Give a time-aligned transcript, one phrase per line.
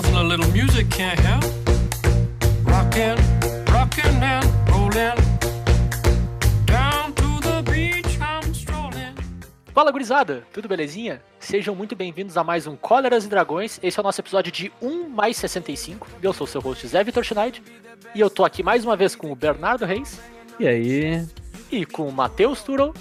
[0.00, 1.44] nothing a little music can't help.
[2.64, 3.16] Rockin',
[3.70, 5.16] rockin' and rollin'.
[6.64, 9.14] Down to the beach I'm strolling.
[9.74, 11.20] Fala gurizada, tudo belezinha?
[11.38, 13.78] Sejam muito bem-vindos a mais um Cóleras e Dragões.
[13.82, 16.06] Esse é o nosso episódio de 1 mais 65.
[16.22, 17.62] Eu sou o seu host Zé Vitor Schneid.
[18.14, 20.18] E eu tô aqui mais uma vez com o Bernardo Reis
[20.58, 21.26] E aí?
[21.70, 22.94] e com o Matheus Turo.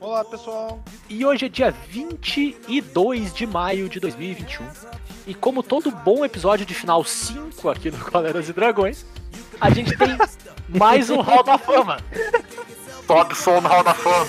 [0.00, 0.82] Olá, pessoal.
[1.08, 4.66] E hoje é dia 22 de maio de 2021.
[5.30, 9.06] E como todo bom episódio de final 5 aqui no Cóleras e Dragões,
[9.60, 10.18] a gente tem
[10.68, 11.98] mais um Hall da Fama.
[13.06, 14.26] Sobe som no Hall da Fama.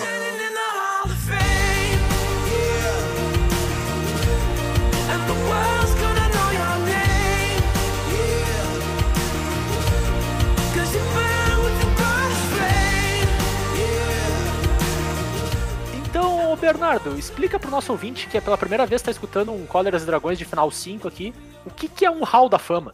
[16.62, 20.06] Bernardo, explica pro nosso ouvinte que é pela primeira vez está escutando um Cóleras e
[20.06, 21.34] Dragões de final 5 aqui,
[21.66, 22.94] o que, que é um Hall da Fama?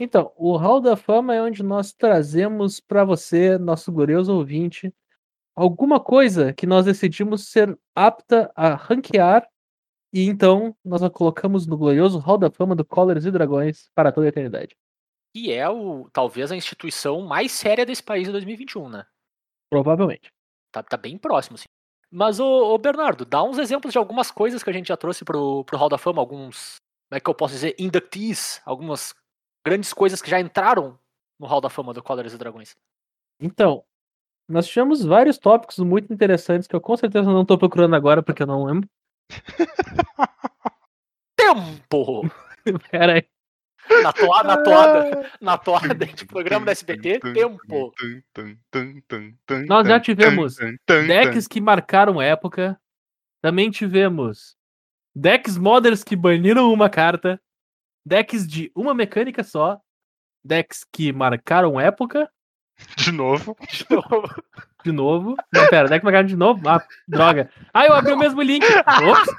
[0.00, 4.94] Então, o Hall da Fama é onde nós trazemos para você, nosso glorioso ouvinte,
[5.54, 9.46] alguma coisa que nós decidimos ser apta a ranquear
[10.10, 14.10] e então nós a colocamos no glorioso Hall da Fama do Cóleras e Dragões para
[14.10, 14.74] toda a eternidade.
[15.34, 19.04] Que é o talvez a instituição mais séria desse país em 2021, né?
[19.70, 20.32] Provavelmente.
[20.72, 21.66] Tá, tá bem próximo, sim.
[22.10, 25.24] Mas, ô, ô, Bernardo, dá uns exemplos de algumas coisas que a gente já trouxe
[25.24, 26.76] pro, pro Hall da Fama, alguns,
[27.08, 29.14] como é que eu posso dizer, inductees, algumas
[29.66, 30.98] grandes coisas que já entraram
[31.38, 32.76] no Hall da Fama do Cóleras e Dragões.
[33.40, 33.84] Então,
[34.48, 38.42] nós tivemos vários tópicos muito interessantes que eu com certeza não estou procurando agora porque
[38.42, 38.88] eu não lembro.
[41.36, 42.22] Tempo!
[42.90, 43.35] Pera aí.
[44.02, 47.92] Na toada, na toada, na toada de programa da SBT, tempo.
[49.66, 50.56] Nós já tivemos
[50.86, 52.78] Decks que marcaram época.
[53.40, 54.56] Também tivemos
[55.14, 57.40] decks modders que baniram uma carta.
[58.04, 59.80] Decks de uma mecânica só.
[60.44, 62.28] Decks que marcaram época.
[62.96, 63.56] De novo.
[64.84, 65.34] De novo.
[65.52, 66.68] Não, pera, deck marcaram de novo?
[66.68, 67.50] Ah, droga.
[67.74, 68.64] Ah, eu abri o mesmo link.
[69.10, 69.34] Ops.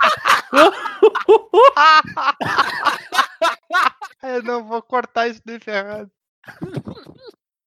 [4.24, 6.12] Eu não vou cortar isso de ferrado.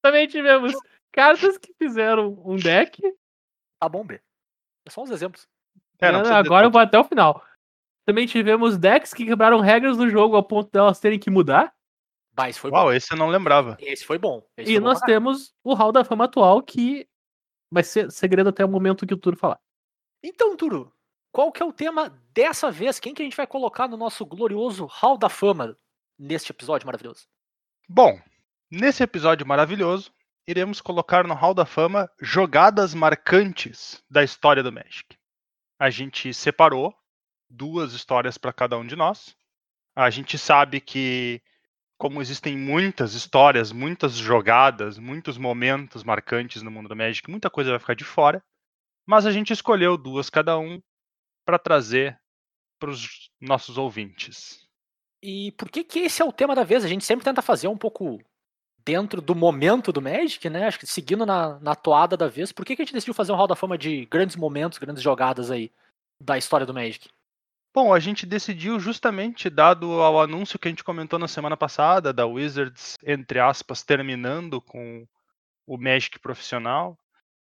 [0.03, 0.72] Também tivemos
[1.12, 3.00] cartas que fizeram um deck.
[3.80, 4.20] Tá bom, B.
[4.86, 5.47] É só uns exemplos.
[5.98, 7.44] É, não precisa de agora eu vou até o final.
[8.06, 11.75] Também tivemos decks que quebraram regras do jogo ao ponto delas terem que mudar.
[12.36, 12.76] Mas foi bom.
[12.78, 13.76] Uau, esse eu não lembrava.
[13.80, 14.42] Esse foi bom.
[14.56, 15.14] Esse E foi bom nós caralho.
[15.20, 17.06] temos o Hall da Fama atual, que
[17.70, 19.60] vai ser segredo até o momento que o Turo falar.
[20.22, 20.92] Então, Turo,
[21.32, 22.98] qual que é o tema dessa vez?
[22.98, 25.76] Quem que a gente vai colocar no nosso glorioso Hall da Fama
[26.18, 27.26] neste episódio maravilhoso?
[27.88, 28.20] Bom,
[28.70, 30.12] nesse episódio maravilhoso,
[30.46, 35.16] iremos colocar no Hall da Fama jogadas marcantes da história do Magic.
[35.78, 36.94] A gente separou
[37.48, 39.36] duas histórias para cada um de nós.
[39.94, 41.41] A gente sabe que,
[41.97, 47.70] como existem muitas histórias, muitas jogadas, muitos momentos marcantes no mundo do Magic, muita coisa
[47.70, 48.42] vai ficar de fora.
[49.06, 50.80] Mas a gente escolheu duas cada um
[51.44, 52.18] para trazer
[52.78, 54.66] para os nossos ouvintes.
[55.22, 56.84] E por que que esse é o tema da vez?
[56.84, 58.18] A gente sempre tenta fazer um pouco
[58.84, 60.66] dentro do momento do Magic, né?
[60.66, 62.52] Acho que seguindo na, na toada da vez.
[62.52, 65.02] Por que, que a gente decidiu fazer um Hall da Fama de grandes momentos, grandes
[65.02, 65.70] jogadas aí
[66.20, 67.08] da história do Magic?
[67.72, 72.12] Bom, a gente decidiu justamente, dado ao anúncio que a gente comentou na semana passada,
[72.12, 75.06] da Wizards, entre aspas, terminando com
[75.66, 76.98] o Magic profissional,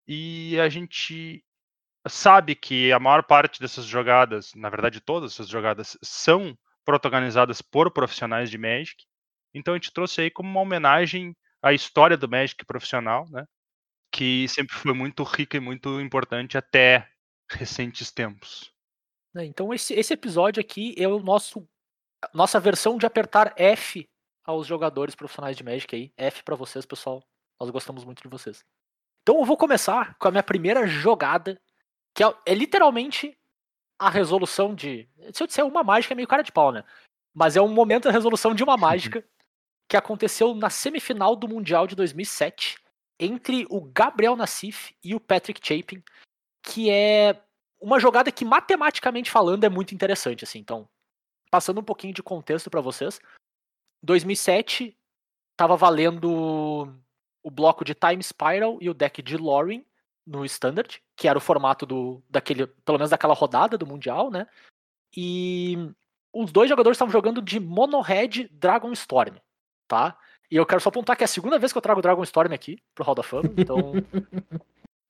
[0.08, 1.44] e a gente
[2.08, 7.90] sabe que a maior parte dessas jogadas, na verdade todas essas jogadas, são protagonizadas por
[7.90, 9.04] profissionais de Magic,
[9.54, 13.44] então a gente trouxe aí como uma homenagem à história do Magic profissional, né?
[14.12, 17.08] Que sempre foi muito rica e muito importante até
[17.50, 18.72] recentes tempos.
[19.34, 19.44] né?
[19.44, 21.66] Então esse, esse episódio aqui é o nosso
[22.34, 24.08] nossa versão de apertar F
[24.44, 26.12] aos jogadores profissionais de Magic aí.
[26.16, 27.22] F pra vocês, pessoal.
[27.60, 28.64] Nós gostamos muito de vocês.
[29.22, 31.60] Então eu vou começar com a minha primeira jogada,
[32.14, 33.36] que é, é literalmente
[33.98, 35.08] a resolução de.
[35.32, 36.84] Se eu disser uma mágica, é meio cara de pau, né?
[37.34, 39.24] Mas é um momento da resolução de uma mágica
[39.88, 42.78] que aconteceu na semifinal do Mundial de 2007
[43.18, 46.02] entre o Gabriel Nassif e o Patrick Chapin,
[46.62, 47.42] que é
[47.80, 50.58] uma jogada que matematicamente falando é muito interessante, assim.
[50.58, 50.88] Então,
[51.50, 53.20] passando um pouquinho de contexto para vocês,
[54.02, 54.96] 2007
[55.56, 56.92] tava valendo
[57.42, 59.84] o bloco de Time Spiral e o deck de Loring
[60.28, 64.46] no Standard, que era o formato do daquele, pelo menos daquela rodada do mundial, né?
[65.16, 65.76] E
[66.32, 69.36] os dois jogadores estavam jogando de Mono Red Dragon Storm,
[69.88, 70.16] tá?
[70.50, 72.52] E eu quero só apontar que é a segunda vez que eu trago Dragon Storm
[72.52, 73.92] aqui pro Hall da Fama, então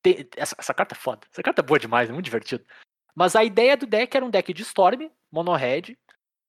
[0.03, 1.27] tem- essa, essa carta é foda.
[1.33, 2.65] Essa carta é boa demais, é muito divertido.
[3.15, 5.97] Mas a ideia do deck era um deck de Storm, Mono Red,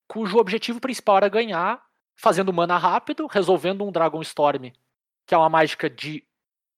[0.07, 1.83] cujo objetivo principal era ganhar
[2.15, 4.71] fazendo mana rápido, resolvendo um Dragon Storm,
[5.25, 6.25] que é uma mágica de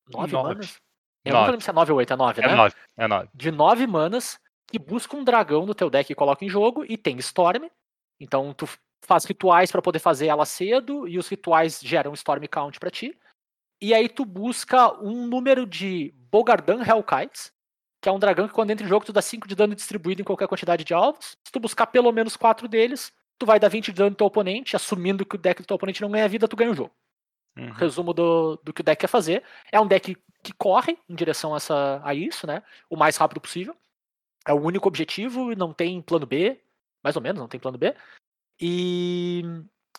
[0.07, 0.49] 9 Nove.
[0.49, 0.81] manas.
[1.23, 1.51] Eu não Nove.
[1.51, 2.55] lembro se é 9 ou 8, é 9, É né?
[2.55, 2.75] 9.
[2.97, 3.29] É 9.
[3.33, 6.97] de 9 manas que busca um dragão no teu deck e coloca em jogo e
[6.97, 7.69] tem Storm.
[8.19, 8.67] Então tu
[9.05, 13.17] faz rituais pra poder fazer ela cedo e os rituais geram Storm Count pra ti.
[13.81, 17.51] E aí tu busca um número de Bogardan Hellkites,
[18.01, 20.21] que é um dragão que quando entra em jogo tu dá 5 de dano distribuído
[20.21, 21.37] em qualquer quantidade de alvos.
[21.45, 24.27] Se tu buscar pelo menos 4 deles, tu vai dar 20 de dano no teu
[24.27, 26.91] oponente, assumindo que o deck do teu oponente não ganha vida, tu ganha o jogo
[27.61, 27.71] Uhum.
[27.73, 29.43] resumo do, do que o deck quer fazer.
[29.71, 32.63] É um deck que corre em direção a, essa, a isso, né?
[32.89, 33.75] O mais rápido possível.
[34.47, 36.59] É o único objetivo, não tem plano B,
[37.03, 37.93] mais ou menos, não tem plano B.
[38.59, 39.43] E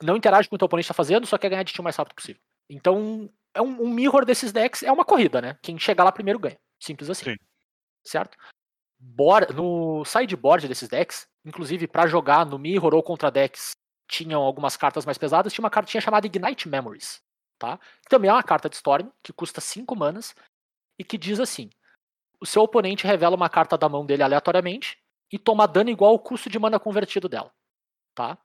[0.03, 1.81] não interage com o que o teu oponente está fazendo, só quer ganhar de ti
[1.81, 2.43] o mais rápido possível.
[2.69, 5.57] Então, é um, um mirror desses decks, é uma corrida, né?
[5.63, 6.59] Quem chegar lá primeiro ganha.
[6.81, 7.25] Simples assim.
[7.25, 7.37] Sim.
[8.05, 8.37] Certo?
[8.99, 13.73] Bora, no sideboard desses decks, inclusive para jogar no mirror ou contra decks
[14.09, 17.23] tinham algumas cartas mais pesadas, tinha uma cartinha chamada Ignite Memories
[17.63, 17.79] tá?
[18.09, 20.35] Também é uma carta de Storm, que custa 5 manas,
[20.99, 21.71] e que diz assim:
[22.41, 24.99] o seu oponente revela uma carta da mão dele aleatoriamente
[25.33, 27.53] e toma dano igual ao custo de mana convertido dela.
[28.17, 28.37] Tá?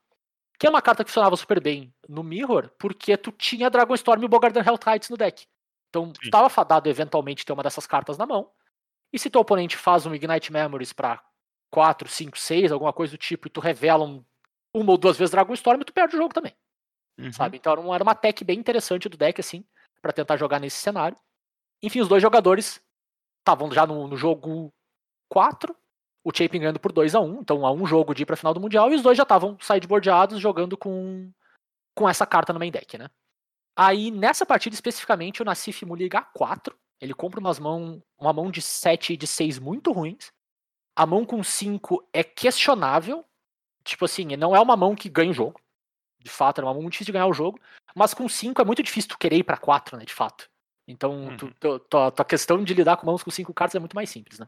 [0.56, 4.22] Que é uma carta que funcionava super bem no Mirror, porque tu tinha Dragon Storm
[4.22, 5.46] e Bogardan Helltides no deck.
[5.88, 6.30] Então, tu Sim.
[6.30, 8.50] tava fadado eventualmente ter uma dessas cartas na mão.
[9.12, 11.22] E se teu oponente faz um Ignite Memories pra
[11.70, 14.24] 4, 5, 6, alguma coisa do tipo, e tu revela um,
[14.72, 16.54] uma ou duas vezes Dragon Storm, tu perde o jogo também
[17.18, 17.32] Uhum.
[17.32, 17.56] sabe?
[17.56, 19.64] Então era uma- tech bem interessante do deck, assim,
[20.00, 21.16] pra tentar jogar nesse cenário.
[21.82, 22.80] Enfim, os dois jogadores
[23.40, 24.72] estavam já no, no jogo
[25.28, 25.74] 4,
[26.24, 28.52] o Chapin ganhando por 2 a 1 então a um jogo de ir pra final
[28.54, 31.30] do Mundial, e os dois já estavam sideboardeados jogando com,
[31.94, 33.08] com essa carta no main deck, né?
[33.76, 38.60] Aí, nessa partida especificamente, o Nassif liga A4, ele compra umas mão, uma mão de
[38.60, 40.32] 7 e de 6 muito ruins.
[40.96, 43.24] A mão com 5 é questionável,
[43.84, 45.60] tipo assim, não é uma mão que ganha o jogo
[46.20, 47.60] de fato, era uma mão muito difícil de ganhar o jogo.
[47.94, 50.04] Mas com 5 é muito difícil tu querer ir pra 4, né?
[50.04, 50.48] De fato.
[50.86, 51.52] Então, tu, Uhum.
[51.60, 54.38] tu- tua, tua questão de lidar com mãos com 5 cartas é muito mais simples,
[54.38, 54.46] né?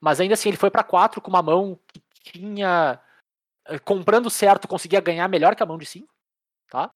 [0.00, 2.00] Mas ainda assim, ele foi pra 4 com uma mão que
[2.32, 3.00] tinha.
[3.66, 6.12] eh, Comprando certo, conseguia ganhar melhor que a mão de 5,
[6.68, 6.90] tá?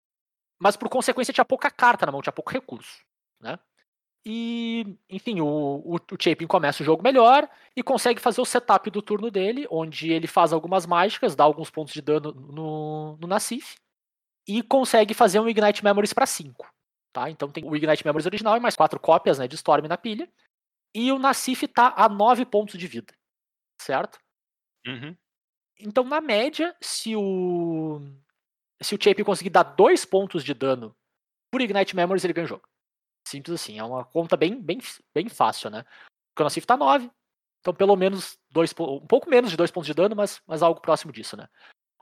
[0.61, 3.03] Mas por consequência tinha pouca carta na mão, tinha pouco recurso,
[3.41, 3.59] né?
[4.25, 8.89] E, enfim, o, o, o Chapin começa o jogo melhor e consegue fazer o setup
[8.89, 13.27] do turno dele, onde ele faz algumas mágicas, dá alguns pontos de dano no, no
[13.27, 13.75] Nassif
[14.47, 16.67] e consegue fazer um Ignite Memories para 5.
[17.13, 17.31] Tá?
[17.31, 20.29] Então tem o Ignite Memories original e mais quatro cópias né, de Storm na pilha.
[20.95, 23.15] E o Nassif tá a 9 pontos de vida.
[23.81, 24.19] Certo?
[24.87, 25.17] Uhum.
[25.79, 28.01] Então, na média, se o.
[28.81, 30.95] Se o Chapin conseguir dar 2 pontos de dano
[31.51, 32.69] por Ignite Memories, ele ganha o jogo.
[33.27, 33.79] Simples assim.
[33.79, 34.79] É uma conta bem, bem,
[35.15, 35.85] bem fácil, né?
[36.31, 37.11] Porque o Nassif tá 9.
[37.61, 40.81] Então, pelo menos dois, um pouco menos de 2 pontos de dano, mas, mas algo
[40.81, 41.49] próximo disso, né?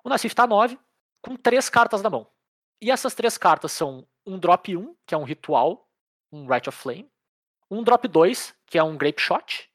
[0.02, 0.78] O Nassif tá 9,
[1.22, 2.30] com três cartas na mão.
[2.80, 5.88] E essas três cartas são um drop 1, que é um ritual,
[6.32, 7.10] um Rite of Flame,
[7.70, 9.70] um drop 2, que é um Grape Shot,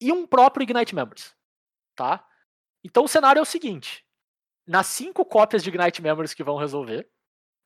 [0.00, 1.34] e um próprio Ignite Memories.
[1.94, 2.24] Tá?
[2.84, 4.04] Então o cenário é o seguinte:
[4.66, 7.08] nas cinco cópias de Ignite Memories que vão resolver,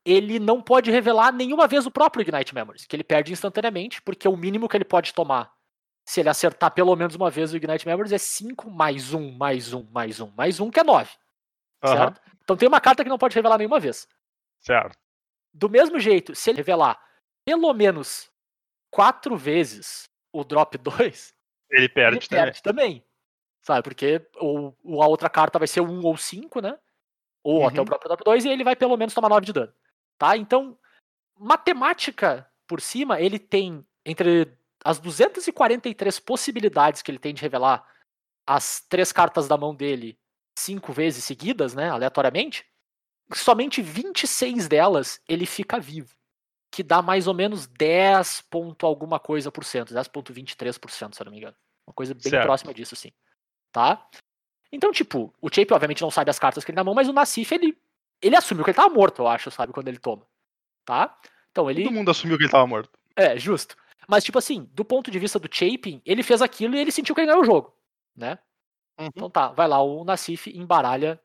[0.05, 4.27] ele não pode revelar nenhuma vez o próprio Ignite Memories, que ele perde instantaneamente, porque
[4.27, 5.53] o mínimo que ele pode tomar,
[6.05, 9.73] se ele acertar pelo menos uma vez o Ignite Memories, é 5 mais 1, mais
[9.73, 11.11] 1, mais 1, mais 1, que é 9.
[11.85, 11.97] Aham.
[11.97, 12.21] Certo?
[12.43, 14.07] Então tem uma carta que não pode revelar nenhuma vez.
[14.61, 14.99] Certo.
[15.55, 17.01] Do mesmo jeito, se ele revelar
[17.45, 18.31] pelo menos
[18.91, 21.35] quatro vezes o drop 2,
[21.71, 22.45] Ele ele perde também.
[22.45, 23.05] perde também.
[23.63, 23.83] Sabe?
[23.83, 26.79] Porque o, o- a outra carta vai ser 1 um ou 5, né?
[27.45, 27.85] Ou até o Uhum.
[27.87, 29.73] próprio drop 2, e ele vai pelo menos tomar 9 de dano.
[30.19, 30.37] Tá?
[30.37, 30.79] Então,
[31.39, 37.87] matemática por cima, ele tem entre as 243 possibilidades que ele tem de revelar
[38.47, 40.19] as três cartas da mão dele
[40.57, 41.91] cinco vezes seguidas, né?
[41.91, 42.65] Aleatoriamente,
[43.35, 46.15] somente 26 delas ele fica vivo.
[46.71, 51.33] Que dá mais ou menos 10 ponto alguma coisa por cento, 10.23%, se eu não
[51.33, 51.57] me engano.
[51.87, 52.45] Uma coisa bem Certo.
[52.45, 53.13] próxima disso, assim.
[53.71, 54.09] Tá?
[54.71, 57.09] Então, tipo, o Chape obviamente não sabe as cartas que ele tem na mão, mas
[57.09, 57.77] o Nassif, ele,
[58.23, 60.27] ele assumiu que ele tava morto, eu acho, sabe, quando ele toma.
[60.85, 61.19] Tá?
[61.51, 61.85] Então ele.
[61.85, 62.91] Todo mundo assumiu que ele tava morto.
[63.15, 63.77] É, justo.
[64.09, 67.15] Mas, tipo assim, do ponto de vista do Chapin, ele fez aquilo e ele sentiu
[67.15, 67.77] que ele ganhou o jogo,
[68.17, 68.39] né?
[68.99, 69.07] Uhum.
[69.07, 71.21] Então tá, vai lá, o Nassif embaralha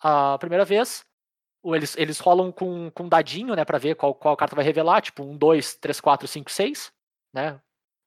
[0.00, 1.04] a primeira vez.
[1.64, 5.00] Eles, eles rolam com, com um dadinho, né, pra ver qual, qual carta vai revelar,
[5.02, 6.92] tipo um, dois, três, quatro, cinco, seis,
[7.32, 7.60] né?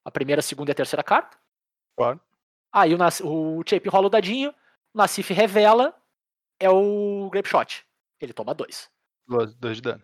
[0.05, 1.37] A primeira, a segunda e a terceira carta.
[1.97, 2.21] Claro.
[2.71, 4.51] Aí o, Nas- o Chapin rola o dadinho,
[4.93, 5.95] o Nassif revela,
[6.59, 7.85] é o Grape Shot.
[8.21, 8.91] Ele toma dois.
[9.27, 10.03] Dois, dois de dano.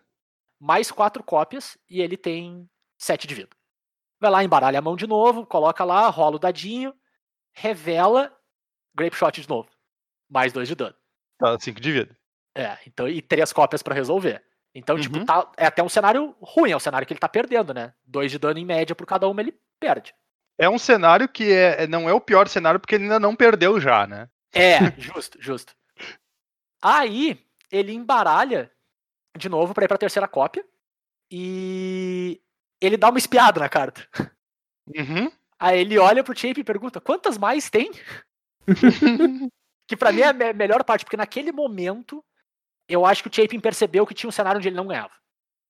[0.60, 2.68] mais quatro cópias e ele tem
[2.98, 3.50] sete de vida.
[4.20, 6.94] Vai lá, embaralha a mão de novo, coloca lá, rola o dadinho,
[7.52, 8.36] revela,
[8.96, 9.68] Grape Shot de novo.
[10.30, 10.94] Mais dois de dano.
[11.38, 12.16] Tá, cinco de vida.
[12.56, 14.42] É, então, e três cópias pra resolver.
[14.74, 15.24] Então, tipo, Uhum.
[15.24, 17.94] tá, é até um cenário ruim, é um cenário que ele tá perdendo, né?
[18.04, 20.14] Dois de dano em média por cada uma, ele perde.
[20.58, 23.80] É um cenário que é, não é o pior cenário porque ele ainda não perdeu
[23.80, 24.28] já, né?
[24.52, 25.74] É, justo, justo.
[26.82, 28.70] Aí, ele embaralha
[29.36, 30.64] de novo pra ir pra terceira cópia.
[31.30, 32.40] E
[32.80, 34.06] ele dá uma espiada na carta.
[34.94, 35.30] Uhum.
[35.58, 37.90] Aí ele olha pro Chape e pergunta: quantas mais tem?
[39.86, 42.24] Que pra mim é a me- melhor parte, porque naquele momento
[42.88, 45.12] eu acho que o Chapin percebeu que tinha um cenário onde ele não ganhava.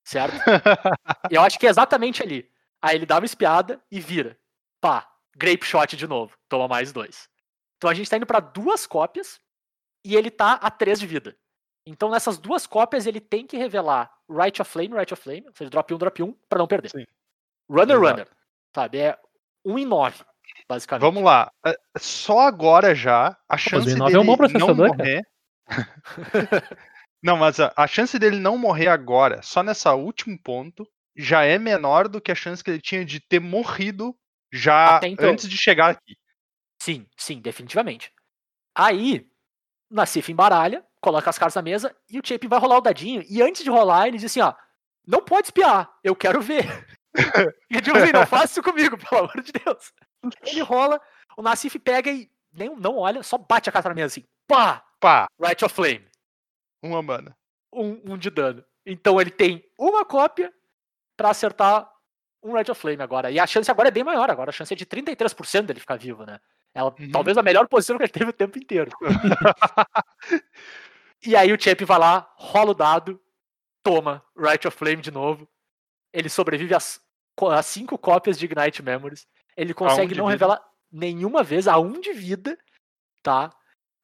[0.07, 0.37] Certo?
[1.31, 2.49] eu acho que é exatamente ali.
[2.81, 4.39] Aí ele dá uma espiada e vira.
[4.81, 6.37] Pá, grape shot de novo.
[6.49, 7.29] Toma mais dois.
[7.77, 9.41] Então a gente tá indo pra duas cópias
[10.05, 11.37] e ele tá a três de vida.
[11.87, 15.55] Então nessas duas cópias ele tem que revelar Right of Flame, Right of Flame, ou
[15.55, 16.91] seja, drop 1, drop 1, pra não perder.
[16.91, 17.05] Sim.
[17.69, 18.11] Runner, Exato.
[18.11, 18.29] runner.
[18.75, 18.99] Sabe?
[18.99, 19.19] É
[19.65, 20.25] 1 em 9,
[20.69, 21.03] basicamente.
[21.03, 21.51] Vamos lá.
[21.67, 25.23] É, Só agora já a chance Z9 dele é um bom não processador, morrer.
[27.23, 30.87] não, mas a, a chance dele não morrer agora, só nessa último ponto,
[31.17, 34.15] já é menor do que a chance que ele tinha de ter morrido
[34.53, 35.31] já então.
[35.31, 36.17] antes de chegar aqui.
[36.81, 38.13] Sim, sim, definitivamente.
[38.75, 39.27] Aí,
[39.91, 43.25] Nassif embaralha, coloca as cartas na mesa e o Chapin vai rolar o dadinho.
[43.29, 44.53] E antes de rolar, ele diz assim: ó,
[45.07, 46.67] não pode espiar, eu quero ver.
[47.71, 49.93] E tipo assim, não faça isso comigo, pelo amor de Deus.
[50.43, 51.01] Ele rola,
[51.37, 54.85] o Nassif pega e nem, não olha, só bate a carta na mesa assim, pá,
[55.01, 56.07] Pá, Right of Flame,
[56.83, 57.37] uma mana.
[57.73, 58.65] um, um de dano.
[58.87, 60.53] Então ele tem uma cópia
[61.17, 61.91] pra acertar
[62.43, 63.31] um Right of Flame agora.
[63.31, 65.97] E a chance agora é bem maior, agora a chance é de 33% dele ficar
[65.97, 66.39] vivo, né?
[66.75, 67.11] Ela, Uhum.
[67.11, 68.91] Talvez a melhor posição que ele teve o tempo inteiro.
[71.25, 73.21] e aí o Champ vai lá, rola o dado,
[73.83, 75.49] toma Right of Flame de novo.
[76.13, 77.01] Ele sobrevive às,
[77.43, 79.27] às cinco cópias de Ignite Memories.
[79.57, 80.33] Ele consegue não vida.
[80.33, 82.57] revelar nenhuma vez a um de vida,
[83.23, 83.51] tá?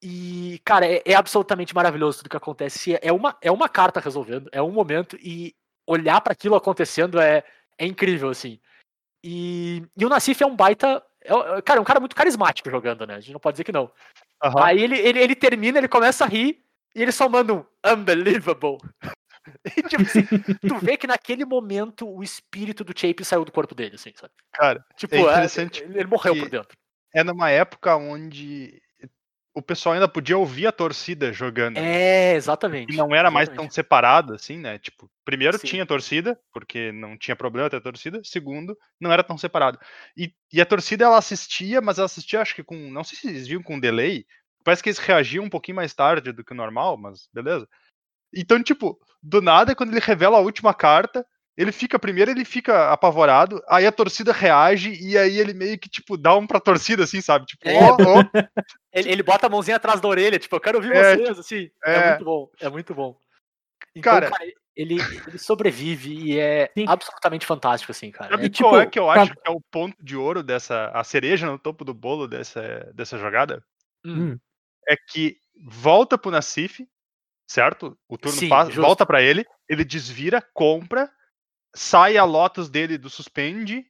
[0.02, 2.98] E, cara, é, é absolutamente maravilhoso tudo que acontece.
[3.02, 5.54] É uma, é uma carta resolvendo, é um momento, e
[5.86, 7.44] olhar para aquilo acontecendo é,
[7.78, 8.58] é incrível, assim.
[9.22, 11.02] E, e o Nassif é um baita.
[11.22, 13.14] é- é- cara, é um cara muito carismático jogando, né?
[13.16, 13.90] A gente não pode dizer que não.
[14.42, 14.64] Aham.
[14.64, 18.78] Aí ele, ele, ele termina, ele começa a rir e ele só manda um unbelievable.
[19.76, 20.26] E, tipo assim,
[20.66, 24.32] tu vê que naquele momento o espírito do Chape saiu do corpo dele, assim, sabe?
[24.52, 26.76] Cara, Tipo, É é- interessante ele, ele morreu por dentro.
[27.14, 28.80] é numa época onde
[29.54, 31.76] o pessoal ainda podia ouvir a torcida jogando.
[31.78, 32.92] É, exatamente.
[32.92, 33.74] E não era mais tão exatamente.
[33.74, 34.78] separado assim, né?
[34.78, 35.66] Tipo, primeiro Sim.
[35.66, 38.20] tinha torcida, porque não tinha problema ter torcida.
[38.22, 39.78] Segundo, não era tão separado.
[40.16, 42.76] E, e a torcida ela assistia, mas ela assistia, acho que com.
[42.90, 44.24] Não sei se eles viam com delay.
[44.62, 47.66] Parece que eles reagiam um pouquinho mais tarde do que o normal, mas beleza.
[48.34, 52.90] Então, tipo, do nada, quando ele revela a última carta, ele fica, primeiro ele fica
[52.92, 57.04] apavorado, aí a torcida reage, e aí ele meio que, tipo, dá um pra torcida,
[57.04, 57.44] assim, sabe?
[57.46, 57.76] Tipo, É.
[57.82, 57.96] ó, ó,
[58.92, 61.70] Ele, ele bota a mãozinha atrás da orelha, tipo, eu quero ouvir É, vocês, assim.
[61.84, 61.94] É.
[61.96, 62.08] é.
[62.10, 63.16] muito bom, é muito bom.
[63.94, 64.44] Então, Cara- cara,
[64.76, 64.94] ele,
[65.26, 66.84] ele sobrevive e é Sim.
[66.88, 68.30] absolutamente fantástico, assim, cara.
[68.30, 70.90] Sabe É, tipo, qual é que eu acho que é o ponto de ouro dessa.
[70.94, 73.62] a cereja no topo do bolo dessa, dessa jogada?
[74.06, 74.38] hum,
[74.88, 76.86] É que volta pro Nassif,
[77.50, 77.98] certo?
[78.08, 81.10] O turno Sim, passa, volta pra ele, ele desvira, compra,
[81.74, 83.84] sai a Lotus dele do suspende,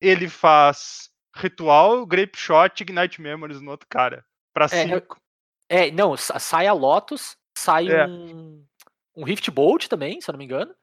[0.00, 4.24] ele faz ritual, Grape Shot, Ignite Memories no outro cara.
[4.52, 5.18] Pra É, 5.
[5.68, 8.06] é, não, sa- sai a Lotus, sai É.
[8.06, 8.62] um,
[9.16, 10.74] um Rift Bolt também, se eu não me engano.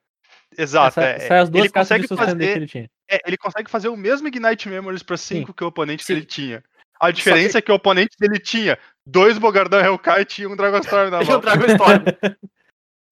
[0.58, 1.00] Exato.
[1.00, 2.90] É, sai as duas ele consegue que fazer ele tinha.
[3.10, 6.14] É, ele consegue fazer o mesmo Ignite Memories pra 5 que o oponente Sim.
[6.16, 6.64] dele tinha.
[7.04, 11.10] A diferença é que o oponente dele tinha dois Bogardão Hellkite e tinha um Dragonstorm
[11.10, 11.42] na E mão.
[11.42, 12.04] Dragon Storm.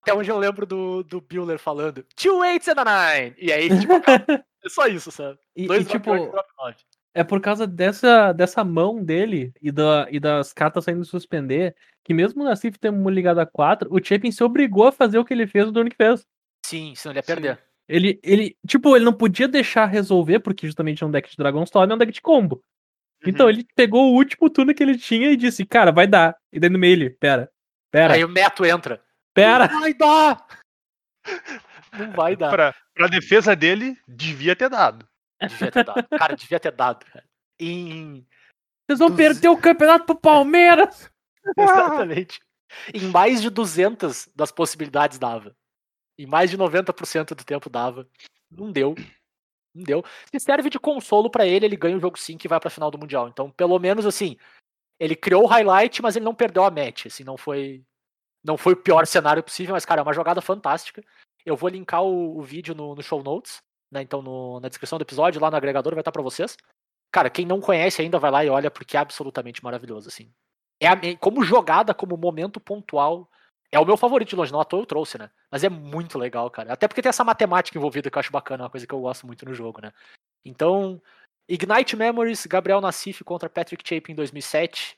[0.02, 3.34] Até onde eu lembro do, do Bueller falando Two eights and a nine.
[3.38, 3.92] E aí, tipo,
[4.64, 5.38] é só isso, sabe?
[5.54, 6.76] E, Dois e, tipo, drop nove.
[7.14, 12.14] é por causa dessa, dessa mão dele e, da, e das cartas saindo suspender, que
[12.14, 15.34] mesmo o Nassif tendo ligado a 4, o Chapin se obrigou a fazer o que
[15.34, 16.26] ele fez no turno que fez.
[16.64, 17.26] Sim, senão ele ia Sim.
[17.26, 17.58] perder.
[17.88, 21.90] Ele, ele, tipo, ele não podia deixar resolver, porque justamente é um deck de Dragonstorm,
[21.90, 22.62] é um deck de combo.
[23.26, 23.52] Então Uhum.
[23.52, 26.36] ele pegou o último turno que ele tinha e disse, cara, vai dar.
[26.52, 27.50] E daí no meio ele, pera,
[27.90, 29.02] pera, Aí o Neto entra.
[29.34, 29.68] pera.
[29.68, 30.46] Não vai dar!
[31.92, 32.50] Não vai dar.
[32.50, 35.06] Pra, pra defesa dele, devia ter dado.
[35.40, 36.08] Devia ter dado.
[36.18, 37.04] Cara, devia ter dado.
[37.04, 37.24] cara.
[37.60, 38.26] Em...
[38.86, 41.10] Vocês vão Duze- perder o campeonato pro Palmeiras.
[41.58, 42.40] Exatamente.
[42.94, 45.54] Em mais de 200 das possibilidades dava.
[46.18, 48.08] Em mais de 90% do tempo dava.
[48.50, 48.94] Não deu.
[49.74, 50.04] Não deu.
[50.30, 52.90] Se serve de consolo pra ele, ele ganha o jogo 5 e vai pra final
[52.90, 53.28] do Mundial.
[53.28, 54.36] Então, pelo menos assim,
[55.00, 57.06] ele criou o highlight, mas ele não perdeu a match.
[57.06, 57.84] Assim, não foi
[58.44, 61.02] não foi o pior cenário possível, mas, cara, é uma jogada fantástica.
[61.46, 64.02] Eu vou linkar o, o vídeo no, no show notes, né?
[64.02, 66.56] Então, no- na descrição do episódio, lá no agregador, vai estar pra vocês.
[67.12, 70.32] Cara, quem não conhece ainda, vai lá e olha, porque é absolutamente maravilhoso, assim.
[70.80, 73.30] É a- como jogada, como momento pontual,
[73.72, 75.30] É o meu favorito de longe, não à toa eu trouxe, né?
[75.50, 76.74] Mas é muito legal, cara.
[76.74, 79.26] Até porque tem essa matemática envolvida que eu acho bacana, uma coisa que eu gosto
[79.26, 79.92] muito no jogo, né?
[80.44, 81.00] Então,
[81.48, 84.94] Ignite Memories, Gabriel Nassif contra Patrick Chapin em 2007.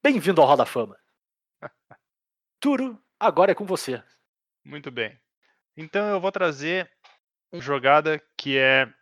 [0.00, 0.96] Bem-vindo ao Roda Fama.
[2.60, 4.00] Turo, agora é com você.
[4.64, 5.18] Muito bem.
[5.76, 6.88] Então eu vou trazer
[7.52, 8.92] uma jogada que é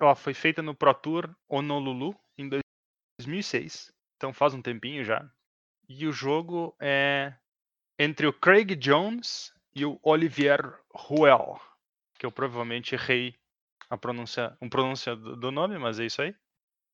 [0.00, 3.92] ó, foi feita no Pro Tour Honolulu em 2006.
[4.16, 5.28] Então faz um tempinho já.
[5.88, 7.34] E o jogo é
[7.98, 10.60] entre o Craig Jones e o Olivier
[10.94, 11.60] Ruel,
[12.18, 13.34] que eu provavelmente errei
[13.90, 16.34] a pronúncia, um pronúncia do nome, mas é isso aí.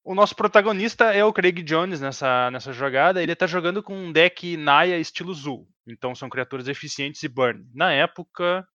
[0.02, 3.22] O nosso protagonista é o Craig Jones nessa, nessa jogada.
[3.22, 5.66] Ele tá jogando com um deck Naya estilo Zul.
[5.86, 7.66] Então são criaturas eficientes e burn.
[7.74, 8.66] Na época,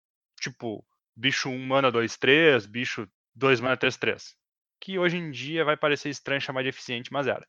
[0.40, 4.36] tipo, bicho 1 mana 2, 3, bicho 2 mana 3, 3.
[4.80, 7.46] Que hoje em dia vai parecer estranho chamar de eficiente, mas era.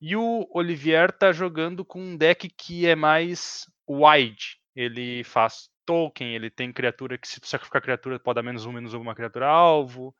[0.00, 4.58] E o Olivier tá jogando com um deck que é mais wide.
[4.74, 8.72] Ele faz token, ele tem criatura que se tu sacrificar criatura pode dar menos um,
[8.72, 10.14] menos uma criatura alvo.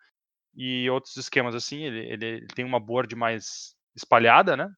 [0.54, 1.83] E outros esquemas assim.
[1.83, 4.71] Ele, ele, tem uma board mais espalhada, né?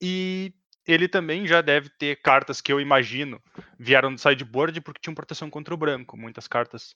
[0.00, 0.52] E
[0.86, 3.42] ele também já deve ter cartas que eu imagino
[3.78, 6.16] vieram do sideboard porque tinham proteção contra o branco.
[6.16, 6.94] Muitas cartas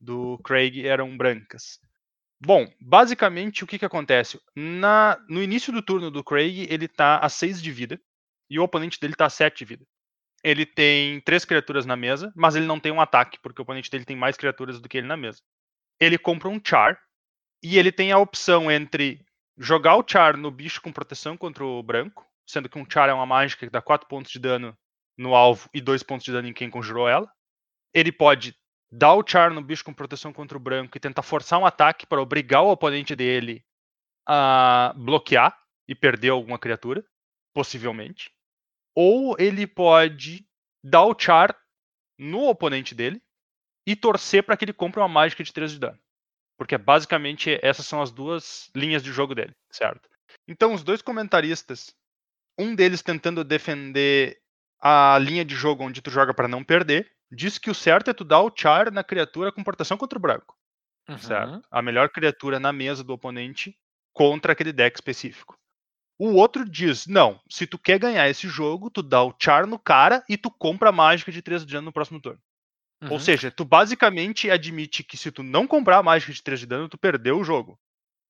[0.00, 1.78] do Craig eram brancas.
[2.40, 4.40] Bom, basicamente o que, que acontece?
[4.54, 8.00] Na, no início do turno do Craig, ele tá a 6 de vida
[8.48, 9.86] e o oponente dele tá a 7 de vida.
[10.42, 13.90] Ele tem três criaturas na mesa, mas ele não tem um ataque, porque o oponente
[13.90, 15.40] dele tem mais criaturas do que ele na mesa.
[16.00, 16.98] Ele compra um Char
[17.62, 19.24] e ele tem a opção entre
[19.56, 23.12] jogar o Char no bicho com proteção contra o branco, sendo que um Char é
[23.12, 24.76] uma mágica que dá 4 pontos de dano
[25.16, 27.28] no alvo e 2 pontos de dano em quem conjurou ela.
[27.92, 28.54] Ele pode
[28.90, 32.06] dar o Char no bicho com proteção contra o branco e tentar forçar um ataque
[32.06, 33.64] para obrigar o oponente dele
[34.24, 37.04] a bloquear e perder alguma criatura,
[37.52, 38.30] possivelmente.
[39.00, 40.44] Ou ele pode
[40.82, 41.56] dar o Char
[42.18, 43.22] no oponente dele
[43.86, 45.98] e torcer para que ele compre uma mágica de 3 de dano.
[46.58, 50.08] Porque basicamente essas são as duas linhas de jogo dele, certo?
[50.48, 51.94] Então os dois comentaristas,
[52.58, 54.40] um deles tentando defender
[54.80, 58.12] a linha de jogo onde tu joga para não perder, diz que o certo é
[58.12, 60.56] tu dar o char na criatura com proteção contra o branco,
[61.08, 61.18] Uhum.
[61.18, 61.62] certo?
[61.70, 63.78] A melhor criatura na mesa do oponente
[64.12, 65.56] contra aquele deck específico.
[66.18, 69.78] O outro diz, não, se tu quer ganhar esse jogo, tu dá o char no
[69.78, 72.40] cara e tu compra a mágica de 3 de dano no próximo turno.
[73.04, 73.20] Ou Uhum.
[73.20, 76.88] seja, tu basicamente admite que se tu não comprar a mágica de 3 de dano,
[76.88, 77.78] tu perdeu o jogo.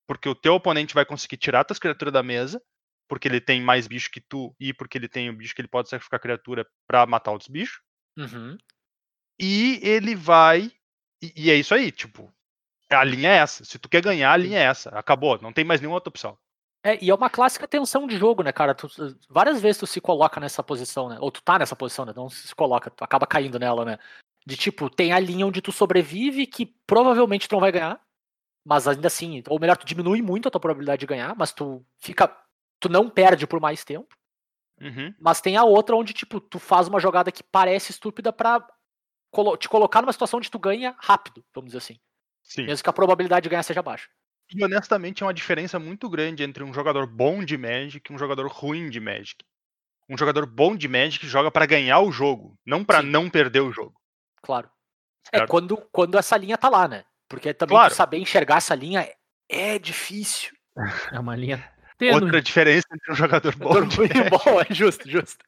[0.07, 2.62] Porque o teu oponente vai conseguir tirar tuas criaturas da mesa,
[3.09, 5.68] porque ele tem mais bicho que tu, e porque ele tem o bicho que ele
[5.68, 7.81] pode sacrificar criatura pra matar outros bichos.
[8.18, 8.59] Uhum.
[9.40, 10.70] E ele vai.
[11.22, 12.31] E, e é isso aí, tipo.
[12.90, 13.64] A linha é essa.
[13.64, 14.90] Se tu quer ganhar, a linha é essa.
[14.90, 16.38] Acabou, não tem mais nenhuma outra opção.
[16.83, 18.75] É, e é uma clássica tensão de jogo, né, cara?
[18.75, 18.88] Tu-
[19.29, 21.19] várias vezes tu se coloca nessa posição, né?
[21.21, 22.12] Ou tu tá nessa posição, né?
[22.14, 23.99] Não se coloca, tu acaba caindo nela, né?
[24.47, 28.01] De tipo, tem a linha onde tu sobrevive, que provavelmente tu não vai ganhar,
[28.64, 31.85] mas ainda assim, ou melhor, tu diminui muito a tua probabilidade de ganhar, mas tu
[31.99, 32.35] fica.
[32.81, 34.17] Tu não perde por mais tempo.
[34.81, 35.12] Uhum.
[35.19, 38.64] Mas tem a outra onde, tipo, tu faz uma jogada que parece estúpida pra
[39.59, 41.99] te colocar numa situação onde tu ganha rápido, vamos dizer assim.
[42.43, 42.64] Sim.
[42.64, 44.09] Mesmo que a probabilidade de ganhar seja baixa.
[44.55, 48.19] E honestamente é uma diferença muito grande entre um jogador bom de Magic e um
[48.19, 49.45] jogador ruim de Magic.
[50.09, 53.09] Um jogador bom de Magic joga pra ganhar o jogo, não pra Sim.
[53.09, 53.95] não perder o jogo.
[54.43, 54.71] Claro.
[55.31, 57.05] É, quando, quando essa linha tá lá, né?
[57.29, 57.95] Porque também Claro.
[57.95, 59.07] saber enxergar essa linha
[59.51, 60.57] é- difícil.
[61.15, 61.63] É uma linha
[61.99, 62.15] tênue.
[62.23, 65.45] Outra diferença entre um jogador bom Jogador de ruim e bom, é justo, justo.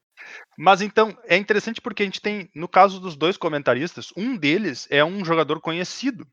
[0.59, 4.87] Mas então, é interessante porque a gente tem, no caso dos dois comentaristas, um deles
[4.91, 6.27] é um jogador conhecido.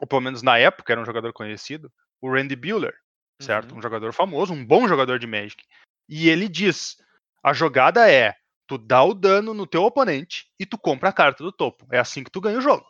[0.00, 2.94] Ou pelo menos na época era um jogador conhecido, o Randy Buehler,
[3.40, 3.72] certo?
[3.72, 3.78] Uhum.
[3.78, 5.62] Um jogador famoso, um bom jogador de Magic.
[6.08, 6.96] E ele diz:
[7.42, 8.34] a jogada é
[8.66, 11.86] tu dá o dano no teu oponente e tu compra a carta do topo.
[11.92, 12.84] É assim que tu ganha o jogo.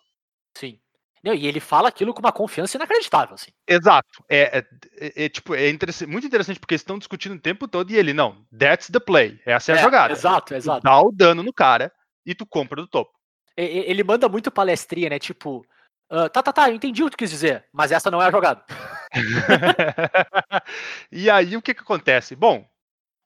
[0.56, 0.78] Sim.
[1.22, 3.50] Não, e ele fala aquilo com uma confiança inacreditável, assim.
[3.66, 4.22] Exato.
[4.28, 4.64] É, é-
[4.98, 7.96] é- é, tipo, é interessa- muito interessante porque eles estão discutindo o tempo todo e
[7.96, 9.40] ele, não, that's the play.
[9.46, 10.12] Essa é a jogada.
[10.12, 10.82] Exato, Tu exato.
[10.82, 11.90] dá o dano no cara
[12.26, 13.10] e tu compra do topo.
[13.56, 15.18] Ele manda muito palestrinha, né?
[15.18, 15.64] Tipo,
[16.10, 18.26] ah, tá, tá, tá, eu entendi o que tu quis dizer, mas essa não é
[18.26, 18.64] a jogada.
[21.10, 22.36] e aí o que que acontece?
[22.36, 22.68] Bom,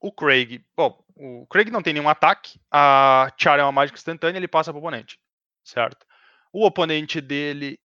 [0.01, 4.39] o Craig, bom, o Craig não tem nenhum ataque, a Char é uma mágica instantânea,
[4.39, 5.19] ele passa pro oponente,
[5.65, 6.07] certo?
[6.53, 7.79] O oponente dele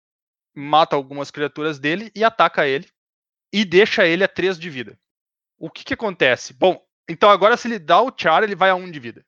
[0.55, 2.87] mata algumas criaturas dele e ataca ele
[3.51, 4.97] e deixa ele a 3 de vida.
[5.57, 6.53] O que que acontece?
[6.53, 9.25] Bom, então agora se ele dá o Char, ele vai a 1 de vida.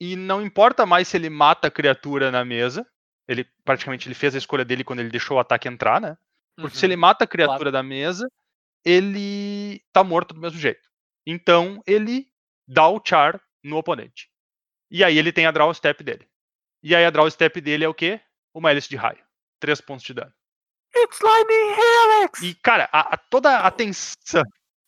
[0.00, 2.86] E não importa mais se ele mata a criatura na mesa,
[3.28, 6.16] ele praticamente ele fez a escolha dele quando ele deixou o ataque entrar, né?
[6.56, 6.88] Porque se Uhum.
[6.92, 8.26] ele mata a criatura da mesa,
[8.84, 10.88] ele tá morto do mesmo jeito.
[11.26, 12.28] Então ele
[12.66, 14.30] dá o char no oponente.
[14.90, 16.28] E aí ele tem a draw step dele.
[16.82, 18.20] E aí a draw step dele é o quê?
[18.54, 19.24] Uma hélice de raio.
[19.60, 20.32] Três pontos de dano.
[20.96, 22.42] It's Lightning Helix!
[22.42, 24.42] E, cara, a, a- toda a tensão.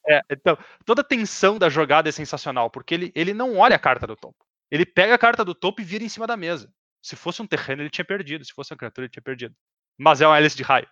[0.08, 3.78] É, então, toda a tensão da jogada é sensacional, porque ele, ele não olha a
[3.78, 4.36] carta do topo.
[4.70, 6.72] Ele pega a carta do topo e vira em cima da mesa.
[7.02, 8.44] Se fosse um terreno, ele tinha perdido.
[8.44, 9.54] Se fosse uma criatura, ele tinha perdido.
[9.98, 10.88] Mas é uma hélice de raio.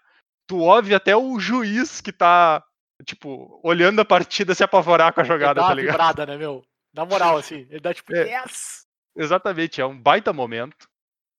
[0.48, 2.62] Tu ouve até o juiz que tá,
[3.04, 5.92] tipo, olhando a partida se apavorar com a jogada, tá uma ligado?
[5.92, 6.62] vibrada, né, meu?
[6.94, 7.66] Na moral, assim.
[7.70, 8.42] Ele dá tipo, É.
[8.42, 8.86] yes!
[9.16, 10.88] Exatamente, é um baita momento.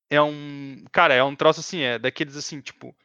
[0.10, 0.84] É um.
[0.92, 2.96] Cara, é um troço assim, é daqueles assim, tipo.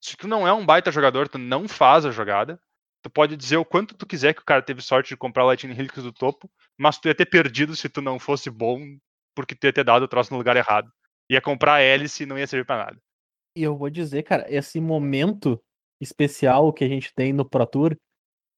[0.00, 2.60] Se tu não é um baita jogador, tu não faz a jogada.
[3.02, 5.46] Tu pode dizer o quanto tu quiser que o cara teve sorte de comprar o
[5.48, 8.80] Lightning Helix do topo, mas tu ia ter perdido se tu não fosse bom,
[9.34, 10.90] porque tu ia ter dado o troço no lugar errado.
[11.32, 12.98] Ia comprar a hélice e não ia servir pra nada.
[13.56, 15.58] E eu vou dizer, cara, esse momento
[16.00, 17.96] especial que a gente tem no Pro Tour,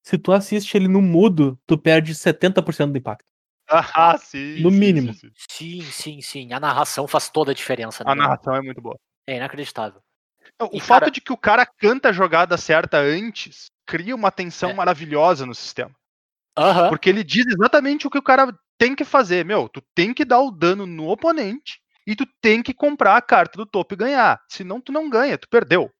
[0.04, 3.24] se tu assiste ele no mudo, tu perde 70% do impacto.
[3.68, 4.60] Ah, sim.
[4.60, 5.14] No sim, mínimo.
[5.14, 5.30] sim, sim.
[5.48, 6.52] Sim, sim, sim.
[6.52, 8.02] A narração faz toda a diferença.
[8.02, 8.98] né, A narração é muito boa.
[9.26, 10.00] É inacreditável.
[10.60, 14.14] Não, O E, fato cara- de que o cara canta a jogada certa antes cria
[14.16, 14.74] uma tensão É.
[14.74, 15.94] maravilhosa no sistema.
[16.58, 16.88] Aham.
[16.88, 19.44] Porque ele diz exatamente o que o cara tem que fazer.
[19.44, 23.22] Meu, tu tem que dar o dano no oponente e tu tem que comprar a
[23.22, 24.42] carta do topo e ganhar.
[24.48, 25.90] Senão tu não ganha, tu perdeu.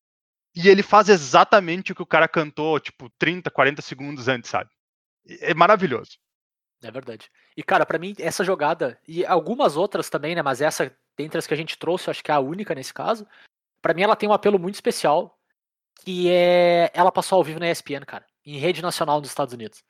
[0.55, 4.71] E ele faz exatamente o que o cara cantou, tipo, 30, 40 segundos antes, sabe?
[5.41, 6.19] É maravilhoso.
[6.83, 7.31] É verdade.
[7.57, 10.43] E, cara, pra mim, essa jogada, e algumas outras também, né?
[10.43, 12.93] Mas essa, dentre as que a gente trouxe, eu acho que é a única nesse
[12.93, 13.27] caso.
[13.81, 15.39] Pra mim, ela tem um apelo muito especial,
[16.05, 16.91] que é.
[16.95, 19.83] Ela passou ao vivo na ESPN, cara, em rede nacional dos Estados Unidos.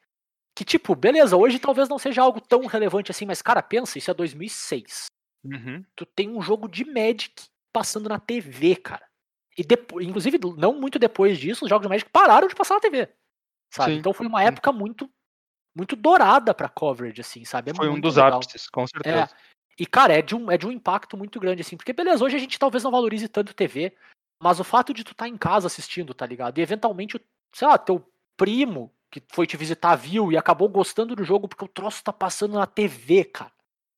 [0.55, 4.11] Que, tipo, beleza, hoje talvez não seja algo tão relevante assim, mas, cara, pensa, isso
[4.11, 5.07] é 2006.
[5.45, 5.85] Uhum.
[5.95, 7.33] Tu tem um jogo de Magic
[7.73, 9.05] passando na TV, cara.
[9.57, 12.81] E depois, inclusive, não muito depois disso, os jogos de Magic pararam de passar na
[12.81, 13.09] TV.
[13.71, 13.93] Sabe?
[13.93, 13.99] Sim.
[13.99, 15.09] Então foi uma época muito
[15.77, 17.73] muito dourada pra coverage, assim, sabe?
[17.73, 18.39] É Foi um dos legal.
[18.39, 19.31] ápices, com É, certeza.
[19.77, 21.77] e, cara, é de, um, é de um impacto muito grande, assim.
[21.77, 23.93] Porque, beleza, hoje a gente talvez não valorize tanto TV,
[24.41, 26.59] mas o fato de tu estar em casa assistindo, tá ligado?
[26.59, 27.21] E eventualmente,
[27.53, 31.65] sei lá, teu primo que foi te visitar viu e acabou gostando do jogo porque
[31.65, 33.51] o troço tá passando na TV, cara.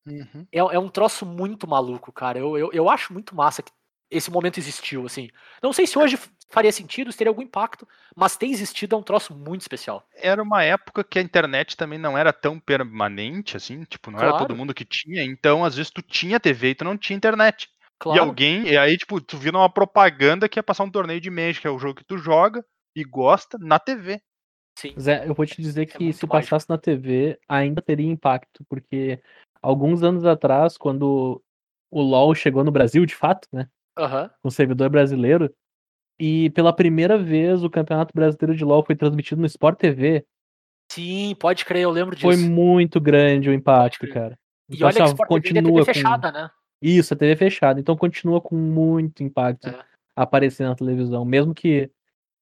[0.07, 0.47] Uhum.
[0.53, 2.39] É, é um troço muito maluco, cara.
[2.39, 3.73] Eu, eu, eu acho muito massa que
[4.11, 5.29] esse momento existiu, assim.
[5.63, 6.17] Não sei se hoje
[6.49, 10.07] faria sentido, se teria algum impacto, mas ter existido é um troço muito especial.
[10.15, 14.33] Era uma época que a internet também não era tão permanente, assim, tipo, não era
[14.33, 14.57] todo Claro.
[14.57, 17.69] mundo que tinha, então às vezes tu tinha TV e tu não tinha internet.
[17.69, 18.21] E Claro.
[18.21, 21.63] alguém, e aí, tipo, tu vira uma propaganda que ia passar um torneio de Magic,
[21.63, 22.65] que é o jogo que tu joga
[22.95, 24.21] e gosta, na TV.
[24.79, 24.95] Sim.
[25.01, 26.29] Zé, eu vou te dizer que É se mágico.
[26.29, 29.21] passasse na TV, ainda teria impacto, porque
[29.67, 31.43] alguns anos atrás, quando
[31.91, 34.31] o LoL chegou no Brasil, de fato, né, Aham.
[34.43, 35.53] com servidor brasileiro,
[36.21, 40.25] e pela primeira vez o Campeonato Brasileiro de LoL foi transmitido no Sport TV,
[40.93, 42.27] Sim, pode crer, eu lembro disso.
[42.27, 44.39] foi muito grande o impacto, cara.
[44.69, 46.51] E Então, olha que assim, Sport TV é continua TV com- fechada, né?
[46.81, 47.81] Isso, a TV fechada.
[47.81, 49.85] Então continua com muito impacto É.
[50.15, 51.25] aparecer na televisão.
[51.25, 51.91] Mesmo que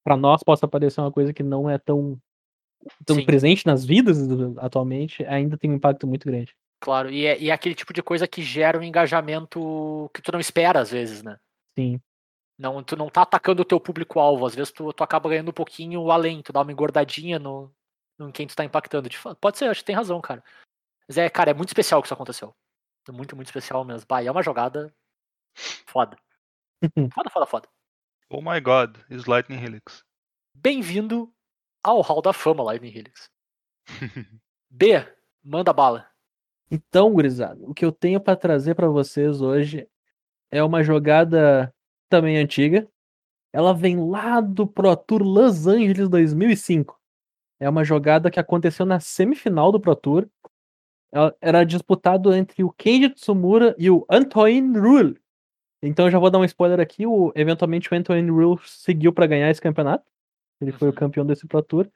[0.05, 2.19] pra nós possa parecer uma coisa que não é tão,
[3.07, 3.25] tão Sim.
[3.25, 4.19] presente nas vidas
[4.59, 6.55] atualmente, ainda tem um impacto muito grande.
[6.85, 10.31] Claro, e é, e é aquele tipo de coisa que gera um engajamento que tu
[10.31, 11.41] não espera às vezes, né?
[11.75, 11.99] Sim.
[12.59, 15.55] Não, tu não tá atacando o teu público-alvo, às vezes tu, tu acaba ganhando um
[15.55, 17.75] pouquinho além, tu dá uma engordadinha no,
[18.19, 19.09] no quem tu tá impactando.
[19.09, 20.45] De fato, pode ser, acho que tem razão, cara.
[21.09, 22.55] Mas é, cara, é muito especial que isso aconteceu.
[23.09, 24.07] É muito, muito especial mesmo.
[24.07, 24.95] Bah, é uma jogada
[25.87, 26.19] foda.
[27.15, 27.69] Foda, foda, foda.
[28.29, 30.05] Oh my god, is Lightning Helix.
[30.55, 31.33] Bem-vindo
[31.83, 33.31] ao Hall da Fama, Lightning Helix.
[34.69, 35.03] B,
[35.43, 36.14] manda bala.
[36.71, 39.87] Então, gurizada, o que eu tenho pra trazer pra vocês hoje
[40.51, 41.73] é uma jogada
[42.09, 42.89] também antiga.
[43.53, 46.99] Ela vem lá do Pro Tour Los Angeles 2005.
[47.61, 50.29] É uma jogada que aconteceu na semifinal do Pro Tour.
[51.13, 55.21] Ela- Era disputado entre o Kenji Tsumura e o Antoine Rule.
[55.83, 57.07] Então já vou dar um spoiler aqui.
[57.07, 60.05] O, eventualmente o Antoine Rule seguiu pra ganhar esse campeonato.
[60.61, 60.97] Ele foi o Uhum.
[60.97, 61.89] campeão desse Pro Tour.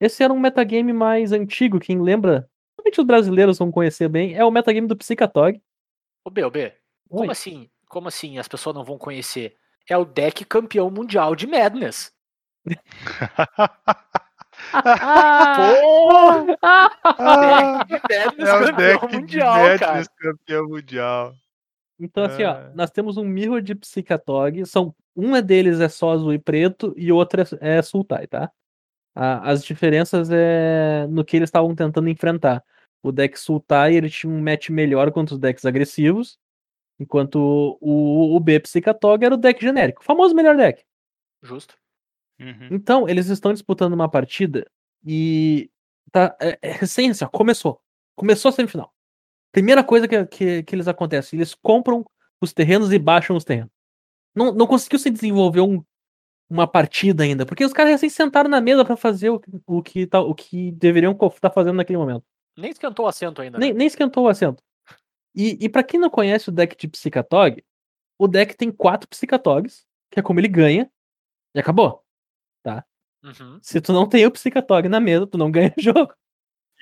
[0.00, 2.50] Esse era um metagame mais antigo, quem lembra?
[2.80, 4.34] Somente os brasileiros vão conhecer bem.
[4.34, 5.60] É o metagame do Psicatog.
[6.24, 6.72] Ô B, ô B,
[7.08, 7.30] como Oi.
[7.30, 7.68] assim?
[7.88, 9.56] Como assim as pessoas não vão conhecer?
[9.88, 12.12] É o deck campeão mundial de Madness.
[12.64, 12.76] Pô!
[16.62, 17.84] Ah!
[18.08, 19.86] Deck de Madness é o campeão deck de mundial, cara.
[19.86, 21.34] Madness campeão mundial.
[21.98, 22.72] Então, assim, ó, É.
[22.74, 24.64] nós temos um Mirror de Psicatog.
[24.64, 28.50] São, uma deles é só azul e preto e o outro é, é Sultai, tá?
[29.20, 32.64] A- as diferenças é no que eles estavam tentando enfrentar.
[33.02, 36.38] O deck Sultai ele tinha um match melhor contra os decks agressivos,
[36.98, 40.82] enquanto o, o B Psicatog era o deck genérico, o famoso melhor deck.
[41.42, 41.74] Justo.
[42.40, 42.68] Uhum.
[42.70, 44.66] Então, eles estão disputando uma partida
[45.04, 45.70] e
[46.10, 47.80] tá é, é recém, assim, ó, começou.
[48.16, 48.92] Começou a semifinal.
[49.52, 52.04] Primeira coisa que, que, que eles acontecem, eles compram
[52.40, 53.72] os terrenos e baixam os terrenos.
[54.34, 55.84] Não, não conseguiu se desenvolver um-
[56.50, 60.06] uma partida ainda, porque os caras recém sentaram na mesa pra fazer o, o, que,
[60.06, 62.24] tá, o que deveriam estar fazendo naquele momento.
[62.56, 63.56] Nem esquentou o assento ainda.
[63.56, 63.78] Nem, né?
[63.78, 64.62] nem esquentou o assento.
[65.34, 67.64] E, e para quem não conhece o deck de Psicatog,
[68.18, 70.90] o deck tem quatro Psicatogs, que é como ele ganha,
[71.54, 72.04] e acabou.
[73.22, 73.58] Uhum.
[73.62, 76.12] Se tu não tem o Psicatog na mesa, tu não ganha o jogo.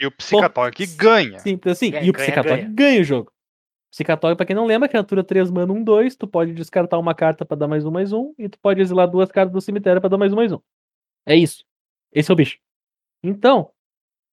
[0.01, 1.39] E o Psicatórico ganha.
[1.41, 1.91] Simples assim.
[1.91, 2.73] Ganha, e o ganha, Psicatog ganha.
[2.73, 3.01] ganha.
[3.01, 3.33] o jogo.
[3.91, 7.45] Psicatog, pra quem não lembra, criatura 3 mana 1, 2, tu pode descartar uma carta
[7.45, 10.11] pra dar mais um, mais um, e tu pode exilar duas cartas do cemitério pra
[10.11, 10.59] dar mais um, mais um.
[11.27, 11.65] É isso.
[12.13, 12.59] Esse é o bicho.
[13.23, 13.71] Então,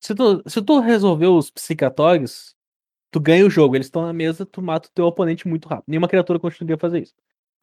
[0.01, 2.55] se tu, se tu resolver os Psicatogs,
[3.11, 3.75] tu ganha o jogo.
[3.75, 5.85] Eles estão na mesa, tu mata o teu oponente muito rápido.
[5.87, 7.15] Nenhuma criatura conseguiria fazer isso.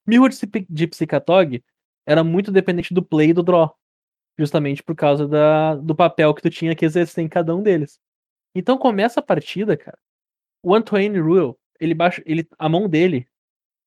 [0.07, 1.65] Mirror de Psi- de Psicatog
[2.07, 3.77] era muito dependente do play e do draw.
[4.39, 8.01] Justamente por causa da, do papel que tu tinha que exercer em cada um deles.
[8.55, 9.99] Então começa a partida, cara.
[10.63, 13.29] O Antoine Ruel, ele baixa, ele, a mão dele,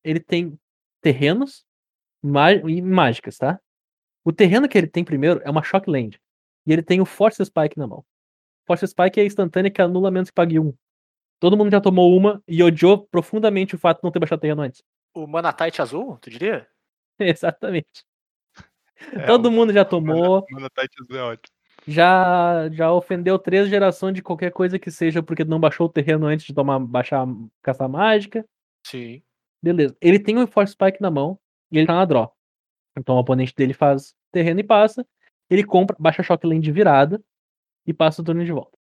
[0.04, 0.60] ele tem
[1.02, 1.66] terrenos
[2.68, 3.60] e mágicas, tá?
[4.24, 6.20] O terreno que ele tem primeiro é uma Shockland.
[6.66, 8.04] E ele tem o Force Spike na mão.
[8.66, 10.74] Force Spike é a instantânea que anula menos que pague um.
[11.40, 14.64] Todo mundo já tomou uma e odiou profundamente o fato de não ter baixado terreno
[14.64, 14.82] antes.
[15.14, 16.68] O Manatite azul, tu diria?
[17.20, 18.04] Exatamente.
[19.14, 21.55] É, Todo o- mundo já o tomou, Mana Titans é ótimo.
[21.88, 26.26] Já já ofendeu três gerações de qualquer coisa que seja porque não baixou o terreno
[26.26, 27.28] antes de tomar baixar
[27.62, 28.45] caça mágica.
[28.86, 29.21] Sim.
[29.62, 29.95] Beleza.
[30.02, 31.39] Ele tem o Force Spike na mão
[31.71, 32.36] e ele tá na draw.
[32.98, 35.06] Então o oponente dele faz terreno e passa.
[35.50, 37.24] Ele compra, baixa a Shockland de virada
[37.86, 38.78] e passa o turno de volta.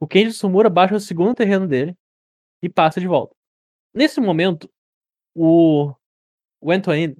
[0.00, 1.96] O Kenji Sumura baixa o segundo terreno dele
[2.62, 3.34] e passa de volta.
[3.92, 4.68] Nesse momento,
[5.34, 5.94] o,
[6.60, 7.16] o Antoine,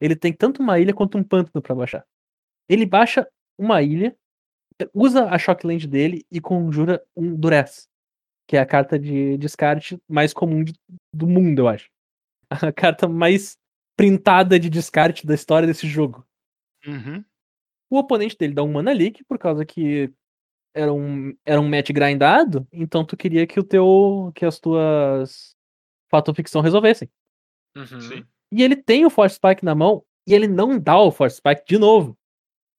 [0.00, 2.06] ele tem tanto uma ilha quanto um pântano pra baixar.
[2.68, 4.16] Ele baixa uma ilha,
[4.94, 7.88] usa a Shockland dele e conjura um Duress,
[8.46, 10.74] que é a carta de descarte mais comum de-
[11.12, 11.90] do mundo, eu acho.
[12.70, 13.58] A carta mais
[13.96, 16.26] printada de descarte da história desse jogo.
[16.86, 17.22] Uhum.
[17.90, 20.10] O oponente dele dá um mana leak, por causa que
[20.74, 24.30] era um, era um match grindado, então tu queria que o teu.
[24.34, 25.54] que as tuas
[26.10, 27.10] fato ficção resolvessem.
[27.76, 28.00] Uhum.
[28.00, 28.24] Sim.
[28.52, 31.64] E ele tem o Force Spike na mão e ele não dá o Force Spike
[31.66, 32.16] de novo.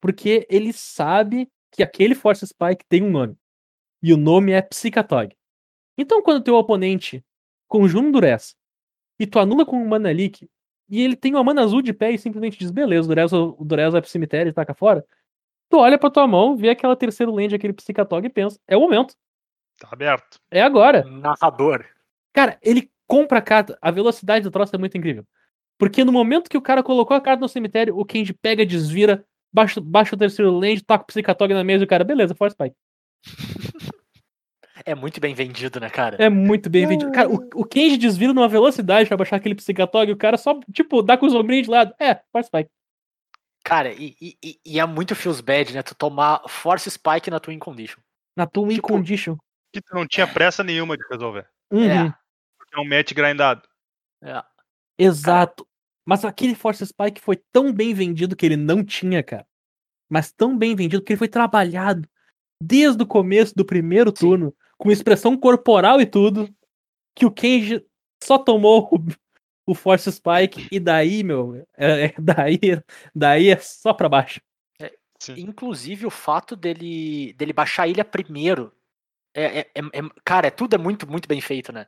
[0.01, 3.35] Porque ele sabe que aquele Force Spike tem um nome.
[4.01, 5.35] E o nome é Psicatog.
[5.97, 7.23] Então, quando teu oponente
[7.67, 8.55] conjura um Duress
[9.19, 10.47] e tu anula com um Mana Leak,
[10.89, 13.63] e ele tem uma mana azul de pé e simplesmente diz: beleza, o Duress, o
[13.63, 15.05] Duress vai pro cemitério e taca fora.
[15.69, 18.81] Tu olha pra tua mão, vê aquela terceira land, aquele Psicatog e pensa: é o
[18.81, 19.13] momento,
[19.77, 20.39] Tá aberto.
[20.49, 21.03] é agora.
[21.03, 21.85] Narrador.
[22.33, 23.77] Cara, ele compra a carta.
[23.81, 25.25] A velocidade do troço é muito incrível.
[25.77, 29.23] Porque no momento que o cara colocou a carta no cemitério, o Kenji pega, desvira,
[29.53, 32.53] baixa, baixa o terceiro land, toca o Psicatog na mesa e o cara, beleza, Force
[32.53, 32.75] Spike.
[34.85, 36.15] É muito bem vendido, né, cara?
[36.19, 37.11] É muito bem vendido.
[37.11, 40.57] Cara, o, o Kenji desvira numa velocidade pra baixar aquele Psicatog e o cara só,
[40.73, 41.93] tipo, dá com os ombrinhos de lado.
[41.99, 42.69] É, Force Spike.
[43.63, 45.83] Cara, e, e- e- é muito feels bad, né?
[45.83, 47.99] Tu tomar Force Spike na tua Win Condition.
[48.35, 49.35] Na tua Tipo, condition.
[49.73, 51.45] Que tu não tinha pressa nenhuma de resolver.
[51.71, 52.13] Uhum, É,
[52.57, 53.61] Porque é um match grindado.
[54.23, 54.41] é.
[54.97, 55.67] Exato.
[56.05, 59.45] Mas aquele Force Spike foi tão bem vendido que ele não tinha, cara.
[60.09, 62.07] Mas tão bem vendido que ele foi trabalhado
[62.61, 64.15] desde o começo do primeiro Sim.
[64.27, 66.49] turno, com expressão corporal e tudo,
[67.15, 67.85] que o Kenji
[68.23, 72.59] só tomou o, o Force Spike e daí, meu, é, é- daí,
[73.13, 74.41] daí é só pra baixo.
[75.21, 75.33] Sim.
[75.37, 78.73] Inclusive o fato dele, dele baixar a ilha primeiro.
[79.35, 81.85] É, é- é- é- cara, é, tudo é muito, muito bem feito, né?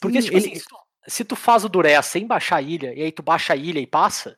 [0.00, 0.64] Porque Sim, tipo ele- assim,
[1.06, 3.78] se, tu, faz o Duré sem baixar a ilha, e aí tu baixa a ilha
[3.80, 4.36] e passa,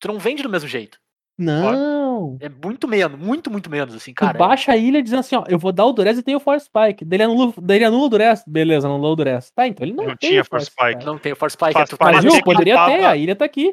[0.00, 0.98] tu não vende do mesmo jeito.
[1.38, 2.38] Não.
[2.40, 4.38] É muito menos, muito, muito menos, assim, Tu cara.
[4.38, 6.64] baixa a ilha dizendo assim, ó, eu vou dar o Durez e tem o Force
[6.66, 7.04] Spike.
[7.04, 8.42] Daí ele anula, daí ele anula o Durez.
[8.46, 9.50] Beleza, anulou o Durez.
[9.50, 11.04] Tá, então ele não, Não tem tinha Force Spike.
[11.04, 11.74] Não tem o Force Spike.
[11.74, 13.70] Faz é tu Mas viu, que ele poderia ter, tava- a ilha tá aqui.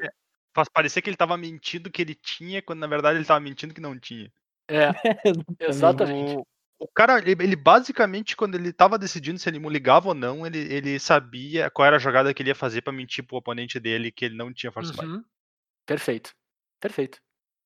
[0.54, 3.74] Faz parecer que ele tava mentindo que ele tinha, quando na verdade ele tava mentindo
[3.74, 4.30] que não tinha.
[4.70, 4.90] É,
[5.60, 6.36] exatamente.
[6.36, 6.46] O,
[6.80, 10.60] o cara, ele, ele basicamente, quando ele tava decidindo se ele ligava ou não, ele,
[10.60, 14.12] ele sabia qual era a jogada que ele ia fazer pra mentir pro oponente dele
[14.12, 15.06] que ele não tinha Force Spike.
[15.06, 15.24] Uhum.
[15.86, 16.34] Perfeito.
[16.82, 17.20] Perfeito.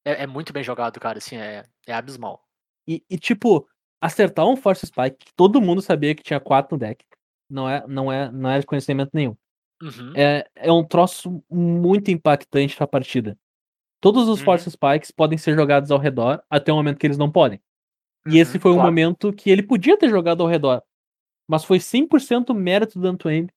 [0.06, 2.44] É, é muito bem jogado, cara, assim, é, é abismal.
[2.88, 3.68] E, e, tipo,
[4.02, 7.04] acertar um Force Spike, que todo mundo sabia que tinha quatro no deck.
[7.50, 9.36] Não é, não é, não é de conhecimento nenhum.
[9.82, 10.14] Uhum.
[10.16, 13.38] É, é um troço muito impactante pra partida.
[14.02, 14.46] Todos os Uhum.
[14.46, 17.62] Force Spikes podem ser jogados ao redor até o momento que eles não podem.
[18.30, 18.90] E esse Uhum, foi o claro.
[18.90, 20.82] momento que ele podia ter jogado ao redor.
[21.48, 23.50] Mas foi 100% mérito do Antoine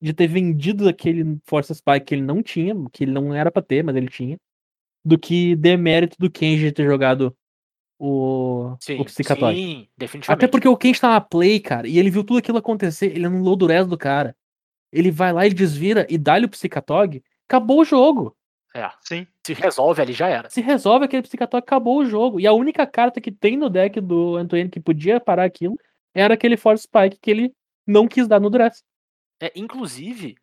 [0.00, 3.62] de ter vendido aquele Force Spike que ele não tinha, que ele não era pra
[3.62, 4.36] ter, mas ele tinha,
[5.04, 7.34] do que demérito do Kenji de ter jogado
[7.98, 9.56] o, Sim, o Psicatório.
[9.56, 10.44] sim, definitivamente.
[10.44, 13.26] Até porque o Kenji tá na play, cara, e ele viu tudo aquilo acontecer, ele
[13.26, 14.36] anulou o Durez do cara.
[14.92, 18.36] ele vai lá e desvira e dá-lhe o Psicatog, acabou o jogo.
[18.74, 18.90] É.
[19.00, 19.26] Sim.
[19.46, 20.48] Se resolve ali, já era.
[20.48, 22.40] Se resolve aquele Psicatog, acabou o jogo.
[22.40, 25.78] E a única carta que tem no deck do Antoine que podia parar aquilo
[26.14, 27.54] era aquele Force Spike que ele
[27.86, 28.82] não quis dar no Dress.
[29.40, 30.36] É, inclusive,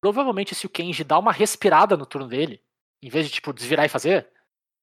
[0.00, 2.60] provavelmente se o Kenji dá uma respirada no turno dele,
[3.02, 4.28] em vez de, tipo, desvirar e fazer,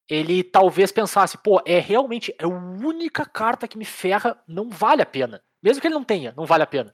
[0.08, 5.02] ele talvez pensasse, pô, é realmente é a única carta que me ferra, não vale
[5.02, 5.42] a pena.
[5.62, 6.94] Mesmo que ele não tenha, não vale a pena.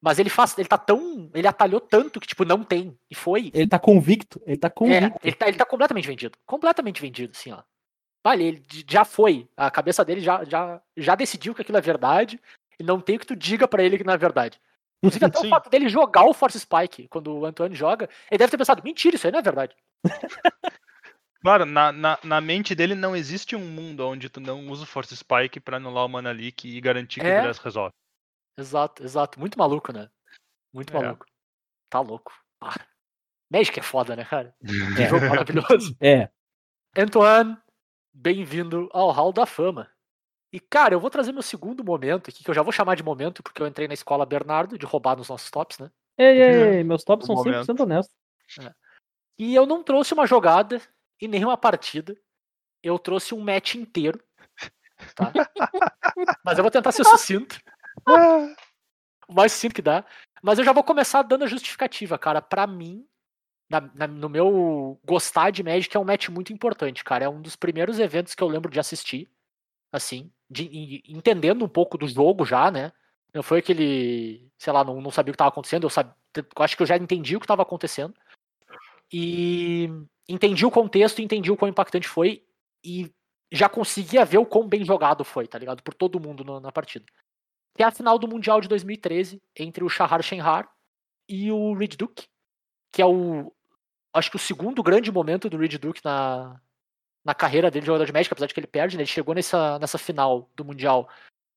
[0.00, 3.50] Mas ele faz, ele tá tão, ele atalhou tanto que tipo não tem e foi.
[3.52, 5.18] Ele tá convicto, ele tá É, convicto.
[5.24, 7.62] ele tá, ele tá completamente vendido, completamente vendido, assim, ó.
[8.24, 12.40] Vale, ele já foi, a cabeça dele já, já, já decidiu que aquilo é verdade
[12.78, 14.60] e não tem o que tu diga pra ele que não é verdade.
[15.02, 15.50] Inclusive até o Sim.
[15.50, 19.16] fato dele jogar o Force Spike quando o Antônio joga, ele deve ter pensado, mentira,
[19.16, 19.74] isso aí não é verdade.
[21.40, 24.86] Claro, na, na, na mente dele não existe um mundo onde tu não usa o
[24.86, 27.38] Force Spike pra anular o Mana Leak e garantir que É.
[27.38, 27.92] o Dress resolve.
[28.58, 30.10] Exato, exato, muito maluco, né?
[30.74, 31.00] Muito É.
[31.00, 31.24] maluco.
[31.88, 32.32] Tá louco.
[32.60, 32.74] Ah.
[33.50, 34.52] Magic é foda, né, cara?
[34.96, 35.08] Que É.
[35.08, 35.96] jogo maravilhoso.
[36.02, 36.28] É.
[36.96, 37.56] Antoine,
[38.12, 39.88] bem-vindo ao Hall da Fama.
[40.52, 43.02] E, cara, eu vou trazer meu segundo momento aqui, que eu já vou chamar de
[43.02, 45.90] momento, porque eu entrei na escola Bernardo, de roubar nos nossos tops, né?
[46.16, 48.16] Ei, ei, ei, meus tops Um são 100% honestos.
[49.38, 50.82] E eu não trouxe uma jogada
[51.20, 52.16] e nem uma partida.
[52.82, 54.20] Eu trouxe um match inteiro.
[55.14, 55.30] Tá?
[56.44, 57.60] Mas eu vou tentar ser sucinto.
[59.28, 60.04] O mais sucinto que dá.
[60.42, 62.40] Mas eu já vou começar dando a justificativa, cara.
[62.40, 63.04] Pra mim,
[63.68, 67.24] na- na- no meu gostar de Magic, é um match muito importante, cara.
[67.24, 69.28] É um dos primeiros eventos que eu lembro de assistir.
[69.92, 72.92] Assim, de- e- entendendo um pouco do jogo já, né?
[73.34, 75.84] Não foi aquele, sei lá, não, não sabia o que estava acontecendo.
[75.84, 78.14] Eu, sab- eu acho que eu já entendi o que estava acontecendo.
[79.12, 79.88] E
[80.28, 82.44] entendi o contexto, entendi o quão impactante foi.
[82.84, 83.10] E
[83.50, 85.82] já conseguia ver o quão bem jogado foi, tá ligado?
[85.82, 87.04] Por todo mundo na, na partida.
[87.78, 90.68] É a final do Mundial de 2013 entre o Shahar Shenhar
[91.28, 92.26] e o Reed Duke,
[92.92, 93.52] que é o
[94.12, 96.60] acho que o segundo grande momento do Reed Duke na,
[97.24, 99.02] na carreira dele de jogador de Magic, apesar de que ele perde, né?
[99.02, 101.08] ele chegou nessa, nessa final do Mundial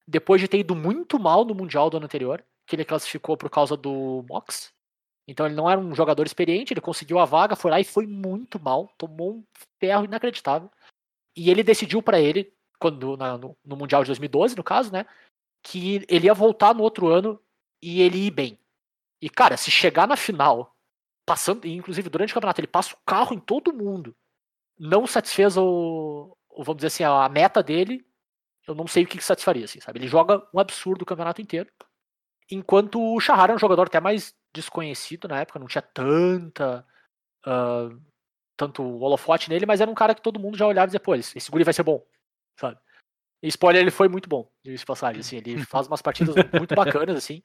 [0.08, 3.50] depois de ter ido muito mal no Mundial do ano anterior, que ele classificou por
[3.50, 4.72] causa do Mox.
[5.28, 8.06] Então ele não era um jogador experiente, ele conseguiu a vaga, foi lá e foi
[8.06, 9.44] muito mal, tomou um
[9.80, 10.70] ferro inacreditável.
[11.36, 15.06] E ele decidiu pra ele, quando na- no, no Mundial de 2012, no caso, né,
[15.64, 17.40] que ele ia voltar no outro ano
[17.82, 18.60] e ele ir bem.
[19.22, 20.76] E cara, se chegar na final,
[21.26, 24.16] passando, inclusive durante o campeonato, ele passa o carro em todo mundo,
[24.78, 28.06] não satisfez o, o, vamos dizer assim, a meta dele,
[28.68, 30.00] eu não sei o que, que satisfaria, assim, sabe?
[30.00, 31.70] Ele joga um absurdo o campeonato inteiro.
[32.50, 36.86] Enquanto o Shahar é um jogador até mais desconhecido na época, não tinha tanta.
[37.46, 37.90] ah,
[38.62, 41.16] tanto holofote nele, mas era um cara que todo mundo já olhava e dizia, pô,
[41.16, 42.06] esse guri vai ser bom,
[42.60, 42.80] sabe?
[43.50, 47.42] Spoiler, ele foi muito bom, de passagem, assim, ele faz umas partidas muito bacanas, assim.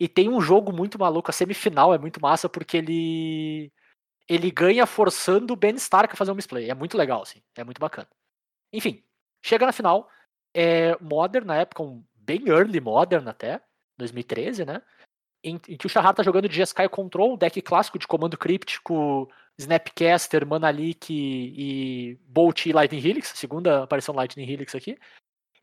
[0.00, 3.72] E tem um jogo muito maluco, a semifinal é muito massa, porque ele.
[4.26, 6.70] Ele ganha forçando o Ben Stark a fazer um misplay.
[6.70, 7.42] É muito legal, assim.
[7.54, 8.08] É muito bacana.
[8.72, 9.04] Enfim,
[9.44, 10.08] chega na final.
[10.54, 13.60] É Modern, na época, um bem early Modern até,
[13.98, 14.80] 2013, né?
[15.42, 19.30] Em, em que o Shahar tá jogando de Jeskai Control, deck clássico de comando críptico,
[19.58, 24.98] Snapcaster, Manalik e Bolt e Lightning Helix, segunda aparição Lightning Helix aqui.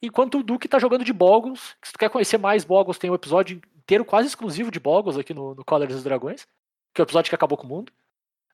[0.02, 1.76] Enquanto o Duke tá jogando de Boggles.
[1.84, 5.34] Se tu quer conhecer mais Boggles, tem um episódio inteiro quase exclusivo de Boggles aqui
[5.34, 6.48] no, no Colors dos Dragões,
[6.94, 7.94] que é o episódio que acabou com o mundo.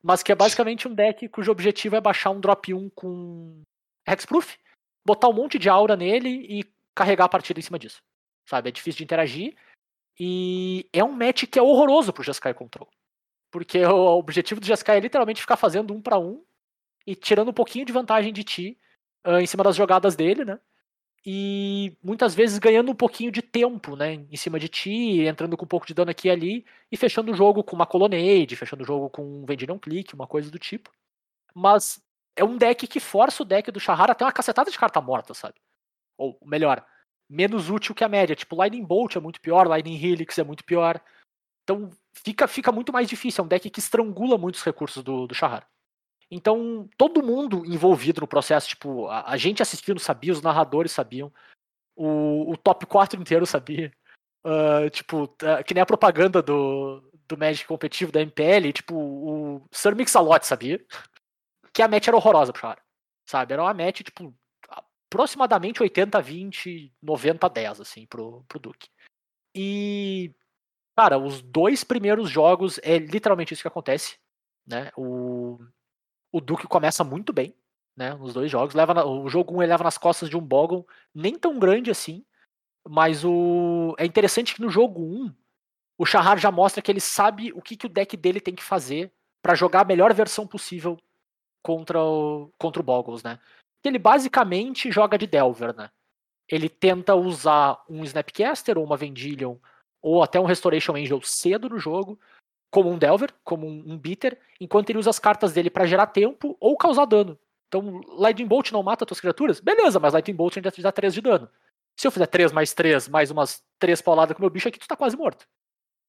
[0.04, 3.62] Mas que é basicamente um deck cujo objetivo é baixar um drop 1 com
[4.08, 4.58] Hexproof,
[5.06, 8.02] botar um monte de aura nele e carregar a partida em cima disso.
[8.48, 8.70] Sabe?
[8.70, 9.56] É difícil de interagir.
[10.20, 12.90] E é um match que é horroroso pro Jeskai Control.
[13.52, 16.44] Porque o objetivo do Jeskai é literalmente ficar fazendo um para um
[17.06, 18.78] e tirando um pouquinho de vantagem de ti
[19.24, 20.60] ah, em cima das jogadas dele, né?
[21.30, 24.14] E muitas vezes ganhando um pouquinho de tempo, né?
[24.14, 27.34] Em cima de ti, entrando com um pouco de dano aqui e ali, e fechando
[27.34, 30.50] o jogo com uma Colonnade, fechando o jogo com um Vendillion um Click, uma coisa
[30.50, 30.90] do tipo.
[31.54, 32.02] Mas
[32.34, 35.34] é um deck que força o deck do Shahar até uma cacetada de carta morta,
[35.34, 35.56] sabe?
[36.18, 36.86] Ou melhor,
[37.30, 38.34] menos útil que a média.
[38.34, 41.02] Tipo, Lightning Bolt é muito pior, Lightning Helix é muito pior.
[41.64, 43.42] Então fica, fica muito mais difícil.
[43.42, 45.36] É um deck que estrangula muitos recursos do, do.
[46.30, 51.32] Então, todo mundo envolvido no processo, tipo, a, a gente assistindo sabia, os narradores sabiam,
[51.96, 53.92] o, o top 4 inteiro sabia.
[54.44, 59.68] Ah, tipo, tá- que nem a propaganda do, do Magic competitivo da MPL, tipo, o
[59.72, 60.84] Sir Mix-a-Lot sabia
[61.74, 62.82] que a match era horrorosa pro Shahar.
[63.30, 63.54] Sabe?
[63.54, 64.34] Era uma match, tipo,
[64.70, 68.90] aproximadamente 80 20, 90 10, assim, pro, pro Duke.
[69.54, 70.34] E,
[70.96, 74.18] cara, os dois primeiros jogos é literalmente isso que acontece,
[74.66, 74.92] né?
[74.98, 75.60] O,
[76.38, 77.54] o Duke começa muito bem,
[77.96, 78.14] né?
[78.14, 78.76] Nos dois jogos.
[78.76, 81.92] Leva na- o jogo 1 ele leva nas costas de um Boggle, nem tão grande
[81.92, 82.24] assim,
[82.88, 85.34] mas o é interessante que no jogo 1
[85.98, 88.64] o Shahar já mostra que ele sabe o que, que o deck dele tem que
[88.64, 89.12] fazer
[89.42, 90.98] para jogar a melhor versão possível
[91.64, 93.40] contra o, contra o Boggles, né?
[93.84, 95.90] Ele basicamente joga de Delver, né?
[96.48, 99.58] Ele tenta usar um Snapcaster ou uma Vendilion
[100.02, 102.20] ou até um Restoration Angel cedo no jogo,
[102.70, 106.08] como um Delver, como um, um Bitter, enquanto ele usa as cartas dele para gerar
[106.08, 107.38] tempo ou causar dano.
[107.68, 109.60] Então, Lightning Bolt não mata tuas criaturas?
[109.60, 111.50] Beleza, mas Lightning Bolt ainda te dá 3 de dano.
[112.00, 114.88] Se eu fizer 3 mais 3, mais umas 3 pauladas com meu bicho aqui, tu
[114.88, 115.48] tá quase morto.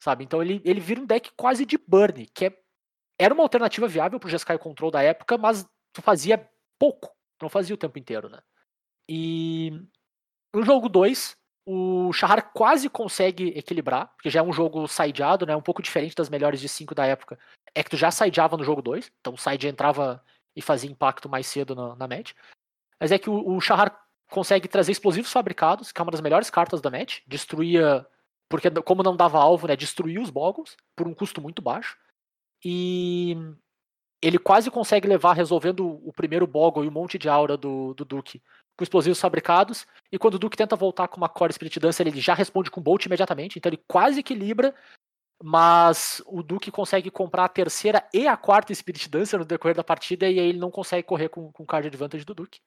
[0.03, 0.25] Sabe?
[0.25, 2.59] Então ele, ele vira um deck quase de burn, que é,
[3.19, 6.49] era uma alternativa viável pro Jeskai Control da época, mas tu fazia
[6.79, 7.09] pouco.
[7.39, 8.41] Tu não fazia o tempo inteiro, né?
[9.09, 9.73] E
[10.55, 11.37] no jogo 2,
[11.71, 15.55] o Shahar quase consegue equilibrar, porque já é um jogo sideado, né?
[15.55, 17.39] Um pouco diferente das melhores de 5 da época.
[17.75, 20.25] É que tu já sideava no jogo 2, então o side entrava
[20.57, 22.33] e fazia impacto mais cedo na, na match.
[22.99, 23.95] Mas é que o, o Shahar
[24.31, 27.21] consegue trazer explosivos fabricados, que é uma das melhores cartas da match.
[27.27, 28.07] Destruía,
[28.49, 29.77] porque como não dava alvo, né?
[29.77, 31.99] Destruía os Boggles por um custo muito baixo.
[32.65, 33.37] E
[34.23, 38.07] ele quase consegue levar resolvendo o primeiro Boggle e um monte de aura do, do
[38.07, 38.41] Duke
[38.79, 39.85] com explosivos fabricados.
[40.11, 42.81] E quando o Duke tenta voltar com uma Core Spirit Dancer, ele já responde com
[42.81, 43.59] Bolt imediatamente.
[43.59, 44.73] Então ele quase equilibra,
[45.43, 49.83] mas o Duke consegue comprar a terceira e a quarta Spirit Dancer no decorrer da
[49.83, 52.61] partida, e aí ele não consegue correr com, com o card advantage do Duke.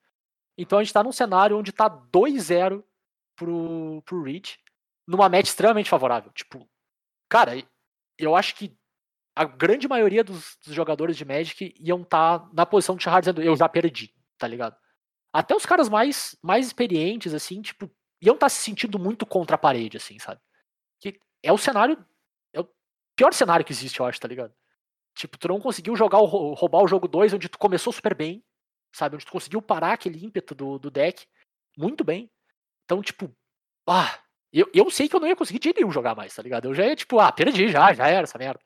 [0.57, 2.83] Então a gente tá num cenário onde tá 2-0
[3.37, 4.49] pro, pro Reed,
[5.07, 6.29] numa match extremamente favorável.
[6.33, 6.69] Tipo,
[7.29, 7.53] cara,
[8.17, 8.77] eu acho que
[9.33, 13.21] a grande maioria dos, dos jogadores de Magic iam estar tá na posição de Shahar
[13.21, 14.75] dizendo, eu já perdi, tá ligado?
[15.33, 17.89] Até os caras mais, mais experientes, assim, tipo,
[18.21, 20.41] iam estar tá se sentindo muito contra a parede, assim, sabe?
[20.99, 21.97] Que é o cenário.
[22.53, 22.67] É o
[23.15, 24.53] pior cenário que existe, eu acho, tá ligado?
[25.15, 28.43] Tipo, tu não conseguiu jogar o, roubar o jogo 2, onde tu começou super bem,
[28.93, 29.15] sabe?
[29.15, 31.25] Onde tu conseguiu parar aquele ímpeto do, do deck
[31.77, 32.29] muito bem.
[32.85, 33.33] Então, tipo,
[33.87, 34.19] ah,
[34.51, 36.65] eu, eu sei que eu não ia conseguir de nenhum jogar mais, tá ligado?
[36.65, 38.61] Eu já ia, tipo, ah, perdi já, já era essa merda.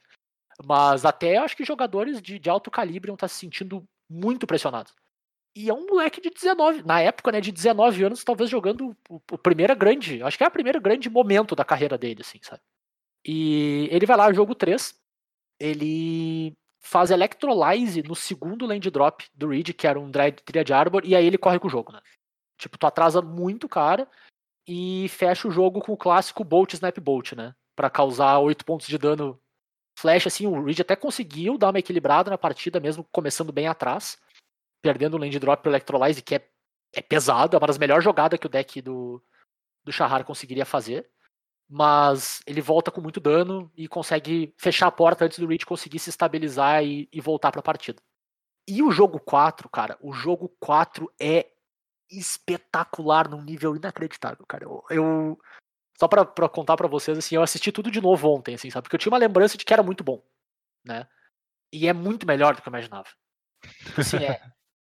[0.63, 4.47] Mas até acho que jogadores de, de alto calibre iam estar tá se sentindo muito
[4.47, 4.93] pressionados.
[5.55, 9.15] E é um moleque de 19, na época, né, de 19 anos, talvez jogando o,
[9.31, 12.61] o primeiro grande, acho que é o primeiro grande momento da carreira dele, assim, sabe?
[13.25, 14.93] E ele vai lá, jogo 3,
[15.57, 21.15] ele faz Electrolyze no segundo land drop do Reed, que era um Triad Arbor, e
[21.15, 22.01] aí ele corre com o jogo, né?
[22.57, 24.09] Tipo, tu atrasa muito cara
[24.67, 27.55] e fecha o jogo com o clássico Bolt Snap Bolt, né?
[27.75, 29.39] Pra causar 8 pontos de dano
[29.97, 34.17] flash, assim, o Reed até conseguiu dar uma equilibrada na partida, mesmo começando bem atrás
[34.85, 36.47] perdendo o land drop pro Electrolyze, que é,
[36.93, 39.19] é pesado, é uma das melhores jogadas que o deck do,
[39.83, 41.09] do Shahar conseguiria fazer.
[41.67, 45.97] Mas ele volta com muito dano e consegue fechar a porta antes do Reach conseguir
[45.97, 47.99] se estabilizar e, e voltar pra partida.
[48.67, 51.47] E o jogo 4, cara, o jogo 4 é
[52.11, 54.65] espetacular num nível inacreditável, cara.
[54.65, 55.39] Eu, eu
[55.97, 58.83] só para contar para vocês assim, eu assisti tudo de novo ontem, assim, sabe?
[58.83, 60.23] Porque eu tinha uma lembrança de que era muito bom,
[60.85, 61.07] né?
[61.73, 63.09] E é muito melhor do que eu imaginava.
[63.97, 64.39] Assim, é,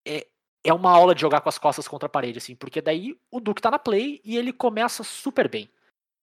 [0.08, 0.26] é,
[0.64, 3.40] é uma aula de jogar com as costas contra a parede, assim, porque daí o
[3.40, 5.70] Duke tá na play e ele começa super bem.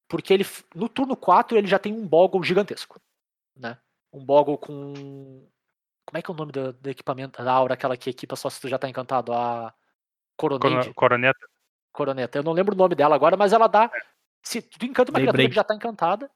[0.07, 3.01] Porque ele, no turno 4, ele já tem um Boggle gigantesco,
[3.55, 3.77] né?
[4.11, 4.93] Um Boggle com...
[6.05, 8.49] Como é que é o nome do, do equipamento, da aura, aquela que equipa só
[8.49, 9.33] se tu já tá encantado?
[9.33, 9.73] A
[10.37, 10.93] Coronade.
[10.93, 11.47] Coroneta.
[11.91, 12.37] Coroneta.
[12.37, 13.89] Eu não lembro o nome dela agora, mas ela dá...
[13.91, 13.99] É.
[14.43, 16.29] Se tu encanta uma criatura que já tá encantada...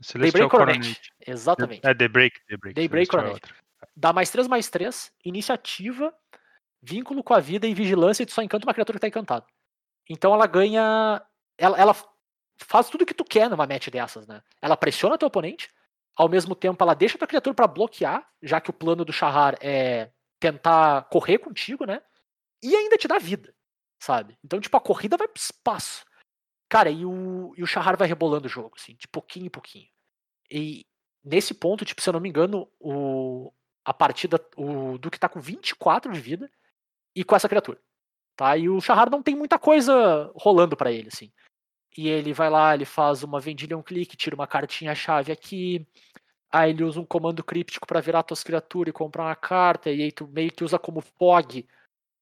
[0.00, 0.78] Celestial Coronet.
[0.78, 1.12] Coronet.
[1.26, 1.86] Exatamente.
[1.86, 2.40] É, Daybreak.
[2.48, 3.40] Daybreak, Daybreak Coronet.
[3.94, 6.12] Dá mais 3, mais 3, iniciativa
[6.82, 9.46] vínculo com a vida e vigilância, e tu só encanta uma criatura que tá encantada.
[10.08, 11.24] Então ela ganha.
[11.56, 11.96] Ela, ela
[12.58, 14.42] faz tudo que tu quer numa match dessas, né?
[14.60, 15.70] Ela pressiona teu oponente,
[16.16, 19.56] ao mesmo tempo ela deixa tua criatura para bloquear, já que o plano do Shahar
[19.60, 20.10] é
[20.40, 22.02] tentar correr contigo, né?
[22.62, 23.54] E ainda te dá vida,
[24.00, 24.36] sabe?
[24.44, 26.04] Então, tipo, a corrida vai pro espaço.
[26.68, 29.88] Cara, e o, e o Shahar vai rebolando o jogo, assim, de pouquinho em pouquinho.
[30.50, 30.86] E
[31.24, 33.52] nesse ponto, tipo, se eu não me engano, o,
[33.84, 36.50] a partida, o Duke tá com 24 de vida,
[37.14, 37.78] e com essa criatura.
[38.36, 38.56] Tá?
[38.56, 41.30] E o Shahar não tem muita coisa rolando para ele, assim.
[41.96, 45.86] E ele vai lá, ele faz uma vendilha um clique, tira uma cartinha-chave aqui.
[46.50, 49.90] Aí ele usa um comando críptico para virar tuas criaturas e comprar uma carta.
[49.90, 51.66] E aí tu meio que usa como fog,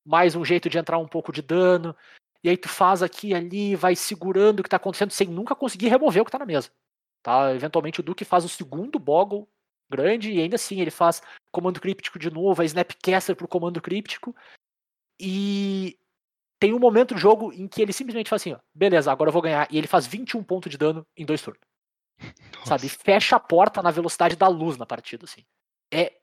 [0.04, 1.94] mais um jeito de entrar um pouco de dano.
[2.42, 5.54] E aí tu faz aqui e ali, vai segurando o que tá acontecendo sem nunca
[5.54, 6.70] conseguir remover o que tá na mesa.
[7.22, 7.54] Tá?
[7.54, 9.48] Eventualmente o Duke faz o segundo Boggle
[9.90, 11.20] grande e ainda assim ele faz
[11.52, 14.34] comando críptico de novo, a Snapcaster pro comando críptico.
[15.20, 15.98] E
[16.58, 19.32] tem um momento do jogo em que ele simplesmente faz assim, ó, beleza, agora eu
[19.32, 19.68] vou ganhar.
[19.70, 21.60] E ele faz 21 pontos de dano em dois turnos.
[22.54, 22.66] Nossa.
[22.66, 22.88] Sabe?
[22.88, 25.44] Fecha a porta na velocidade da luz na partida, assim.
[25.92, 26.18] É.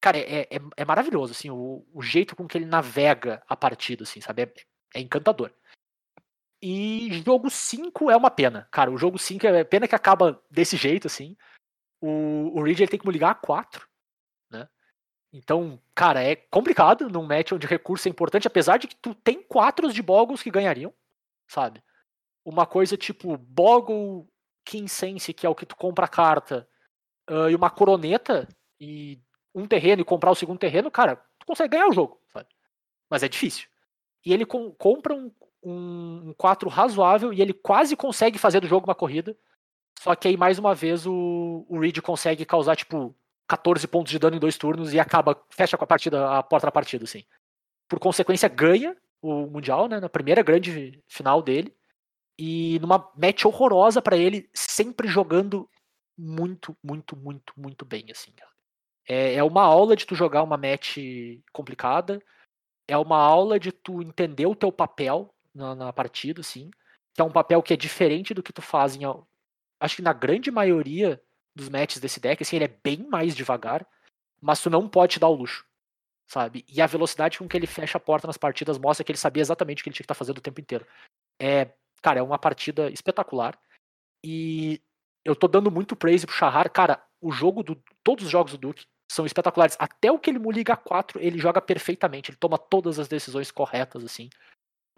[0.00, 4.02] Cara, é, é, é maravilhoso, assim, o, o, jeito com que ele navega a partida,
[4.02, 4.42] assim, sabe?
[4.42, 4.52] É,
[4.96, 5.50] é encantador.
[6.60, 8.68] E jogo 5 é uma pena.
[8.70, 11.34] Cara, o jogo 5 é pena que acaba desse jeito, assim.
[12.02, 13.86] O, o Reed ele tem que me ligar a 4, né?
[15.34, 19.42] Então, cara, é complicado num match onde recurso é importante, apesar de que tu tem
[19.42, 20.94] quatro de Boggles que ganhariam,
[21.48, 21.82] sabe?
[22.44, 24.28] Uma coisa tipo Boggle
[24.64, 26.68] King Sense, que é o que tu compra a carta,
[27.28, 28.46] uh, e uma coroneta,
[28.78, 29.20] e
[29.52, 32.46] um terreno e comprar o segundo terreno, cara, tu consegue ganhar o jogo, sabe?
[33.10, 33.66] Mas é difícil.
[34.24, 35.32] E ele com, compra um,
[35.64, 39.36] um, um 4 razoável e ele quase consegue fazer do jogo uma corrida.
[39.98, 43.12] Só que aí, mais uma vez, o, o Reed consegue causar, tipo,
[43.46, 46.66] 14 pontos de dano em dois turnos e acaba, fecha com a partida, a porta
[46.66, 47.24] da partida, assim.
[47.88, 50.00] Por consequência, ganha o Mundial, né?
[50.00, 51.74] Na primeira grande final dele.
[52.38, 55.68] E numa match horrorosa para ele, sempre jogando
[56.16, 58.32] muito, muito, muito, muito bem, assim.
[59.06, 60.96] É, é uma aula de tu jogar uma match
[61.52, 62.22] complicada.
[62.88, 66.70] É uma aula de tu entender o teu papel na, na partida, assim.
[67.14, 69.02] Que é um papel que é diferente do que tu faz em.
[69.78, 71.22] Acho que na grande maioria
[71.54, 73.86] dos matches desse deck, assim, ele é bem mais devagar,
[74.40, 75.64] mas tu não pode dar o luxo,
[76.26, 76.64] sabe?
[76.68, 79.40] E a velocidade com que ele fecha a porta nas partidas mostra que ele sabia
[79.40, 80.86] exatamente o que ele tinha que estar tá fazendo o tempo inteiro.
[81.40, 81.70] É,
[82.02, 83.58] cara, é uma partida espetacular.
[84.22, 84.82] E
[85.24, 86.70] eu tô dando muito praise pro Shahar.
[86.70, 87.82] Cara, o jogo do.
[88.02, 89.76] Todos os jogos do Duke são espetaculares.
[89.78, 92.30] Até o que ele liga 4, ele joga perfeitamente.
[92.30, 94.28] Ele toma todas as decisões corretas, assim.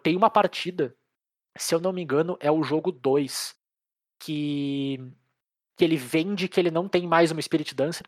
[0.03, 0.95] Tem uma partida,
[1.57, 3.55] se eu não me engano, é o jogo 2,
[4.19, 4.99] que
[5.77, 8.05] que ele vende que ele não tem mais uma Spirit Dancer,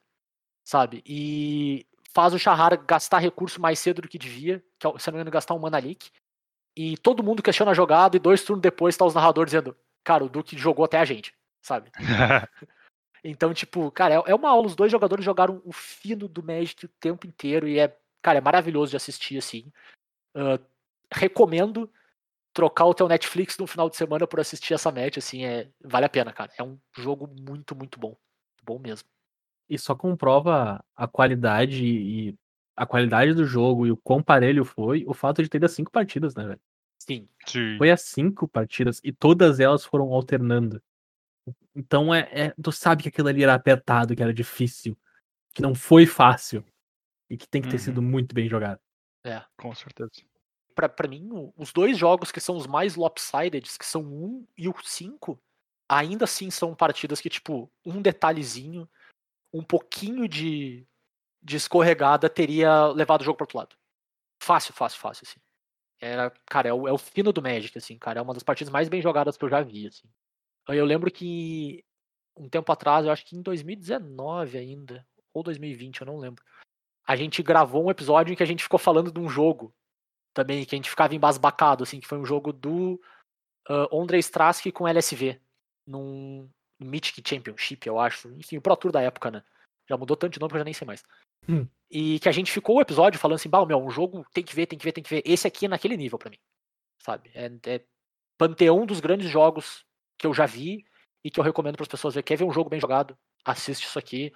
[0.65, 1.03] sabe?
[1.05, 5.13] E faz o Shahar gastar recurso mais cedo do que devia, que é, se não
[5.13, 6.11] me engano, gastar um Mana Leak.
[6.75, 10.23] E todo mundo questiona a jogada e dois turnos depois tá os narradores dizendo, cara,
[10.23, 11.91] o Duke jogou até a gente, sabe?
[13.23, 16.85] então, tipo, cara, é, é uma aula, os dois jogadores jogaram o fino do Magic
[16.85, 19.71] o tempo inteiro e é, cara, é maravilhoso de assistir, assim.
[20.35, 20.63] Uh,
[21.11, 21.91] recomendo
[22.59, 26.05] trocar o teu Netflix no final de semana por assistir essa match, assim, é, vale
[26.05, 26.51] a pena, cara.
[26.57, 28.17] É um jogo muito, muito bom.
[28.65, 29.07] Bom mesmo.
[29.69, 32.35] E só comprova a qualidade e
[32.75, 35.89] a qualidade do jogo e o quão parelho foi o fato de ter as cinco
[35.89, 36.59] partidas, né, velho?
[36.97, 37.29] Sim.
[37.47, 37.77] Sim.
[37.77, 40.81] Foi as cinco partidas e todas elas foram alternando.
[41.73, 44.97] Então é, é, tu sabe que aquilo ali era apertado, que era difícil,
[45.53, 46.61] que não foi fácil
[47.29, 47.79] e que tem que ter Uhum.
[47.83, 48.81] sido muito bem jogado.
[49.23, 49.41] É.
[49.57, 50.11] Com certeza.
[50.87, 54.69] Pra mim, os dois jogos que são os mais lopsided, que são o 1 e
[54.69, 55.41] o 5,
[55.89, 58.87] ainda assim são partidas que, tipo, um detalhezinho,
[59.51, 60.87] um pouquinho de,
[61.41, 63.75] de escorregada teria levado o jogo pro outro lado.
[64.41, 65.39] Fácil, fácil, fácil, assim.
[65.99, 68.19] Era, cara, é o, é o fino do Magic, assim, cara.
[68.19, 70.07] É uma das partidas mais bem jogadas que eu já vi, assim.
[70.69, 71.83] Eu lembro que
[72.37, 76.43] um tempo atrás, eu acho que em 2019 ainda, ou 2020, eu não lembro.
[77.05, 79.73] A gente gravou um episódio em que a gente ficou falando de um jogo
[80.39, 82.93] também, que a gente ficava embasbacado, assim, que foi um jogo do
[83.69, 85.37] uh, Ondrej Strask com LSV,
[85.85, 88.29] num Mythic Championship, eu acho.
[88.35, 89.43] Enfim, o Pro Tour da época, né?
[89.89, 91.03] Já mudou tanto de nome que eu já nem sei mais.
[91.47, 91.67] Hum.
[91.91, 94.55] E que a gente ficou o episódio falando assim, bah, meu, um jogo tem que
[94.55, 95.23] ver, tem que ver, tem que ver.
[95.25, 96.37] Esse aqui é naquele nível pra mim,
[97.01, 97.29] sabe?
[97.33, 97.83] É, é
[98.37, 99.83] panteão dos grandes jogos
[100.17, 100.85] que eu já vi
[101.25, 102.23] e que eu recomendo para as pessoas ver.
[102.23, 103.17] Quer ver um jogo bem jogado?
[103.43, 104.31] Assiste isso aqui.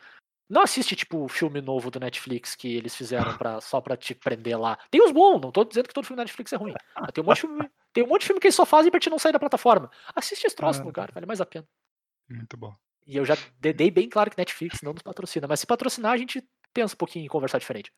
[0.50, 4.14] Não assiste, tipo, o filme novo do Netflix que eles fizeram pra, só pra te
[4.14, 4.78] prender lá.
[4.92, 6.74] Tem os bons, não tô dizendo que todo filme da Netflix é ruim.
[7.14, 9.00] Tem um monte de filme, tem um monte de filme que eles só fazem pra
[9.00, 9.90] te não sair da plataforma.
[10.16, 10.92] Assiste esse troço, Ah.
[10.92, 11.66] cara, vale mais a pena.
[12.30, 12.76] Muito bom.
[13.08, 16.12] E eu já de- dei bem claro que Netflix não nos patrocina, mas se patrocinar,
[16.14, 17.92] a gente pensa um pouquinho em conversar diferente.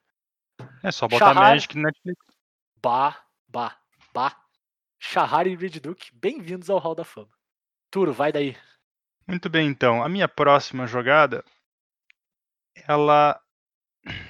[0.83, 1.51] É só botar Shahar.
[1.51, 2.25] Magic no Netflix.
[2.81, 3.17] Bah,
[3.47, 3.77] bah,
[4.13, 4.35] bah.
[4.99, 7.29] Shahar e Reed Duke, bem-vindos ao Hall da Fama.
[7.91, 8.55] Turo, vai daí.
[9.27, 10.01] Muito bem, então.
[10.03, 11.43] A minha próxima jogada,
[12.87, 13.39] ela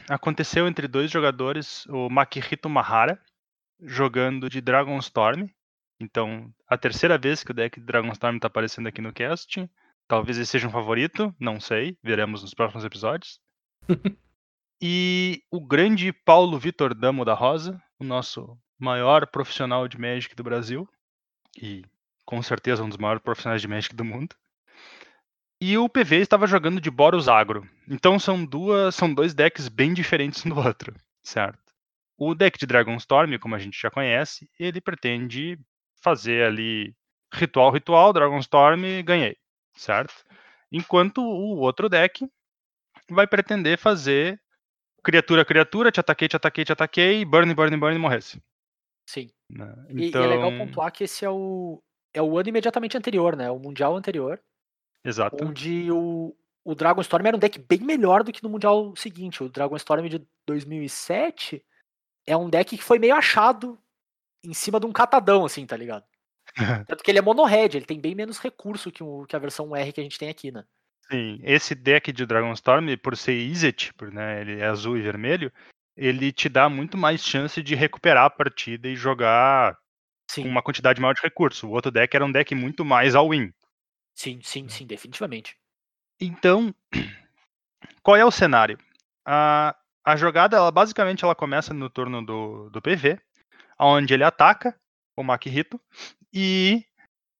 [0.09, 3.19] aconteceu entre dois jogadores, o Makihito Mahara,
[3.81, 5.47] jogando de Dragonstorm.
[5.99, 9.69] Então, a terceira vez que o deck de Dragonstorm está aparecendo aqui no cast.
[10.07, 13.39] Talvez ele seja um favorito, não sei, veremos nos próximos episódios.
[14.81, 20.43] e o grande Paulo Vitor Damo da Rosa, o nosso maior profissional de Magic do
[20.43, 20.87] Brasil,
[21.59, 21.83] e
[22.25, 24.35] com certeza um dos maiores profissionais de Magic do mundo.
[25.61, 27.67] E o PV estava jogando de Boros Agro.
[27.87, 30.93] Então são duas, são dois decks bem diferentes um do outro,
[31.23, 31.73] certo?
[32.17, 35.59] O deck de Dragonstorm, como a gente já conhece, ele pretende
[36.01, 36.95] fazer ali
[37.33, 39.37] ritual, ritual, Dragonstorm, ganhei,
[39.75, 40.13] certo?
[40.71, 42.27] Enquanto o outro deck
[43.09, 44.39] vai pretender fazer
[45.03, 48.41] criatura, criatura, te ataquei, te ataquei, te ataquei, burn, burn, burn e morresse.
[49.07, 49.29] Sim.
[49.49, 49.73] né?
[49.89, 51.81] E, Então, e é legal pontuar que esse é o,
[52.13, 53.51] é o ano imediatamente anterior, né?
[53.51, 54.41] O Mundial anterior,
[55.05, 55.43] exato.
[55.43, 59.43] onde o, o Dragon Storm era um deck bem melhor do que no Mundial seguinte.
[59.43, 61.63] O Dragon Storm de 2007
[62.25, 63.79] é um deck que foi meio achado
[64.43, 66.03] em cima de um catadão, assim, tá ligado?
[66.87, 69.75] Tanto que ele é mono-red, ele tem bem menos recurso que, o, que a versão
[69.75, 70.63] R que a gente tem aqui, né?
[71.09, 75.51] Sim, esse deck de Dragonstorm, por ser Izzet, por, né, ele é azul e vermelho,
[75.95, 79.77] ele te dá muito mais chance de recuperar a partida e jogar
[80.29, 81.67] Sim, com uma quantidade maior de recurso.
[81.67, 83.53] O outro deck era um deck muito mais all-in.
[84.15, 85.57] Sim, sim, sim, definitivamente.
[86.19, 86.73] Então,
[88.01, 88.77] qual é o cenário?
[89.25, 93.19] A, a jogada, ela, basicamente, ela começa no turno do, do PV,
[93.79, 94.79] onde ele ataca
[95.15, 95.79] o Makihito
[96.33, 96.85] e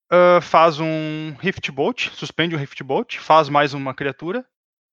[0.09, 4.45] ah, faz um Rift Bolt, suspende o Rift Bolt, faz mais uma criatura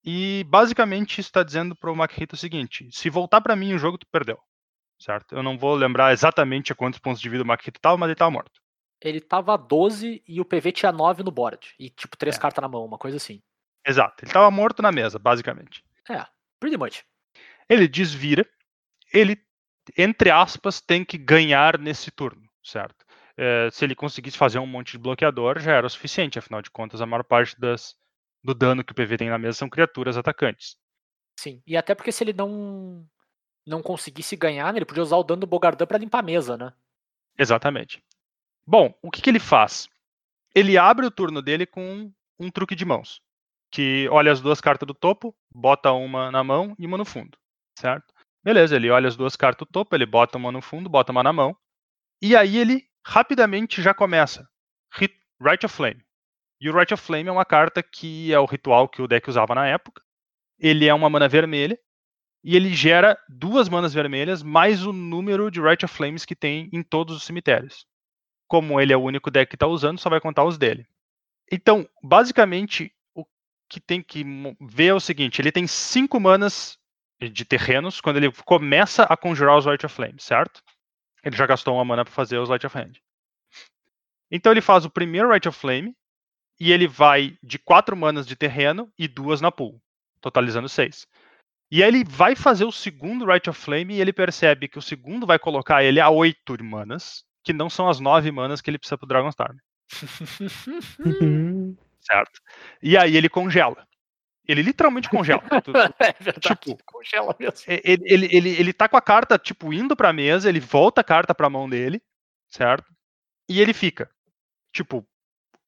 [0.04, 3.98] e basicamente está dizendo para o Makihito o seguinte: se voltar para mim o jogo,
[3.98, 4.38] tu perdeu.
[4.98, 5.34] Certo?
[5.34, 8.14] Eu não vou lembrar exatamente a quantos pontos de vida o Makihito estava, mas ele
[8.14, 8.61] estava morto.
[9.02, 11.74] Ele tava a 12 e o PV tinha 9 no board.
[11.78, 12.38] E, tipo, três É.
[12.40, 13.42] cartas na mão, uma coisa assim.
[13.86, 15.84] Exato, ele estava morto na mesa, basicamente.
[16.08, 16.24] É,
[16.60, 17.02] pretty much.
[17.68, 18.46] Ele desvira,
[19.12, 19.36] ele,
[19.98, 23.04] entre aspas, tem que ganhar nesse turno, certo?
[23.36, 26.70] Eh, se ele conseguisse fazer um monte de bloqueador, já era o suficiente, afinal de
[26.70, 27.96] contas, a maior parte das,
[28.44, 30.76] do dano que o PV tem na mesa são criaturas atacantes.
[31.40, 31.60] Sim.
[31.66, 33.04] E até porque se ele não
[33.66, 36.56] não conseguisse ganhar, né, ele podia usar o dano do Bogardan pra limpar a mesa,
[36.56, 36.72] né?
[37.38, 38.02] Exatamente.
[38.66, 39.88] Bom, o que, que ele faz?
[40.54, 43.20] Ele abre o turno dele com um truque de mãos.
[43.70, 47.38] Que olha as duas cartas do topo, bota uma na mão e uma no fundo.
[47.78, 48.12] Certo?
[48.44, 51.22] Beleza, ele olha as duas cartas do topo, ele bota uma no fundo, bota uma
[51.22, 51.56] na mão.
[52.20, 54.46] E aí ele rapidamente já começa.
[55.42, 56.00] Right of Flame.
[56.60, 59.28] E o Right of Flame é uma carta que é o ritual que o deck
[59.28, 60.00] usava na época.
[60.58, 61.76] Ele é uma mana vermelha.
[62.44, 66.68] E ele gera duas manas vermelhas mais o número de Right of Flames que tem
[66.72, 67.86] em todos os cemitérios.
[68.52, 70.86] Como ele é o único deck que está usando, só vai contar os dele.
[71.50, 73.24] Então, basicamente, o
[73.66, 74.22] que tem que
[74.60, 76.78] ver é o seguinte: ele tem cinco manas
[77.18, 80.62] de terrenos quando ele começa a conjurar os Light of Flame, certo?
[81.24, 83.00] Ele já gastou uma mana para fazer os Light of Hand.
[84.30, 85.96] Então ele faz o primeiro Light of Flame
[86.60, 89.80] e ele vai de quatro manas de terreno e duas na pool,
[90.20, 91.08] totalizando seis.
[91.70, 94.82] E aí ele vai fazer o segundo Right of Flame e ele percebe que o
[94.82, 98.70] segundo vai colocar ele a oito de manas, que não são as nove manas que
[98.70, 99.56] ele precisa pro Dragonstorm,
[101.04, 101.76] Uhum.
[102.00, 102.40] certo?
[102.82, 103.86] E aí ele congela.
[104.46, 105.40] Ele literalmente congela.
[105.62, 106.40] Tu- tu- é verdade.
[106.40, 107.58] Tipo, congela mesmo.
[107.68, 111.00] E- ele, ele, ele, ele tá com a carta, tipo, indo pra mesa, ele volta
[111.00, 112.02] a carta pra mão dele,
[112.48, 112.92] certo?
[113.48, 114.10] E ele fica,
[114.74, 115.06] tipo,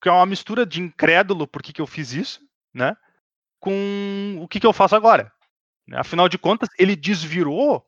[0.03, 2.41] que é uma mistura de incrédulo por que, que eu fiz isso,
[2.73, 2.97] né?
[3.61, 5.33] Com o que, que eu faço agora.
[5.87, 5.99] né?
[5.99, 7.87] Afinal de contas, ele desvirou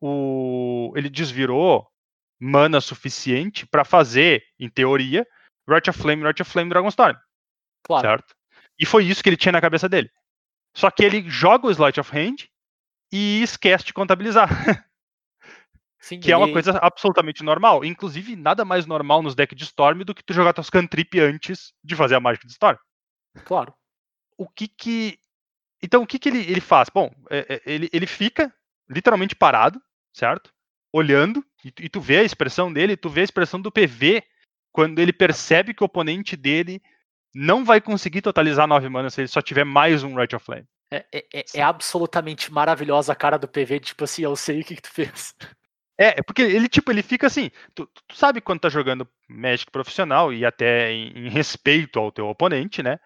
[0.00, 0.92] o.
[0.96, 1.88] Ele desvirou
[2.38, 5.26] mana suficiente pra fazer, em teoria,
[5.68, 7.16] Right of Flame, Right of Flame Dragonstorm
[7.82, 8.06] Claro.
[8.06, 8.34] certo?
[8.78, 10.10] E foi isso que ele tinha na cabeça dele.
[10.74, 12.46] Só que ele joga o Sleight of Hand
[13.12, 14.48] e esquece de contabilizar,
[16.00, 17.84] Sim, que é uma coisa absolutamente normal.
[17.84, 21.72] Inclusive, nada mais normal nos decks de Storm do que tu jogar tuas cantrip antes
[21.82, 22.78] de fazer a mágica de Storm.
[23.44, 23.74] Claro.
[24.36, 25.18] O que que...
[25.82, 26.88] Então, o que que ele, ele faz?
[26.88, 28.54] Bom, é- é- ele, ele fica
[28.88, 29.82] literalmente parado,
[30.12, 30.52] certo?
[30.98, 34.22] Olhando, e tu, e tu vê a expressão dele, tu vê a expressão do PV
[34.72, 36.82] quando ele percebe que o oponente dele
[37.34, 40.66] não vai conseguir totalizar nove manas se ele só tiver mais um Right of Flame.
[40.92, 44.64] É, é- é- é absolutamente maravilhosa a cara do PV, tipo assim, eu sei o
[44.64, 45.34] que, que tu fez.
[46.00, 47.50] É, é porque ele, tipo, ele fica assim.
[47.74, 52.28] Tu, tu sabe quando tá jogando Magic profissional e até em, em respeito ao teu
[52.28, 52.98] oponente, né?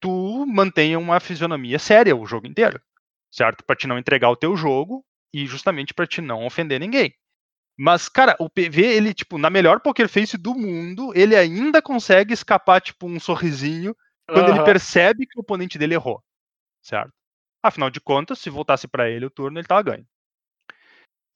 [0.00, 2.80] Tu mantém uma fisionomia séria o jogo inteiro,
[3.32, 3.64] certo?
[3.64, 7.14] Pra te não entregar o teu jogo e justamente pra te não ofender ninguém.
[7.76, 12.32] Mas, cara, o PV, ele, tipo, na melhor poker face do mundo, ele ainda consegue
[12.32, 13.94] escapar, tipo, um sorrisinho
[14.26, 14.64] quando ele Aham.
[14.64, 16.22] percebe que o oponente dele errou,
[16.82, 17.12] certo?
[17.62, 20.06] Afinal de contas, se voltasse pra ele o turno, ele tava ganho.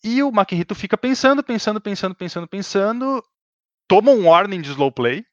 [0.03, 3.22] E o Makihito fica pensando, pensando, pensando, pensando, pensando,
[3.86, 5.26] toma um warning de slow play,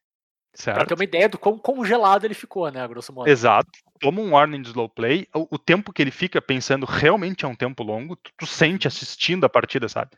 [0.51, 0.87] Pra certo?
[0.87, 3.29] ter uma ideia do quão congelado ele ficou, né, grosso modo.
[3.29, 3.69] Exato.
[3.99, 5.27] Toma um warning de slow play.
[5.33, 8.15] O, o tempo que ele fica pensando realmente é um tempo longo.
[8.15, 10.11] Tu, tu sente assistindo a partida, sabe?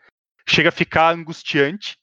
[0.49, 1.97] Chega a ficar angustiante.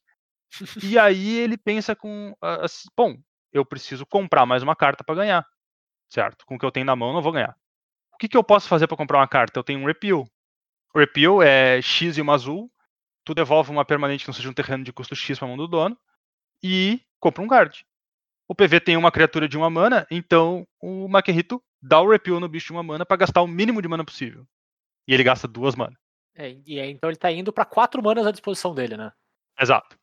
[0.82, 2.34] e aí ele pensa com.
[2.40, 3.16] assim, Bom,
[3.52, 5.46] eu preciso comprar mais uma carta para ganhar.
[6.08, 6.46] Certo?
[6.46, 7.56] Com o que eu tenho na mão, não vou ganhar.
[8.14, 9.58] O que, que eu posso fazer para comprar uma carta?
[9.58, 10.26] Eu tenho um repeal.
[10.94, 12.70] O repeal é X e uma azul.
[13.24, 15.66] Tu devolve uma permanente que não seja um terreno de custo X pra mão do
[15.66, 15.98] dono.
[16.62, 17.82] E compra um guard.
[18.48, 22.48] O PV tem uma criatura de uma mana, então o Makihito dá o repeal no
[22.48, 24.46] bicho de uma mana pra gastar o mínimo de mana possível.
[25.06, 25.98] E ele gasta duas manas.
[26.36, 29.10] É, e aí, então ele tá indo pra quatro manas à disposição dele, né?
[29.58, 29.98] Exato.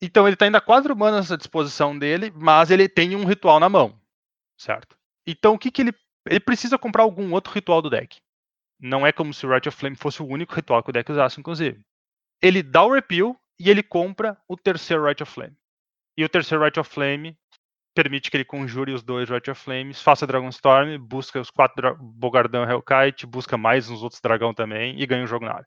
[0.00, 3.68] Então ele tá ainda quatro manas à disposição dele, mas ele tem um ritual na
[3.68, 4.00] mão.
[4.58, 4.96] Certo?
[5.26, 5.92] Então o que que ele.
[6.26, 8.18] Ele precisa comprar algum outro ritual do deck.
[8.80, 11.10] Não é como se o Right of Flame fosse o único ritual que o deck
[11.12, 11.82] usasse, inclusive.
[12.40, 15.54] Ele dá o repeal e ele compra o terceiro Right of Flame.
[16.16, 17.36] E o terceiro Right of Flame
[17.94, 21.96] permite que ele conjure os dois Right of Flames, faça Dragon Storm, busca os quatro
[21.96, 25.66] Bogardão Hellkite, busca mais uns outros dragão também e ganha o jogo na área.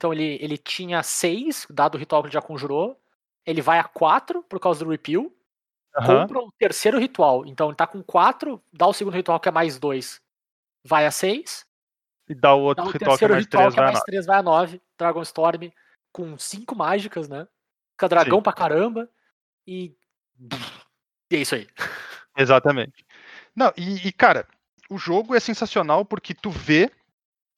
[0.00, 2.98] Então ele, ele tinha seis, dado o ritual que ele já conjurou.
[3.44, 5.30] Ele vai a quatro por causa do repeal.
[5.94, 6.22] Aham.
[6.22, 7.44] Compra o terceiro ritual.
[7.44, 10.18] Então ele tá com quatro, dá o segundo ritual que é mais dois,
[10.82, 11.66] vai a seis.
[12.26, 13.94] E dá o Dá outro o ritual que é ritual que é vai a mais
[13.98, 14.06] nove.
[14.06, 14.82] três, vai a nove.
[14.96, 15.70] Dragon Storm
[16.10, 17.46] com cinco mágicas, né?
[17.92, 18.42] Fica dragão Sim.
[18.42, 19.06] pra caramba.
[19.66, 19.94] E.
[21.30, 21.68] E é isso aí.
[22.38, 23.04] Exatamente.
[23.54, 24.48] Não, e, e, cara,
[24.88, 26.90] o jogo é sensacional porque tu vê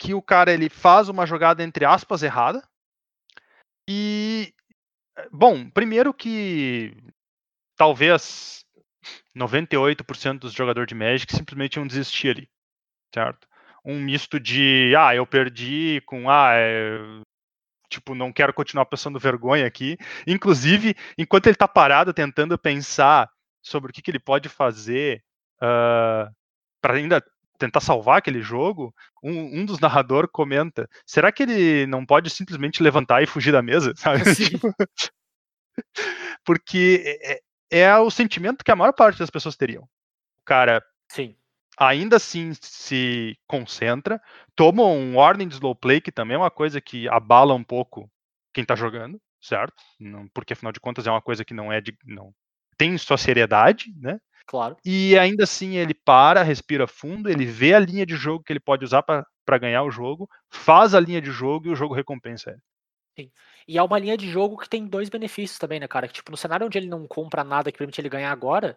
[0.02, 2.60] que o cara ele faz uma jogada entre aspas errada.
[3.88, 4.52] E
[5.30, 6.92] bom, primeiro que
[7.76, 8.64] talvez
[9.36, 12.50] 98% dos jogadores de Magic simplesmente iam desistir ali,
[13.14, 13.46] certo?
[13.84, 16.98] Um misto de ah, eu perdi com ah, é,
[17.88, 19.96] tipo, não quero continuar passando vergonha aqui.
[20.26, 23.30] Inclusive, enquanto ele tá parado tentando pensar
[23.62, 25.22] sobre o que, que ele pode fazer
[26.80, 27.24] para ainda
[27.62, 32.82] tentar salvar aquele jogo, um, um dos narradores comenta: será que ele não pode simplesmente
[32.82, 33.94] levantar e fugir da mesa?
[34.36, 34.74] Tipo,
[36.44, 37.40] porque é,
[37.70, 39.84] é o sentimento que a maior parte das pessoas teriam.
[39.84, 41.36] O cara Sim.
[41.78, 44.20] ainda assim se concentra,
[44.56, 48.10] toma um warning de slow play, que também é uma coisa que abala um pouco
[48.52, 49.82] quem tá jogando, certo?
[49.98, 51.96] Não, porque afinal de contas é uma coisa que não é de.
[52.04, 52.34] não
[52.76, 54.18] tem sua seriedade, né?
[54.46, 54.76] Claro.
[54.84, 58.60] E ainda assim ele para, respira fundo, ele vê a linha de jogo que ele
[58.60, 62.50] pode usar para ganhar o jogo, faz a linha de jogo e o jogo recompensa
[62.50, 63.30] ele.
[63.68, 66.08] E é uma linha de jogo que tem dois benefícios também, né, cara?
[66.08, 68.76] Que, tipo, no cenário onde ele não compra nada que permite ele ganhar agora,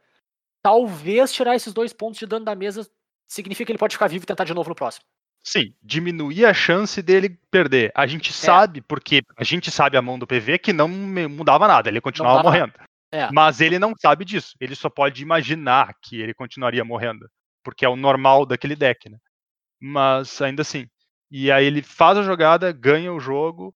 [0.61, 2.87] talvez tirar esses dois pontos de dano da mesa
[3.27, 5.03] significa que ele pode ficar vivo e tentar de novo no próximo.
[5.43, 7.91] Sim, diminuir a chance dele perder.
[7.95, 11.89] A gente sabe, porque a gente sabe a mão do PV que não mudava nada,
[11.89, 12.73] ele continuava morrendo.
[13.15, 13.29] É.
[13.31, 14.55] Mas ele não sabe disso.
[14.59, 17.29] Ele só pode imaginar que ele continuaria morrendo.
[17.63, 19.17] Porque é o normal daquele deck, né?
[19.79, 20.85] Mas ainda assim.
[21.31, 23.73] E aí ele faz a jogada, ganha o jogo.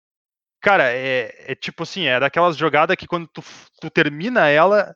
[0.61, 3.43] Cara, é, é tipo assim, é daquelas jogadas que quando tu,
[3.81, 4.95] tu termina ela,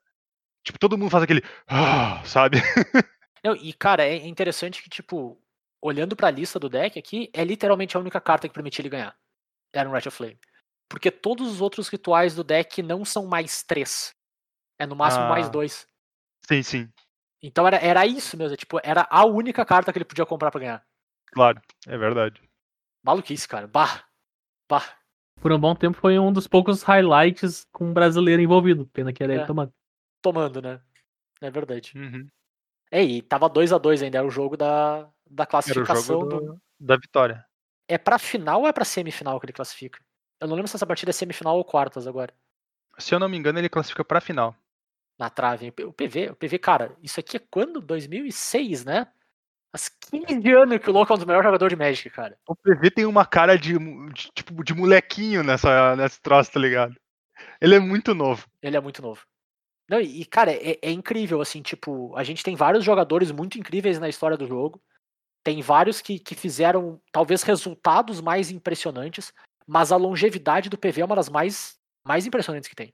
[0.64, 1.42] tipo, todo mundo faz aquele.
[1.68, 2.58] "Ah", sabe?
[3.44, 5.40] Não, e, cara, é interessante que, tipo,
[5.80, 9.16] olhando pra lista do deck aqui, é literalmente a única carta que permite ele ganhar.
[9.72, 10.38] Era um Rat of Flame.
[10.88, 14.14] Porque todos os outros rituais do deck não são mais três.
[14.82, 15.50] É no máximo mais Ah.
[15.50, 15.88] dois.
[16.44, 16.88] Sim, sim,
[17.40, 18.54] Então era, era isso mesmo.
[18.54, 20.84] é, Tipo, era a única carta que ele podia comprar pra ganhar.
[21.32, 22.42] claro, é verdade.
[23.04, 23.66] Maluquice, cara.
[23.68, 24.04] Bah.
[24.68, 24.84] Bah.
[25.40, 28.86] Por um bom tempo foi um dos poucos highlights com um brasileiro envolvido.
[28.88, 29.46] Pena que era ele É.
[29.46, 29.72] tomando.
[30.20, 30.80] Tomando, né?
[31.40, 31.92] É verdade.
[31.96, 32.28] Uhum.
[32.90, 34.18] É, e tava 2 a 2 ainda.
[34.18, 36.20] Era o jogo da, da Era o classificação.
[36.20, 37.44] jogo do- do- da vitória.
[37.88, 40.00] É pra final ou é pra semifinal que ele classifica?
[40.40, 42.32] Eu não lembro se essa partida é semifinal ou quartas agora.
[42.98, 44.54] Se eu não me engano, ele classifica pra final.
[45.22, 45.72] Na trave.
[45.84, 47.80] O PV, o PV, cara, isso aqui é quando?
[47.80, 49.06] 2006, né?
[49.70, 52.36] Faz 15 anos que o Louco é um dos melhores jogadores de Magic, cara.
[52.44, 56.96] O PV tem uma cara de, de, tipo de molequinho nessa nesse troço, tá ligado?
[57.60, 58.48] Ele é muito novo.
[58.60, 59.22] Ele é muito novo.
[59.88, 63.56] Não, e, e, cara, é, é incrível, assim, tipo, a gente tem vários jogadores muito
[63.56, 64.82] incríveis na história do jogo.
[65.44, 69.32] Tem vários que, que fizeram, talvez, resultados mais impressionantes,
[69.68, 72.92] mas a longevidade do PV é uma das mais, mais impressionantes que tem.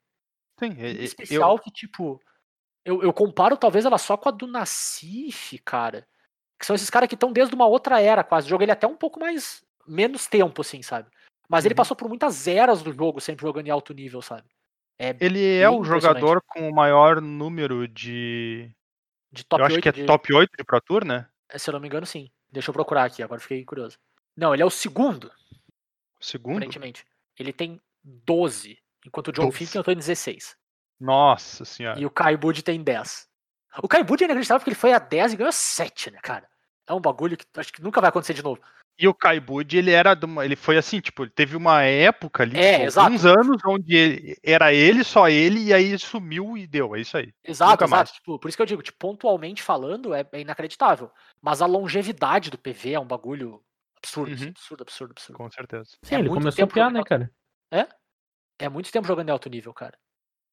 [0.58, 2.20] Sim, e- especial eu, que, tipo,
[2.84, 6.06] eu, eu comparo talvez ela só com a do Nassif, cara.
[6.58, 8.46] Que são esses caras que estão desde uma outra era quase.
[8.46, 9.64] O jogo ele é até um pouco mais.
[9.86, 11.08] menos tempo, assim, sabe?
[11.48, 11.76] Mas ele Uhum.
[11.76, 14.46] passou por muitas eras do jogo, sempre jogando em alto nível, sabe?
[14.98, 18.70] É ele é o jogador com o maior número de.
[19.32, 21.26] de top eu acho 8 que é de- top 8 de Pro Tour, né?
[21.56, 22.28] Se eu não me engano, sim.
[22.50, 23.96] Deixa eu procurar aqui, agora fiquei curioso.
[24.36, 25.32] Não, ele é o segundo,
[26.20, 26.56] O segundo.
[26.56, 27.02] aparentemente.
[27.38, 28.78] Ele tem 12,
[29.08, 29.56] enquanto o John 12.
[29.58, 30.56] Finkel tem 16.
[31.00, 31.98] Nossa senhora.
[32.00, 33.26] E o Kai Bud tem 10.
[33.82, 36.48] O Kai Bud é inacreditável porque ele foi a 10 e ganhou 7, né, cara?
[36.86, 38.60] É um bagulho que acho que nunca vai acontecer de novo.
[39.00, 41.82] E o Kai Bud, ele era de uma- ele foi assim, tipo, ele teve uma
[41.84, 46.56] época ali, É, tipo, alguns anos onde ele- era ele, só ele, e aí sumiu
[46.58, 47.32] e deu, é isso aí.
[47.44, 48.08] Exato, Nunca mais.
[48.08, 48.18] exato.
[48.18, 51.12] Tipo, por isso que eu digo, tipo, pontualmente falando, é, é inacreditável.
[51.40, 53.62] Mas a longevidade do PV é um bagulho
[53.98, 54.48] absurdo, Uhum.
[54.48, 55.36] absurdo, absurdo, absurdo.
[55.38, 55.90] Com certeza.
[56.02, 57.30] Sim, É ele começou a piar, né, cara?
[57.70, 57.86] É
[58.66, 59.96] muito tempo jogando em alto nível, cara.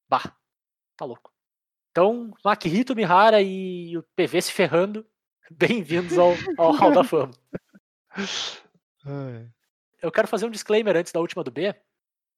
[0.08, 0.36] Bah,
[0.96, 1.32] tá louco.
[1.90, 5.04] Então, Makihito, Mihara e o PV se ferrando.
[5.50, 7.32] Bem-vindos ao, ao Hall da Fama.
[10.02, 11.74] Eu quero fazer um disclaimer antes da última do B,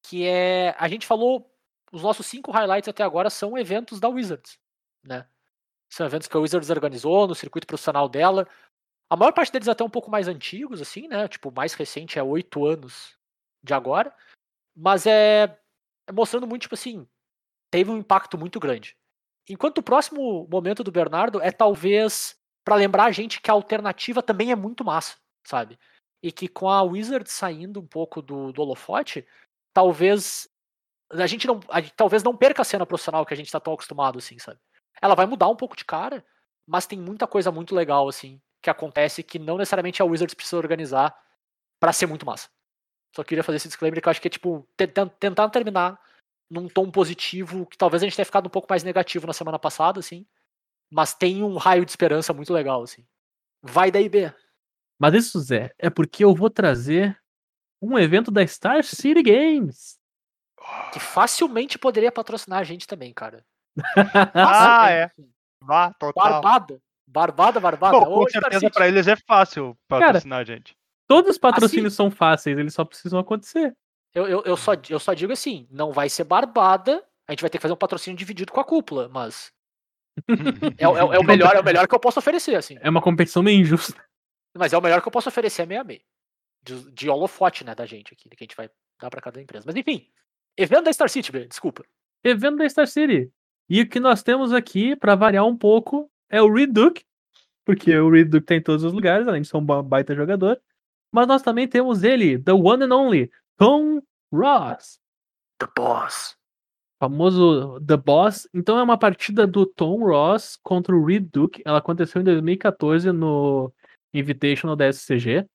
[0.03, 1.53] que é a gente falou
[1.91, 4.59] os nossos cinco highlights até agora são eventos da Wizards,
[5.03, 5.27] né?
[5.89, 8.47] São eventos que a Wizards organizou no circuito profissional dela.
[9.09, 11.27] A maior parte deles até um pouco mais antigos, assim, né?
[11.27, 13.17] Tipo, o mais recente é oito anos
[13.63, 14.15] de agora.
[14.79, 15.59] Mas é,
[16.07, 17.05] é mostrando muito, tipo assim,
[17.69, 18.97] teve um impacto muito grande.
[19.49, 24.23] Enquanto o próximo momento do Bernardo é talvez para lembrar a gente que a alternativa
[24.23, 25.79] também é muito massa, sabe?
[26.23, 29.27] E que com a Wizard saindo um pouco do, do holofote,
[29.75, 30.49] talvez
[31.11, 33.73] a gente não, a talvez não perca a cena profissional que a gente tá tão
[33.73, 34.61] acostumado assim, sabe?
[35.01, 36.25] Ela vai mudar um pouco de cara,
[36.67, 40.59] mas tem muita coisa muito legal assim que acontece que não necessariamente a Wizards precisa
[40.59, 41.17] organizar
[41.81, 42.49] para ser muito massa.
[43.15, 46.01] Só queria fazer esse disclaimer que eu acho que é tipo tentar terminar
[46.51, 49.59] num tom positivo, que talvez a gente tenha ficado um pouco mais negativo na semana
[49.59, 50.27] passada, assim,
[50.91, 53.07] mas tem um raio de esperança muito legal, assim.
[53.63, 54.33] Vai daí, B.
[54.99, 57.19] Mas isso, Zé, é porque eu vou trazer
[57.81, 59.99] um evento da Star City Games.
[60.93, 63.45] Que facilmente poderia patrocinar a gente também, cara.
[64.35, 65.11] ah, é.
[65.63, 66.43] Vá, total.
[66.43, 66.83] Barbada.
[67.07, 68.01] Barbada, barbada.
[68.01, 70.77] Bom, com certeza pra eles é fácil patrocinar cara, a gente.
[71.09, 73.75] Todos os patrocínios assim, são fáceis, eles só precisam acontecer.
[74.15, 77.49] Eu, eu, eu, só, eu só digo assim, não vai ser barbada, a gente vai
[77.49, 79.51] ter que fazer um patrocínio dividido com a cúpula, mas.
[80.77, 82.77] é, é, é, o melhor, é o melhor que eu posso oferecer, assim.
[82.81, 84.05] É uma competição meio injusta.
[84.55, 86.03] Mas é o melhor que eu posso oferecer, é meio a meio.
[86.63, 88.69] De, de holofote, né, da gente aqui, que a gente vai
[89.01, 89.65] dar pra cada empresa.
[89.67, 90.07] Mas enfim,
[90.57, 91.85] evento da Star City, desculpa.
[92.23, 93.33] Evento da Star City.
[93.71, 97.05] E o que nós temos aqui, para variar um pouco, é o Reed Duke,
[97.65, 100.61] porque o Reed Duke tem em todos os lugares, além de ser um baita jogador.
[101.13, 104.01] Mas nós também temos ele, the one and only, Tom
[104.33, 105.01] Ross.
[105.59, 106.37] The Boss.
[107.01, 108.49] Famoso The Boss.
[108.53, 111.63] Então é uma partida do Tom Ross contra o Reed Duke.
[111.65, 113.73] Ela aconteceu em 2014 no
[114.13, 115.47] Invitational da SCG,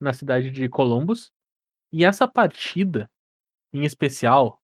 [0.00, 1.30] na cidade de Columbus.
[1.92, 3.10] E essa partida,
[3.72, 4.60] em especial,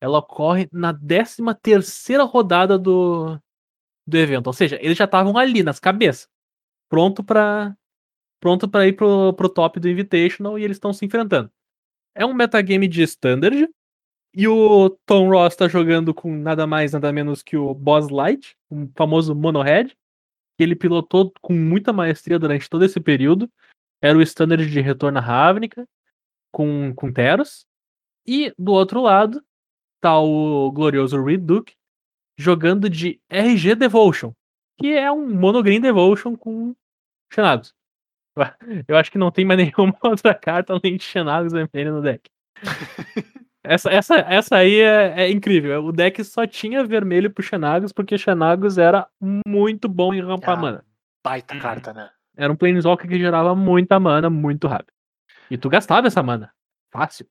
[0.00, 3.38] ela ocorre na 13 terceira rodada do,
[4.06, 4.46] do evento.
[4.46, 6.28] Ou seja, eles já estavam ali nas cabeças,
[6.88, 7.76] pronto para
[8.40, 11.50] pronto para ir pro, pro top do Invitational e eles estão se enfrentando.
[12.14, 13.68] É um metagame de standard.
[14.34, 18.56] E o Tom Ross tá jogando com nada mais, nada menos que o Boss Light,
[18.70, 19.96] um famoso Monohead,
[20.56, 23.50] que ele pilotou com muita maestria durante todo esse período.
[24.02, 25.88] Era o standard de retorno à Ravnica,
[26.52, 27.66] com, com Teros.
[28.26, 29.42] E do outro lado,
[30.00, 31.74] tá o glorioso Reed Duke,
[32.36, 34.32] jogando de RG Devotion,
[34.78, 36.74] que é um Monogreen Devotion com
[37.32, 37.74] Xenagos.
[38.86, 42.30] Eu acho que não tem mais nenhuma outra carta além de Xenagos vermelho no deck.
[43.64, 45.84] essa, essa, essa aí é, é, incrível.
[45.84, 50.60] O deck só tinha vermelho pro Xenagos porque Xenagos era muito bom em rampar é
[50.60, 50.84] mana.
[51.24, 51.60] Baita uhum.
[51.60, 52.10] carta, né?
[52.36, 54.92] Era um Planeswalker que gerava muita mana muito rápido.
[55.50, 56.52] E tu gastava essa mana.
[56.92, 57.26] Fácil.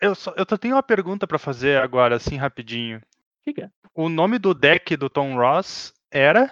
[0.00, 3.02] Eu só, eu só tenho uma pergunta para fazer agora, assim, rapidinho.
[3.44, 3.70] Que que é?
[3.94, 6.50] O nome do deck do Tom Ross era?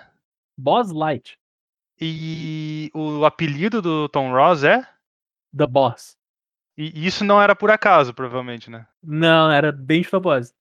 [0.58, 1.38] Boss Light.
[2.00, 4.86] E o apelido do Tom Ross é?
[5.56, 6.16] The Boss.
[6.76, 8.86] E isso não era por acaso, provavelmente, né?
[9.02, 10.54] Não, era bem de propósito.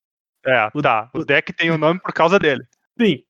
[0.45, 1.09] É, o, tá.
[1.13, 2.63] O deck tem o nome por causa dele.
[2.99, 3.23] Sim.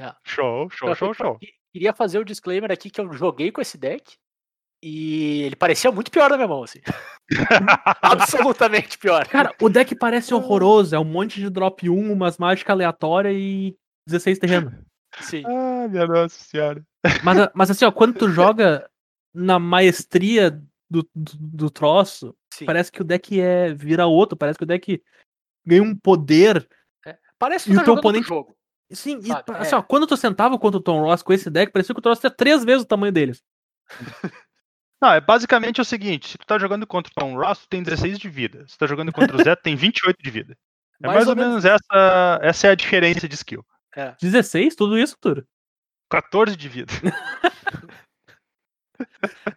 [0.00, 0.12] É.
[0.24, 1.38] Show, show, show, show.
[1.72, 4.16] Queria fazer o um disclaimer aqui que eu joguei com esse deck
[4.82, 6.80] e ele parecia muito pior na minha mão, assim.
[8.02, 9.26] Absolutamente pior.
[9.28, 10.96] Cara, o deck parece horroroso.
[10.96, 13.76] É um monte de drop 1, umas mágicas aleatórias e
[14.08, 14.84] 16 terreno.
[15.20, 15.42] Sim.
[15.46, 16.84] Ah, minha nossa senhora.
[17.22, 18.88] Mas, mas assim, ó, quando tu joga
[19.34, 20.50] na maestria
[20.90, 22.66] do, do, do troço, Sim.
[22.66, 25.02] parece que o deck é vira outro, parece que o deck
[25.64, 26.68] ganha um poder.
[27.06, 28.56] É, parece que e tá o teu oponente jogo.
[28.90, 29.78] Sim, e, assim, é.
[29.78, 32.20] ó, quando tu sentava contra o Tom Ross com esse deck, parecia que o troço
[32.20, 33.42] tinha três vezes o tamanho deles.
[35.02, 37.82] Não, é basicamente o seguinte: se tu tá jogando contra o Tom Ross, tu tem
[37.82, 38.64] 16 de vida.
[38.68, 40.56] Se tu tá jogando contra o Zé, tu tem 28 de vida.
[41.02, 43.64] É mais, mais ou, ou, menos, menos essa, essa é a diferença de skill.
[43.96, 44.14] É.
[44.20, 44.74] 16?
[44.74, 45.46] Tudo isso, Turo?
[46.10, 46.92] 14 de vida.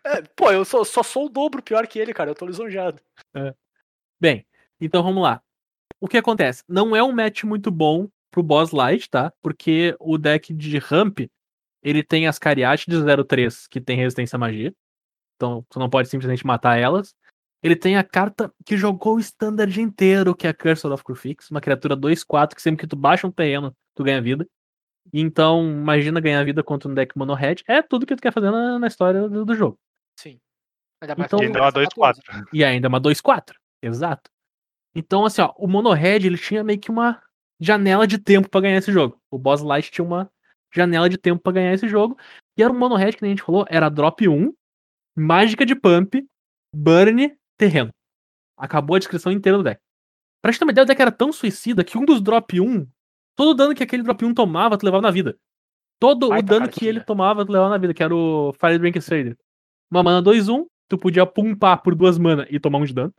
[0.04, 2.32] é, pô, eu só, só, sou o dobro pior que ele, cara.
[2.32, 3.02] Eu tô lisonjeado.
[3.36, 3.54] É.
[4.20, 4.46] Bem,
[4.80, 5.42] então vamos lá.
[6.00, 6.64] O que acontece?
[6.68, 9.32] Não é um match muito bom pro Boss Light, tá?
[9.42, 11.20] Porque o deck de Ramp,
[11.82, 14.74] ele tem as Cariate de 03, que tem resistência à magia.
[15.36, 17.14] Então, tu não pode simplesmente matar elas.
[17.62, 21.50] Ele tem a carta que jogou o standard inteiro, que é a Curse of Crufix,
[21.50, 24.48] uma criatura 2-4 que sempre que tu baixa um terreno, tu ganha vida.
[25.14, 27.58] Então, imagina ganhar vida contra um deck mono red.
[27.68, 29.80] É tudo que tu quer fazer na, na história do, do, jogo.
[30.20, 30.40] Sim.
[31.04, 32.48] Então, e ainda é uma 2-4.
[32.52, 33.54] E ainda é uma 2-4.
[33.82, 34.30] Exato.
[34.96, 37.22] Então, assim, ó, o mono red ele tinha meio que uma
[37.60, 39.22] janela de tempo para ganhar esse jogo.
[39.30, 40.32] O Boss Light tinha uma
[40.74, 42.18] janela de tempo para ganhar esse jogo.
[42.58, 44.54] E era um mono red que a gente falou, era drop 1,
[45.16, 46.26] mágica de pump,
[46.74, 47.92] burn, terreno.
[48.58, 49.80] Acabou a descrição inteira do deck.
[50.42, 52.88] Pra gente ter uma ideia, o deck era tão suicida que um dos drop 1,
[53.36, 55.38] todo o dano que aquele drop 1 tomava, tu levava na vida.
[56.00, 58.78] Todo Vai o dano que ele tomava, tu levava na vida, que era o Fire
[58.78, 59.38] Drink Trader.
[59.90, 63.14] Uma mana 2-1, tu podia pumpar por duas mana e tomar um de dano.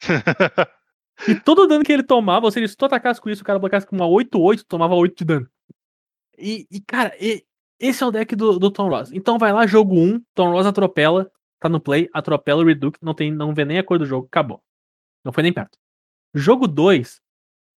[1.26, 3.58] E todo dano que ele tomava, ou seja, se tu atacasse com isso, o cara
[3.58, 5.50] bloqueasse com uma 8-8, tomava 8 de dano.
[6.38, 7.44] E, e, cara, e-
[7.80, 9.10] esse é o deck do, do Tom Ross.
[9.12, 13.14] Então vai lá, jogo 1, Tom Ross atropela, tá no play, atropela o Reduke, não,
[13.14, 14.62] tem, não vê nem a cor do jogo, acabou.
[15.24, 15.76] Não foi nem perto.
[16.34, 17.20] Jogo 2,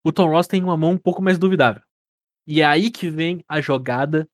[0.04, 1.82] o Tom Ross tem uma mão um pouco mais duvidável.
[2.46, 4.28] E é aí que vem a jogada,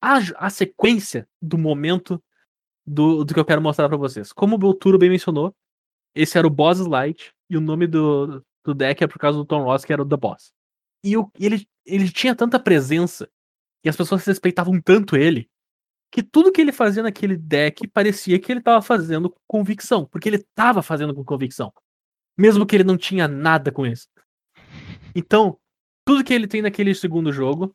[0.00, 2.22] a, a sequência do momento
[2.86, 4.32] do, do que eu quero mostrar pra vocês.
[4.32, 5.54] Como o Belturo bem mencionou,
[6.14, 9.44] esse era o Boss Light, e o nome do, do deck é por causa do
[9.44, 10.52] Tom Ross, que era o The Boss.
[11.04, 13.28] E, ele, ele tinha tanta presença,
[13.84, 15.48] e as pessoas respeitavam tanto ele,
[16.10, 20.28] que tudo que ele fazia naquele deck parecia que ele tava fazendo com convicção, porque
[20.28, 21.72] ele tava fazendo com convicção.
[22.36, 24.08] Mesmo que ele não tinha nada com isso.
[25.14, 25.58] Então,
[26.04, 27.74] tudo que ele tem naquele segundo jogo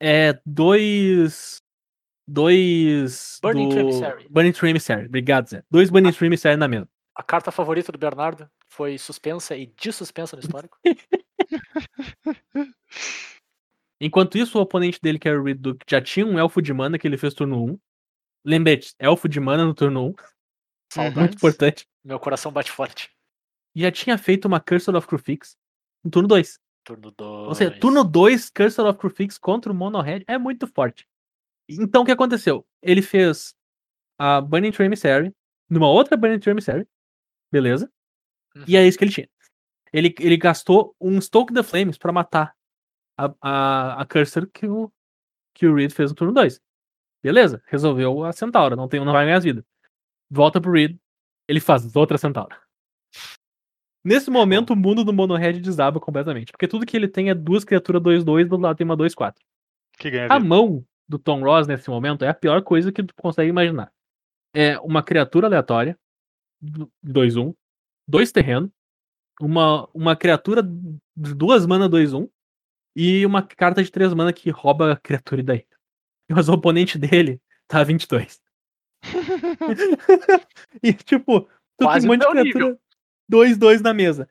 [0.00, 1.62] é dois.
[2.26, 3.38] Dois.
[3.42, 3.74] Burning do...
[3.74, 4.28] Tree Emissary.
[4.30, 5.06] Burning.
[5.06, 5.64] Obrigado, Zé.
[5.70, 6.88] Dois Burning Tree Emissary na mesa.
[7.14, 10.78] A carta favorita do Bernardo foi suspensa e desuspensa no histórico.
[14.00, 16.72] Enquanto isso, o oponente dele, que era o Reed Duke, já tinha um elfo de
[16.72, 17.78] mana que ele fez turno 1.
[18.44, 20.04] Lembrete, elfo de mana no turno 1.
[20.04, 20.24] Muito
[20.92, 21.36] Saudades.
[21.36, 21.86] importante.
[22.02, 23.10] Meu coração bate forte.
[23.74, 25.56] E já tinha feito uma Cursor of Crufix
[26.04, 26.58] no turno 2.
[26.84, 27.48] Turno 2.
[27.48, 31.06] Ou seja, turno 2, Cursor of Crufix contra o Mono Red é muito forte.
[31.68, 32.66] Então o que aconteceu?
[32.82, 33.54] Ele fez
[34.18, 35.34] a Burning Tree Emissary
[35.68, 36.86] numa outra Burning Tree Emissary.
[37.52, 37.90] Beleza?
[38.66, 39.28] E é isso que ele tinha.
[39.92, 42.54] Ele, ele gastou um Stoke the Flames pra matar
[43.16, 44.92] a, a, a Cursor que o,
[45.54, 46.60] que o Reed fez no turno 2.
[47.22, 49.64] Beleza, resolveu a Centaura, não, tem, não vai ganhar vida.
[50.30, 50.96] Volta pro Reed,
[51.46, 52.56] ele faz outra Centaura.
[54.04, 56.52] Nesse momento, o mundo do Mono Red desaba completamente.
[56.52, 59.34] Porque tudo que ele tem é duas criaturas 2-2, do lado tem uma 2-4.
[59.98, 60.48] Que ganha A vida.
[60.48, 63.92] mão do Tom Ross nesse momento é a pior coisa que tu consegue imaginar.
[64.54, 65.98] É uma criatura aleatória,
[67.04, 67.54] 2-1,
[68.08, 68.70] dois terrenos,
[69.40, 72.28] uma, uma criatura de duas mana 2-1
[72.96, 75.66] e uma carta de três mana que rouba a criatura e daí.
[76.28, 78.40] Mas o oponente dele tá 22.
[80.82, 81.42] e tipo,
[81.76, 82.80] tu Quase tem um monte de meu nível.
[83.30, 84.28] Criatura 2-2 na mesa.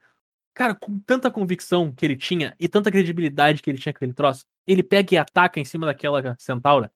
[0.53, 4.13] Cara, com tanta convicção que ele tinha e tanta credibilidade que ele tinha com aquele
[4.13, 6.91] troço, ele pega e ataca em cima daquela centaura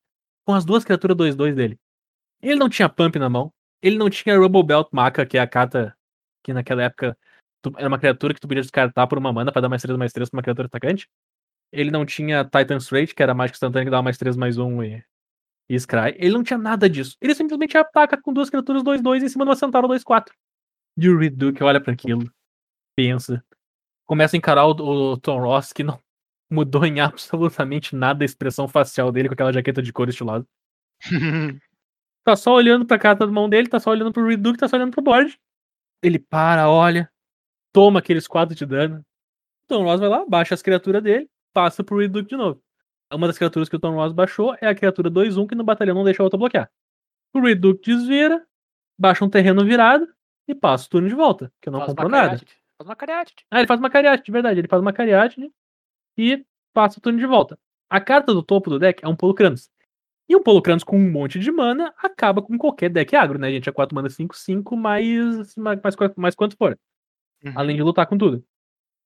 [0.45, 1.80] com as duas criaturas 2-2 dele.
[2.41, 5.47] Ele não tinha pump na mão, ele não tinha Rubble Belt Maca, que é a
[5.47, 5.95] carta
[6.43, 7.18] que naquela época
[7.62, 9.97] tu- era uma criatura que tu podia descartar por uma mana pra dar mais 3
[9.97, 11.08] mais 3 pra uma criatura atacante.
[11.72, 14.58] Ele não tinha Titan Straight, que era a mágica instantânea que dava mais 3 mais
[14.58, 15.04] 1 e,
[15.70, 16.16] e Scry.
[16.18, 17.18] Ele não tinha nada disso.
[17.22, 20.34] Ele simplesmente ataca com duas criaturas 2-2 em cima de uma centaura 2-4.
[20.98, 22.32] E o Reed Duke olha para aquilo,
[22.96, 23.44] pensa,
[24.06, 26.00] começa a encarar o, o Tom Ross, que não
[26.50, 30.48] mudou em absolutamente nada a expressão facial dele com aquela jaqueta de couro estilosa.
[32.26, 34.66] Tá só olhando pra carta da mão dele, tá só olhando pro Reed Duke, tá
[34.66, 35.38] só olhando pro board.
[36.02, 37.12] Ele para, olha,
[37.74, 39.00] toma aqueles 4 de dano.
[39.66, 42.64] O Tom Ross vai lá, baixa as criaturas dele, passa pro Reed Duke de novo.
[43.12, 45.96] Uma das criaturas que o Tom Ross baixou é a criatura 2-1 que no batalhão
[45.96, 46.72] não deixa a outra bloquear.
[47.34, 48.41] O Reed Duke desvira,
[48.98, 50.08] baixa um terreno virado
[50.48, 52.38] e passa o turno de volta, que não Faz uma comprou nada.
[52.78, 53.46] Faz uma cariátide.
[53.50, 54.60] Ah, ele faz uma cariátide, de verdade.
[54.60, 55.52] Ele faz uma cariátide
[56.18, 57.58] e passa o turno de volta.
[57.89, 59.70] A carta do topo do deck é um Polucranos.
[60.28, 63.70] E um Polucranos com um monte de mana acaba com qualquer deck agro, né, gente?
[63.70, 66.78] É 4 mana 5, 5, mais, mais, mais, mais quanto for.
[67.44, 67.54] Uhum.
[67.56, 68.44] Além de lutar com tudo.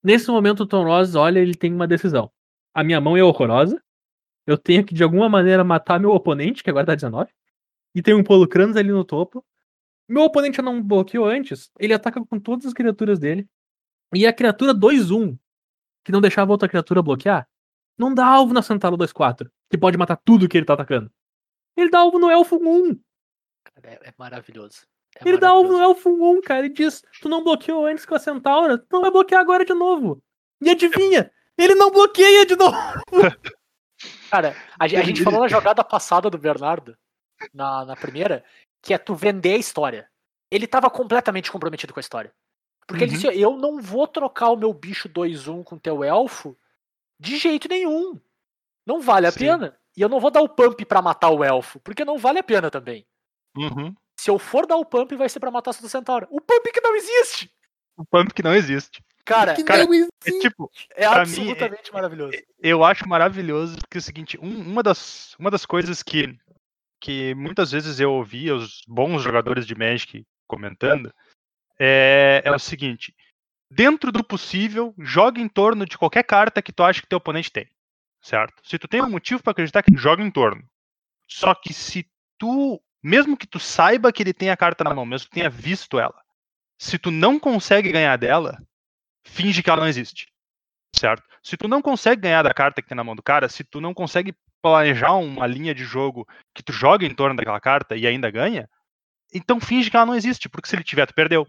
[0.02, 2.30] Nesse momento, o Tom Ross, olha, ele tem uma decisão.
[2.72, 3.82] A minha mão é horrorosa.
[4.46, 7.30] Eu tenho que, de alguma maneira, matar meu oponente, que agora tá 19.
[7.94, 9.44] E tem um Polucranos ali no topo.
[10.08, 11.70] Meu oponente não bloqueou antes.
[11.78, 13.46] Ele ataca com todas as criaturas dele.
[14.14, 15.38] E a criatura 2-1,
[16.04, 17.46] que não deixava outra criatura bloquear,
[17.98, 21.12] não dá alvo na Centauro 2-4, que pode matar tudo que ele tá atacando.
[21.76, 22.98] Ele dá alvo no Elfo 1.
[23.64, 24.86] Cara, é, é maravilhoso.
[25.16, 25.78] É Ele dá alvo no.
[25.78, 29.10] Elfo 1, cara, e diz: Tu não bloqueou antes com a Centaura, tu não vai
[29.10, 30.22] bloquear agora de novo.
[30.60, 31.30] E adivinha?
[31.56, 32.76] Ele não bloqueia de novo.
[34.30, 36.96] Cara, a, a gente Ele- falou na jogada passada do Bernardo,
[37.52, 38.44] na, na primeira,
[38.82, 40.08] que é tu vender a história.
[40.50, 42.32] Ele tava completamente comprometido com a história.
[42.86, 43.18] Porque ele Uhum.
[43.20, 46.56] disse: Eu não vou trocar o meu bicho 2-1 com teu elfo
[47.20, 48.18] de jeito nenhum.
[48.86, 49.40] Não vale a Sim.
[49.40, 49.76] pena.
[49.96, 52.42] E eu não vou dar o pump pra matar o elfo, porque não vale a
[52.42, 53.04] pena também.
[53.56, 53.94] Uhum.
[54.18, 56.26] Se eu for dar o pump, vai ser pra matar a sua centaura.
[56.30, 57.52] O pump que não existe!
[57.96, 59.02] O pump que não existe.
[59.24, 60.10] Cara, Que cara, não existe.
[60.26, 62.32] É tipo, é pra mim, absolutamente maravilhoso.
[62.62, 66.38] eu acho maravilhoso que é o seguinte, um- uma, das, uma das coisas que,
[67.00, 71.12] que muitas vezes eu ouvi os bons jogadores de Magic comentando
[71.78, 73.14] é, é o seguinte:
[73.70, 77.52] dentro do possível, joga em torno de qualquer carta que tu acha que teu oponente
[77.52, 77.68] tem.
[78.20, 78.60] Certo?
[78.64, 80.62] Se tu tem um motivo pra acreditar que joga em torno.
[81.28, 85.06] Só que se tu, mesmo que tu saiba que ele tem a carta na mão,
[85.06, 86.20] mesmo que tenha visto ela,
[86.78, 88.58] se tu não consegue ganhar dela,
[89.24, 90.26] finge que ela não existe.
[90.96, 91.22] Certo?
[91.42, 93.80] Se tu não consegue ganhar da carta que tem na mão do cara, se tu
[93.80, 98.06] não consegue planejar uma linha de jogo que tu joga em torno daquela carta e
[98.06, 98.68] ainda ganha,
[99.32, 101.46] então finge que ela não existe, porque se ele tiver, tu perdeu.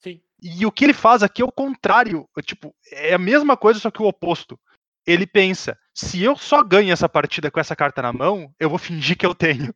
[0.00, 0.20] Sim.
[0.40, 2.28] E o que ele faz aqui é o contrário.
[2.42, 4.58] Tipo, é a mesma coisa, só que o oposto.
[5.06, 8.78] Ele pensa: se eu só ganho essa partida com essa carta na mão, eu vou
[8.78, 9.74] fingir que eu tenho.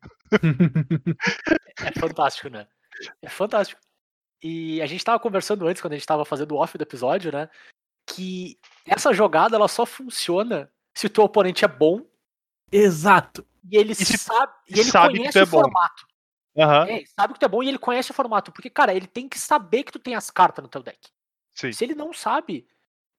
[1.79, 2.67] É fantástico, né?
[3.21, 3.81] É fantástico.
[4.41, 7.31] E a gente tava conversando antes, quando a gente tava fazendo o off do episódio,
[7.31, 7.49] né?
[8.07, 12.05] Que essa jogada ela só funciona se o teu oponente é bom
[12.75, 13.45] Exato.
[13.71, 15.61] e ele se- sabe, e ele sabe que conhece tu é o bom.
[15.61, 16.05] formato.
[16.57, 16.85] Aham.
[16.87, 18.51] É, ele sabe que tu é bom e ele conhece o formato.
[18.51, 20.99] Porque, cara, ele tem que saber que tu tem as cartas no teu deck.
[21.53, 21.71] Sim.
[21.71, 22.67] Se ele não sabe,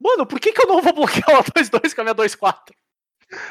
[0.01, 2.73] mano, por que, que eu não vou bloquear uma 2-2 com a minha 2-4?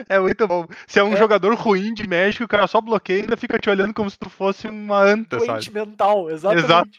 [0.07, 0.65] É muito bom.
[0.87, 1.17] Se é um É.
[1.17, 4.17] jogador ruim de México, o cara só bloqueia e ainda fica te olhando como se
[4.17, 5.71] tu fosse uma anta, Doente sabe?
[5.71, 6.65] mental, exatamente.
[6.65, 6.89] Exato.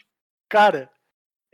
[0.49, 0.89] Cara,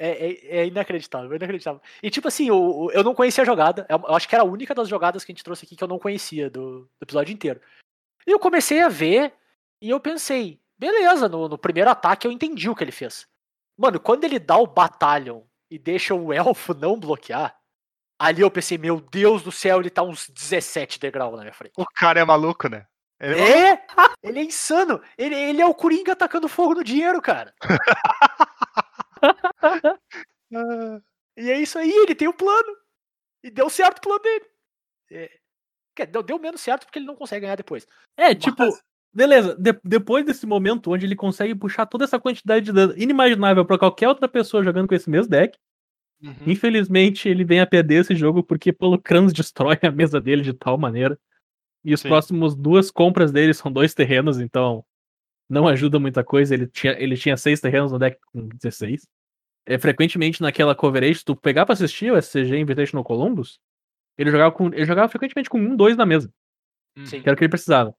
[0.01, 1.79] é, é, é inacreditável, é inacreditável.
[2.01, 3.85] E tipo assim, eu, eu não conhecia a jogada.
[3.87, 5.83] Eu eu acho que era a única das jogadas que a gente trouxe aqui que
[5.83, 7.61] eu não conhecia do, do episódio inteiro.
[8.25, 9.33] E eu comecei a ver
[9.79, 13.27] e eu pensei, beleza, no, no primeiro ataque eu entendi o que ele fez.
[13.77, 17.55] Mano, quando ele dá o Battalion e deixa o elfo não bloquear,
[18.19, 21.73] ali eu pensei, meu Deus do céu, ele tá uns 17 degraus na minha frente.
[21.77, 22.85] O cara é maluco, né?
[23.19, 23.83] Ele é É!
[24.23, 25.01] Ele é insano!
[25.17, 27.53] Ele, ele é o Coringa atacando fogo no dinheiro, cara.
[31.37, 32.75] E é isso aí, ele tem o plano.
[33.43, 34.45] E deu certo o plano dele.
[35.11, 37.87] É, deu, deu menos certo porque ele não consegue ganhar depois.
[38.17, 38.81] É, tipo, Mas-
[39.13, 43.65] beleza, de- depois desse momento onde ele consegue puxar toda essa quantidade de dano inimaginável
[43.65, 45.57] pra qualquer outra pessoa jogando com esse mesmo deck,
[46.21, 46.35] Uhum.
[46.47, 50.53] infelizmente ele vem a perder esse jogo porque Polo Crans destrói a mesa dele de
[50.53, 51.19] tal maneira.
[51.83, 52.09] E os Sim.
[52.09, 54.85] próximos duas compras dele são dois terrenos, então
[55.49, 56.53] não ajuda muita coisa.
[56.53, 59.07] Ele tinha, ele tinha seis terrenos no deck com 16.
[59.71, 63.59] É, frequentemente naquela coverage, se tu pegar pra assistir o SCG Invitational Columbus,
[64.17, 66.31] ele jogava, com, ele jogava frequentemente com um, dois na mesa
[67.05, 67.21] Sim.
[67.21, 67.95] que era o que ele precisava.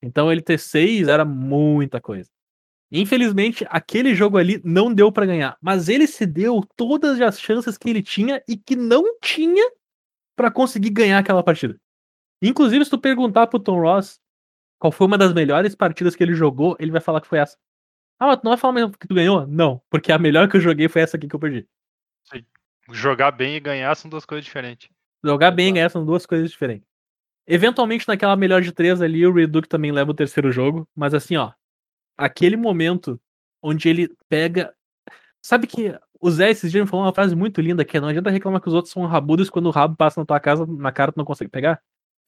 [0.00, 2.30] Então ele ter seis era muita coisa.
[2.90, 7.76] Infelizmente, aquele jogo ali não deu pra ganhar, mas ele se deu todas as chances
[7.76, 9.72] que ele tinha e que não tinha
[10.36, 11.76] pra conseguir ganhar aquela partida.
[12.40, 14.20] Inclusive, se tu perguntar pro Tom Ross
[14.78, 17.58] qual foi uma das melhores partidas que ele jogou, ele vai falar que foi essa.
[18.18, 19.46] Ah, mas tu não vai falar mesmo que tu ganhou?
[19.46, 21.66] Não, porque a melhor que eu joguei foi essa aqui que eu perdi.
[22.90, 24.88] Jogar bem e ganhar são duas coisas diferentes.
[25.22, 26.88] Jogar bem e ganhar são duas coisas diferentes.
[27.46, 30.88] Eventualmente, naquela melhor de três ali, o Reduc também leva o terceiro jogo.
[30.94, 31.52] Mas assim, ó.
[32.16, 33.20] Aquele momento
[33.62, 34.74] onde ele pega.
[35.42, 38.08] Sabe que o Zé esses dias me falou uma frase muito linda que é, não
[38.08, 40.90] adianta reclamar que os outros são rabudos quando o rabo passa na tua casa, na
[40.90, 41.80] cara tu não consegue pegar.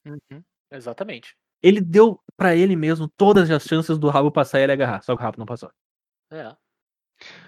[0.05, 0.41] Uhum.
[0.71, 1.35] Exatamente.
[1.61, 5.15] Ele deu pra ele mesmo todas as chances do rabo passar e ele agarrar, só
[5.15, 5.69] que o rabo não passou.
[6.31, 6.55] É.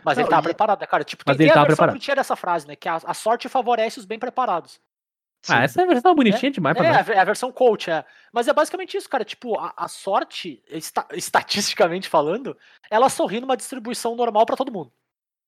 [0.03, 1.03] Mas Não, ele tava e- preparado, né, cara?
[1.03, 1.93] Tipo, tem, Mas ele tem a versão preparado.
[1.93, 2.75] bonitinha dessa frase, né?
[2.75, 4.79] Que a, a sorte favorece os bem preparados.
[5.41, 5.53] Sim.
[5.55, 6.99] Ah, essa é a versão bonitinha demais pra É, nós.
[6.99, 8.05] a, ve- a versão coach, é.
[8.31, 9.25] Mas é basicamente isso, cara.
[9.25, 12.57] Tipo, a, a sorte, esta- estatisticamente falando,
[12.89, 14.93] ela sorri numa distribuição normal pra todo mundo.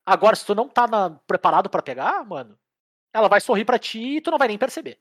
[0.05, 2.57] Agora, se tu não tá na- preparado pra pegar, mano,
[3.13, 4.99] ela vai sorrir pra ti e tu não vai nem perceber.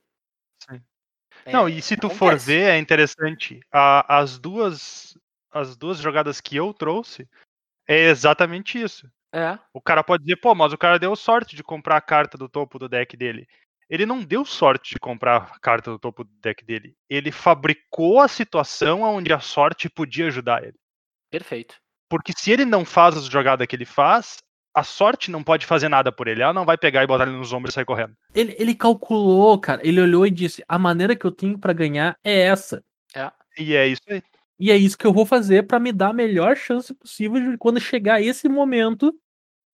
[0.69, 0.81] Sim.
[1.45, 3.59] É, Não, e se tu for ver, é interessante.
[3.71, 5.17] a- as duas
[5.51, 7.27] as duas jogadas que eu trouxe
[7.87, 9.09] é exatamente isso.
[9.33, 12.37] É, O cara pode dizer, pô, mas o cara deu sorte de comprar a carta
[12.37, 13.45] do topo do deck dele.
[13.89, 16.95] Ele não deu sorte de comprar a carta do topo do deck dele.
[17.09, 20.77] Ele fabricou a situação onde a sorte podia ajudar ele.
[21.29, 21.75] perfeito.
[22.07, 24.37] Porque se ele não faz as jogadas que ele faz,
[24.75, 26.41] a sorte não pode fazer nada por ele.
[26.41, 28.15] Ela não vai pegar e botar ele nos ombros e sair correndo.
[28.33, 29.81] Ele, ele calculou, cara.
[29.85, 32.83] Ele olhou e disse: a maneira que eu tenho pra ganhar é essa.
[33.57, 34.21] E é isso aí.
[34.59, 37.57] E é isso que eu vou fazer pra me dar a melhor chance possível de
[37.57, 39.13] quando chegar esse momento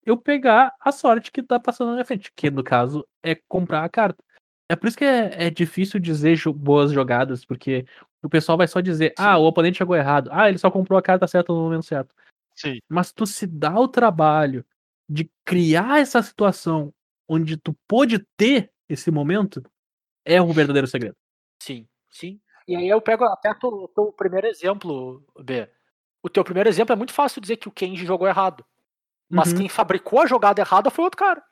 [0.05, 3.83] eu pegar a sorte que tá passando na minha frente, que no caso é comprar
[3.83, 4.23] a carta.
[4.69, 7.85] É por isso que é, é difícil dizer jo- boas jogadas, porque
[8.23, 11.01] o pessoal vai só dizer: ah, o oponente jogou errado, ah, ele só comprou a
[11.01, 12.15] carta certa no momento certo.
[12.55, 12.79] Sim.
[12.89, 14.65] Mas tu se dá o trabalho
[15.09, 16.93] de criar essa situação
[17.27, 19.63] onde tu pôde ter esse momento,
[20.25, 21.15] é o verdadeiro segredo.
[21.61, 22.39] Sim, sim.
[22.71, 25.69] E aí eu pego até o teu primeiro exemplo, B.
[26.23, 28.65] O teu primeiro exemplo é muito fácil dizer que o Kenji jogou errado.
[29.29, 29.57] Mas Uhum.
[29.57, 31.43] quem fabricou a jogada errada foi outro cara.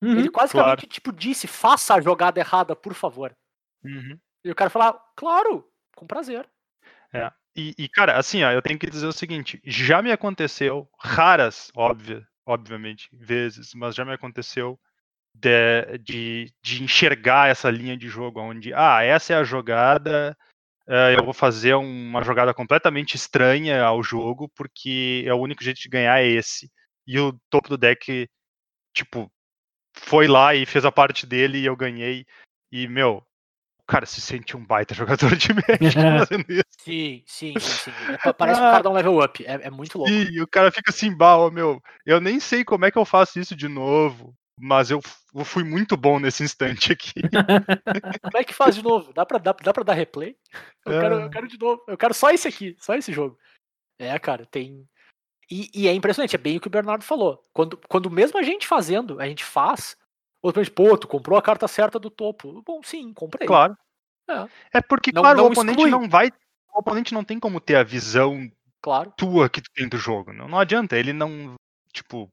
[0.00, 0.18] Uhum.
[0.18, 3.36] Ele basicamente, tipo, disse, faça a jogada errada, por favor.
[3.84, 4.18] Uhum.
[4.42, 6.48] E o cara falar, claro, com prazer.
[7.54, 11.70] E, e, cara, assim, ó, eu tenho que dizer o seguinte: já me aconteceu, raras,
[11.76, 14.80] óbvio, obviamente, vezes, mas já me aconteceu
[15.34, 20.36] de, de, de enxergar essa linha de jogo onde, ah, essa é a jogada,
[20.86, 25.88] eu vou fazer uma jogada completamente estranha ao jogo, porque é o único jeito de
[25.88, 26.70] ganhar é esse.
[27.06, 28.28] E o topo do deck,
[28.94, 29.30] tipo,
[29.96, 32.24] foi lá e fez a parte dele e eu ganhei.
[32.72, 33.22] E, meu,
[33.78, 34.94] o cara se sente um baita
[35.32, 36.64] jogador de Magic fazendo isso.
[36.80, 37.90] Sim, sim, sim, sim.
[38.12, 39.44] É pa- parece que o cara dá um level up.
[39.46, 40.12] É, é muito louco.
[40.12, 43.38] E o cara fica assim, bah, meu, eu nem sei como é que eu faço
[43.40, 45.00] isso de novo, mas eu,
[45.34, 47.12] eu fui muito bom nesse instante aqui.
[48.22, 49.12] Como é que faz de novo?
[49.12, 50.36] Dá pra, dá, dá pra dar replay?
[50.84, 51.30] Eu, quero, eu Ah.
[51.30, 51.82] quero de novo.
[51.88, 53.38] Eu quero só esse aqui, só esse jogo.
[53.98, 54.86] É, cara, tem.
[55.50, 57.42] E, e é impressionante, é bem o que o Bernardo falou.
[57.52, 59.96] Quando, quando mesmo a gente fazendo, a gente faz,
[60.42, 62.62] outro gente, pô, tu comprou a carta certa do topo.
[62.66, 63.46] Bom, sim, comprei.
[63.46, 63.76] Claro.
[64.28, 64.78] É.
[64.78, 65.90] É porque, Não- claro, não o oponente exclui.
[65.90, 66.28] não vai.
[66.72, 68.50] O oponente não tem como ter a visão
[68.82, 69.12] Claro.
[69.16, 70.32] tua que tu tem do jogo.
[70.32, 70.96] Não, não adianta.
[70.96, 71.54] Ele não.
[71.92, 72.28] Tipo.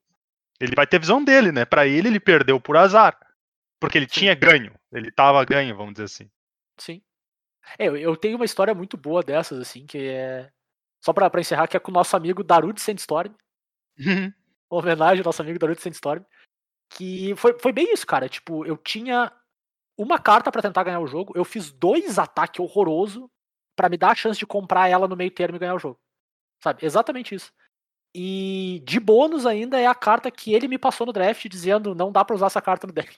[0.61, 1.65] Ele vai ter visão dele, né?
[1.65, 3.17] Pra ele, ele perdeu por azar.
[3.79, 4.73] Porque ele tinha ganho.
[4.91, 6.31] Ele tava ganho, vamos dizer assim.
[6.77, 7.01] Sim.
[7.79, 10.51] É, eu, tenho uma história muito boa dessas, assim, que é.
[11.03, 13.33] Só pra, pra encerrar, que é com o nosso amigo Darude Sandstorm.
[14.69, 16.23] uma homenagem ao nosso amigo Darude Sandstorm.
[16.93, 18.29] Que foi, foi bem isso, cara.
[18.29, 19.31] Tipo, eu tinha
[19.97, 21.33] uma carta pra tentar ganhar o jogo.
[21.35, 23.31] Eu fiz dois ataques horroroso
[23.75, 25.99] pra me dar a chance de comprar ela no meio termo e ganhar o jogo.
[26.61, 26.85] Sabe?
[26.85, 27.51] Exatamente isso.
[28.13, 32.11] E de bônus ainda é a carta que ele me passou no draft dizendo não
[32.11, 33.15] dá pra usar essa carta no deck.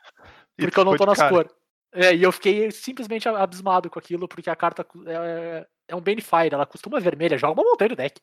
[0.58, 1.52] Porque eu não tô nas cores.
[1.92, 6.52] É, e eu fiquei simplesmente abismado com aquilo, porque a carta é, é um Benefire,
[6.52, 8.20] ela costuma vermelha, joga uma montanha no deck.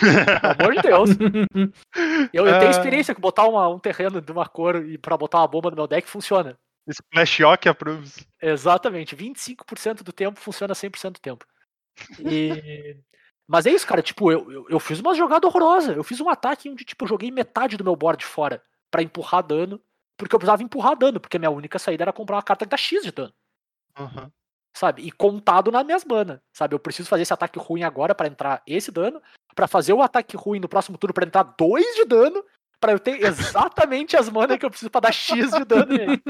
[0.00, 1.10] Pelo amor de Deus.
[2.32, 2.70] Eu, eu tenho Ah.
[2.70, 5.76] experiência com botar uma- um terreno de uma cor e pra botar uma bomba no
[5.76, 6.58] meu deck funciona.
[6.88, 8.26] Splash Yoke approves.
[8.42, 9.14] Exatamente.
[9.14, 11.46] 25% do tempo funciona 100% do tempo.
[12.18, 12.96] E...
[13.46, 14.02] Mas é isso, cara.
[14.02, 15.92] Tipo, eu, eu, eu fiz uma jogada horrorosa.
[15.92, 19.42] Eu fiz um ataque onde, tipo, eu joguei metade do meu board fora pra empurrar
[19.42, 19.80] dano.
[20.16, 22.70] Porque eu precisava empurrar dano, porque a minha única saída era comprar uma carta que
[22.70, 23.32] dá X de dano.
[23.96, 24.30] Aham.
[24.76, 25.02] sabe?
[25.02, 26.74] E contado nas minhas manas, sabe?
[26.74, 29.20] Eu preciso fazer esse ataque ruim agora pra entrar esse dano,
[29.54, 32.44] pra fazer o ataque ruim no próximo turno pra entrar dois de dano,
[32.80, 35.86] pra eu ter exatamente as manas que eu preciso pra dar X de dano.
[35.96, 36.22] nele.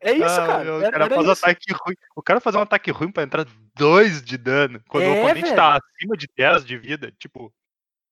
[0.00, 0.64] É isso, Ah, cara.
[0.64, 1.44] meu, o cara faz um isso.
[1.44, 1.94] ataque ruim.
[2.16, 4.82] O cara fazer um ataque ruim pra entrar dois de dano.
[4.88, 7.52] Quando o É, oponente tá acima de 10 de vida, tipo.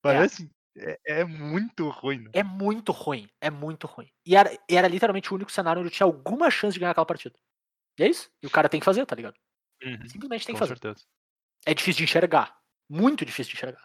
[0.03, 0.51] Parece.
[0.79, 2.31] É, é muito ruim, né?
[2.35, 4.09] É muito ruim, é muito ruim.
[4.27, 7.07] E era, era literalmente o único cenário onde eu tinha alguma chance de ganhar aquela
[7.07, 7.35] partida.
[7.99, 8.29] E é isso.
[8.43, 9.35] E o cara tem que fazer, tá ligado?
[9.83, 10.79] Uhum, Simplesmente tem que fazer.
[10.79, 11.05] certeza.
[11.65, 12.55] É difícil de enxergar.
[12.91, 13.83] Muito difícil de enxergar.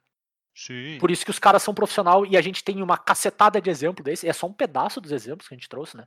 [0.53, 0.97] Sim.
[0.99, 4.03] Por isso que os caras são profissional e a gente tem uma cacetada de exemplo
[4.03, 4.27] desse.
[4.27, 6.05] É só um pedaço dos exemplos que a gente trouxe, né?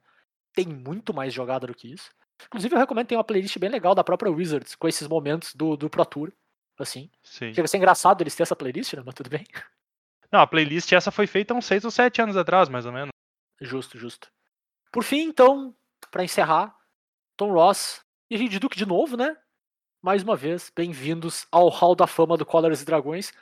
[0.54, 2.10] Tem muito mais jogada do que isso.
[2.46, 5.76] Inclusive, eu recomendo tem uma playlist bem legal da própria Wizards com esses momentos do,
[5.76, 6.32] do Pro Tour.
[6.78, 7.10] Assim.
[7.22, 7.52] Sim.
[7.54, 9.02] Chega a ser engraçado eles terem essa playlist, né?
[9.04, 9.44] Mas tudo bem.
[10.32, 13.10] Não, a playlist essa foi feita uns 6 ou 7 anos atrás, mais ou menos.
[13.60, 14.28] Justo, justo.
[14.90, 15.74] Por fim, então,
[16.10, 16.76] pra encerrar,
[17.36, 18.00] Tom Ross
[18.30, 19.36] e a gente Duke de novo, né?
[20.02, 23.32] Mais uma vez, bem-vindos ao Hall da Fama do Colors e Dragões.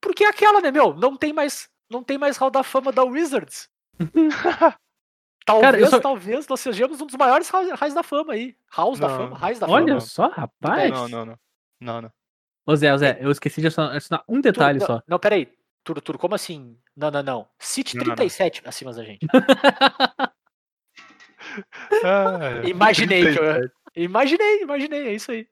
[0.00, 0.92] Porque é aquela, né, meu?
[0.92, 3.70] Não tem mais, não tem mais Hall da Fama da Wizards.
[5.44, 8.56] talvez, Cara, só- talvez nós sejamos um dos maiores ra- raios da fama aí.
[8.76, 9.08] House da.
[9.08, 10.00] Fama, raios da Olha Fama.
[10.00, 10.90] só, rapaz.
[10.90, 11.38] Não, não, não.
[11.80, 12.12] Não, não.
[12.66, 14.94] Ô Zé, ô Zé, eu esqueci de adicionar um detalhe Tu- só.
[14.94, 15.52] não, não, peraí.
[15.84, 16.78] Turo, Turo, como assim?
[16.96, 17.48] Não, não, não.
[17.58, 18.16] City Não, não, não.
[18.16, 19.26] 37 acima da gente.
[22.04, 22.68] Ah, é.
[22.68, 23.72] Imaginei que eu- 37.
[23.96, 25.46] Imaginei, imaginei, é isso aí.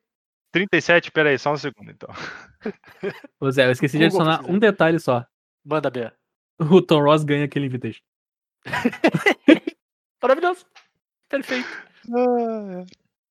[0.52, 2.08] 37, peraí, só um segundo então.
[3.40, 5.24] Ô Zé, eu esqueci de adicionar um detalhe só.
[5.64, 6.12] Manda, Bea.
[6.58, 8.02] O Tom Ross ganha aquele invitation.
[10.22, 10.64] Maravilhoso.
[11.28, 11.68] Perfeito.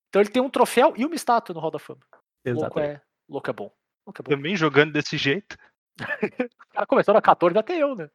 [0.10, 2.02] Então ele tem um troféu e uma estátua no Hall da Fama.
[2.46, 2.80] Louco Exato.
[2.80, 3.72] é, louco é bom.
[4.06, 4.30] Louco é bom.
[4.30, 5.58] Também jogando desse jeito.
[5.98, 5.98] O
[6.74, 8.10] cara começou na 14, até eu, né?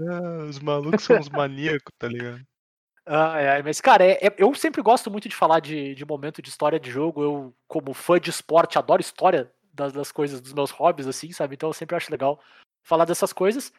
[0.00, 2.40] Ah, os malucos são uns maníacos, tá ligado?
[3.06, 6.40] Ai, ai, mas, cara, é- é- eu sempre gosto muito de falar de, de momento
[6.42, 7.22] de história de jogo.
[7.22, 11.54] Eu, como fã de esporte, adoro história das, das coisas, dos meus hobbies, assim, sabe?
[11.54, 12.40] Então eu sempre acho legal
[12.84, 13.72] falar dessas coisas.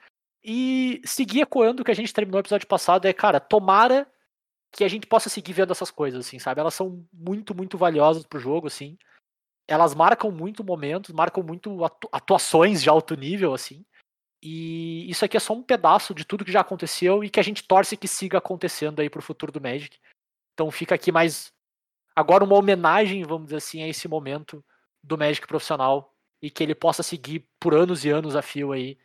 [0.43, 4.07] E seguir ecoando o que a gente terminou o episódio passado é, cara, tomara
[4.71, 6.61] que a gente possa seguir vendo essas coisas, assim, sabe?
[6.61, 8.97] Elas são muito, muito valiosas pro jogo, assim.
[9.67, 13.85] Elas marcam muito momentos, marcam muito atu- atuações de alto nível, assim.
[14.41, 17.43] E isso aqui é só um pedaço de tudo que já aconteceu e que a
[17.43, 19.99] gente torce que siga acontecendo aí pro futuro do Magic.
[20.53, 21.53] Então fica aqui mais
[22.15, 24.63] agora uma homenagem, vamos dizer assim, a esse momento
[25.03, 28.97] do Magic profissional e que ele possa seguir por anos e anos a fio aí,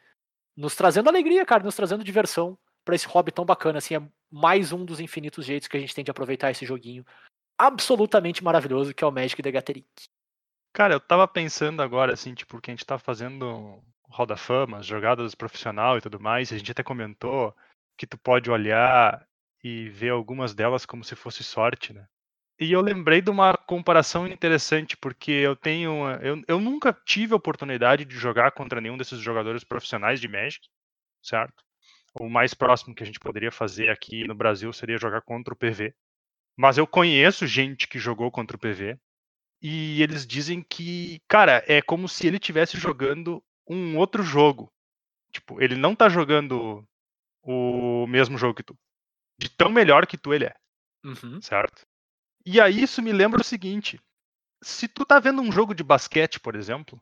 [0.56, 4.72] nos trazendo alegria, cara, nos trazendo diversão pra esse hobby tão bacana, assim, é mais
[4.72, 7.04] um dos infinitos jeitos que a gente tem de aproveitar esse joguinho
[7.58, 9.84] absolutamente maravilhoso que é o Magic the Gathering.
[10.72, 14.36] Cara, eu tava pensando agora, assim, tipo, que a gente tá fazendo o Hall da
[14.36, 17.54] Fama, as jogadas profissional e tudo mais, a gente até comentou
[17.96, 19.26] que tu pode olhar
[19.64, 22.06] e ver algumas delas como se fosse sorte, né?
[22.58, 26.08] E eu lembrei de uma comparação interessante, porque eu tenho.
[26.22, 30.66] Eu, eu nunca tive a oportunidade de jogar contra nenhum desses jogadores profissionais de Magic,
[31.22, 31.65] certo?
[32.18, 35.56] O mais próximo que a gente poderia fazer aqui no Brasil seria jogar contra o
[35.56, 35.94] PV.
[36.56, 38.98] Mas eu conheço gente que jogou contra o PV
[39.60, 44.72] e eles dizem que, cara, é como se ele estivesse jogando um outro jogo.
[45.30, 46.86] Tipo, ele não tá jogando
[47.42, 48.76] o mesmo jogo que tu.
[49.38, 50.54] De tão melhor que tu ele é,
[51.04, 51.40] Uhum.
[51.42, 51.86] certo?
[52.44, 54.00] E aí isso me lembra o seguinte:
[54.62, 57.00] se tu tá vendo um jogo de basquete, por exemplo,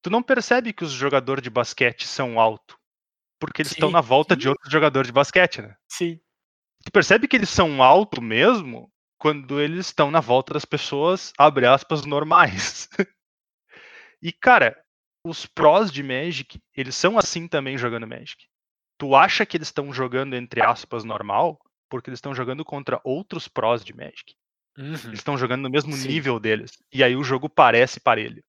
[0.00, 2.78] tu não percebe que os jogadores de basquete são alto,
[3.38, 5.74] porque eles estão na volta de outros jogadores de basquete, né?
[5.90, 6.18] Sim.
[6.84, 11.66] Tu percebe que eles são alto mesmo quando eles estão na volta das pessoas, abre
[11.66, 12.88] aspas, normais.
[14.22, 14.76] e, cara,
[15.24, 18.46] os prós de Magic, eles são assim também jogando Magic.
[18.98, 21.58] Tu acha que eles estão jogando, entre aspas, normal,
[21.90, 24.34] porque eles estão jogando contra outros prós de Magic.
[24.78, 24.88] Uhum.
[24.88, 26.08] Eles estão jogando no mesmo Sim.
[26.08, 26.72] nível deles.
[26.92, 28.42] E aí o jogo parece parelho.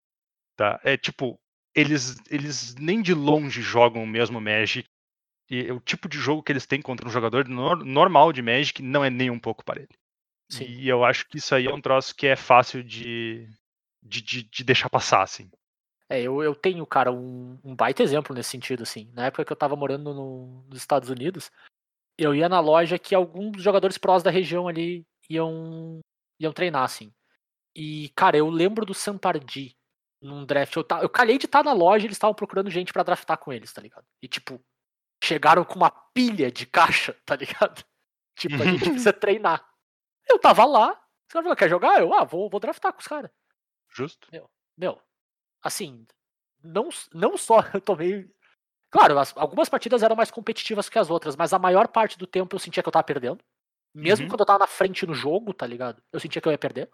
[0.56, 0.80] Tá?
[0.84, 1.40] É tipo,
[1.78, 4.90] eles, eles nem de longe jogam o mesmo Magic.
[5.50, 8.82] E o tipo de jogo que eles têm contra um jogador nor- normal de Magic
[8.82, 9.88] não é nem um pouco parelho.
[10.50, 10.66] Sim.
[10.66, 13.48] E eu acho que isso aí é um troço que é fácil de,
[14.02, 15.50] de, de, de deixar passar, assim.
[16.10, 19.12] É, eu, eu tenho, cara, um, um baita exemplo nesse sentido, assim.
[19.14, 21.52] Na época que eu tava morando no- nos Estados Unidos,
[22.18, 26.00] eu ia na loja que alguns jogadores prós da região ali iam,
[26.40, 27.14] iam treinar, assim.
[27.76, 29.77] E, cara, eu lembro do Sampardi
[30.22, 30.76] num draft.
[30.76, 33.38] Eu, ta- eu calhei de estar na loja e eles estavam procurando gente pra draftar
[33.38, 34.06] com eles, tá ligado?
[34.22, 34.60] E, tipo,
[35.24, 37.84] chegaram com uma pilha de caixa, tá ligado?
[38.38, 39.68] Tipo, a gente precisa treinar.
[40.30, 42.00] Eu tava lá, os caras falaram, quer jogar?
[42.00, 43.32] Eu, ah, vou, vou draftar com os caras.
[43.90, 44.28] Justo?
[44.78, 45.02] Meu,
[45.64, 46.06] assim,
[46.64, 48.30] não, não só eu tomei.
[48.92, 52.28] Claro, as- algumas partidas eram mais competitivas que as outras, mas a maior parte do
[52.28, 53.44] tempo eu sentia que eu tava perdendo.
[53.96, 54.30] Mesmo Uhum.
[54.30, 56.00] quando eu tava na frente no jogo, tá ligado?
[56.14, 56.92] Eu sentia que eu ia perder.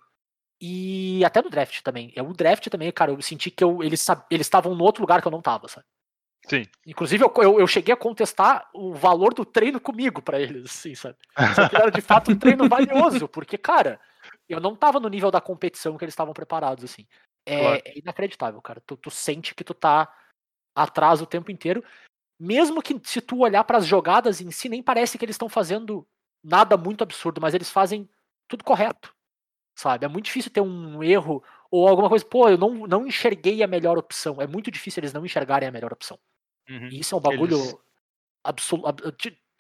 [0.66, 2.14] E até no draft também.
[2.16, 5.28] É, O draft também, cara, eu senti que eu, eles estavam no outro lugar que
[5.28, 5.86] eu não tava, sabe?
[6.48, 6.66] Sim.
[6.88, 10.96] Inclusive, eu, eu, eu cheguei a contestar o valor do treino comigo pra eles, assim,
[10.96, 11.18] sabe?
[11.54, 14.00] Só que era de fato um treino valioso, porque, cara,
[14.48, 17.06] eu não tava no nível da competição que eles estavam preparados, assim.
[17.46, 17.82] É, Claro.
[17.84, 18.82] é inacreditável, cara.
[18.88, 20.14] Tu, tu sente que tu tá
[20.74, 21.84] atrás o tempo inteiro.
[22.40, 26.08] Mesmo que se tu olhar pras jogadas em si, nem parece que eles estão fazendo
[26.42, 28.10] nada muito absurdo, mas eles fazem
[28.48, 29.13] tudo correto.
[29.76, 30.06] Sabe?
[30.06, 33.68] É muito difícil ter um erro ou alguma coisa, pô, eu não, não enxerguei a
[33.68, 34.40] melhor opção.
[34.42, 36.20] É muito difícil eles não enxergarem a melhor opção.
[36.70, 36.88] Uhum.
[36.90, 37.76] E isso é um bagulho Eles-
[38.44, 39.04] absoluto.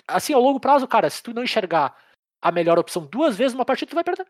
[0.08, 1.98] Assim, ao longo prazo, cara, se tu não enxergar
[2.42, 4.28] a melhor opção duas vezes numa partida, tu vai perder.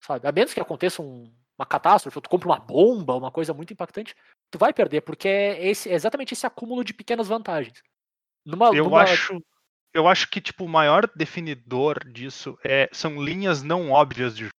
[0.00, 0.28] Sabe?
[0.28, 3.72] A menos que aconteça um- uma catástrofe, ou tu compra uma bomba, uma coisa muito
[3.72, 4.14] impactante,
[4.50, 7.82] tu vai perder, porque é, esse, é exatamente esse acúmulo de pequenas vantagens.
[8.44, 9.42] Numa, Eu numa- acho.
[9.94, 14.52] Eu acho que, tipo, o maior definidor disso é, são linhas não óbvias de jogo.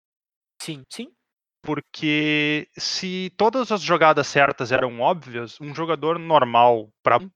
[0.60, 1.12] Sim, sim.
[1.64, 7.30] Porque se todas as jogadas certas eram óbvias, um jogador normal pra um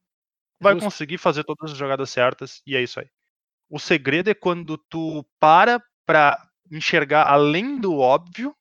[0.62, 0.92] vai Justo.
[0.92, 3.08] conseguir fazer todas as jogadas certas e é isso aí.
[3.70, 6.38] O segredo é quando tu para pra
[6.72, 8.56] enxergar além do óbvio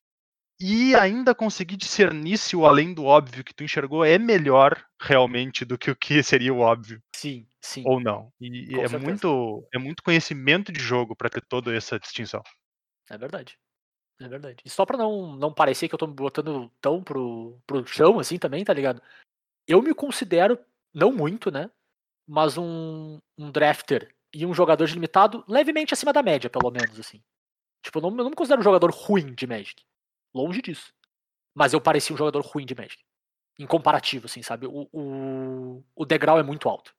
[0.61, 5.65] e ainda conseguir discernir se o além do óbvio que tu enxergou é melhor realmente
[5.65, 7.91] do que o que seria o óbvio Sim, sim.
[7.91, 8.31] ou não.
[8.41, 9.25] E e é certeza.
[9.27, 12.43] muito é muito conhecimento de jogo pra ter toda essa distinção.
[13.09, 13.57] É verdade.
[14.21, 14.61] É verdade.
[14.63, 18.19] E só pra não, não parecer que eu tô me botando tão pro, pro chão,
[18.19, 19.01] assim, também, tá ligado?
[19.67, 20.59] Eu me considero,
[20.93, 21.69] não muito, né?
[22.27, 26.99] Mas um, um drafter e um jogador de limitado levemente acima da média, pelo menos,
[26.99, 27.21] assim.
[27.81, 29.83] Tipo, eu não, eu não me considero um jogador ruim de Magic.
[30.33, 30.93] Longe disso.
[31.53, 33.03] Mas eu parecia um jogador ruim de Magic.
[33.57, 34.67] Em comparativo, assim, sabe?
[34.67, 36.95] O, o, o degrau é muito alto.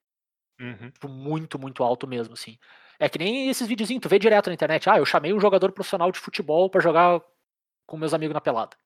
[0.61, 0.91] Uhum.
[0.91, 2.59] Tipo, muito, muito alto mesmo, assim.
[3.03, 5.73] É que nem esses videozinhos, tu vê direto na internet, ah, eu chamei um jogador
[5.73, 7.21] profissional de futebol pra jogar
[7.87, 8.77] com meus amigos na pelada.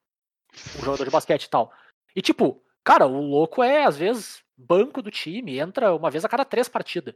[0.79, 1.71] Um jogador de basquete e tal.
[2.15, 6.29] E tipo, cara, o louco é, às vezes, banco do time, entra uma vez a
[6.29, 7.13] cada três partidas.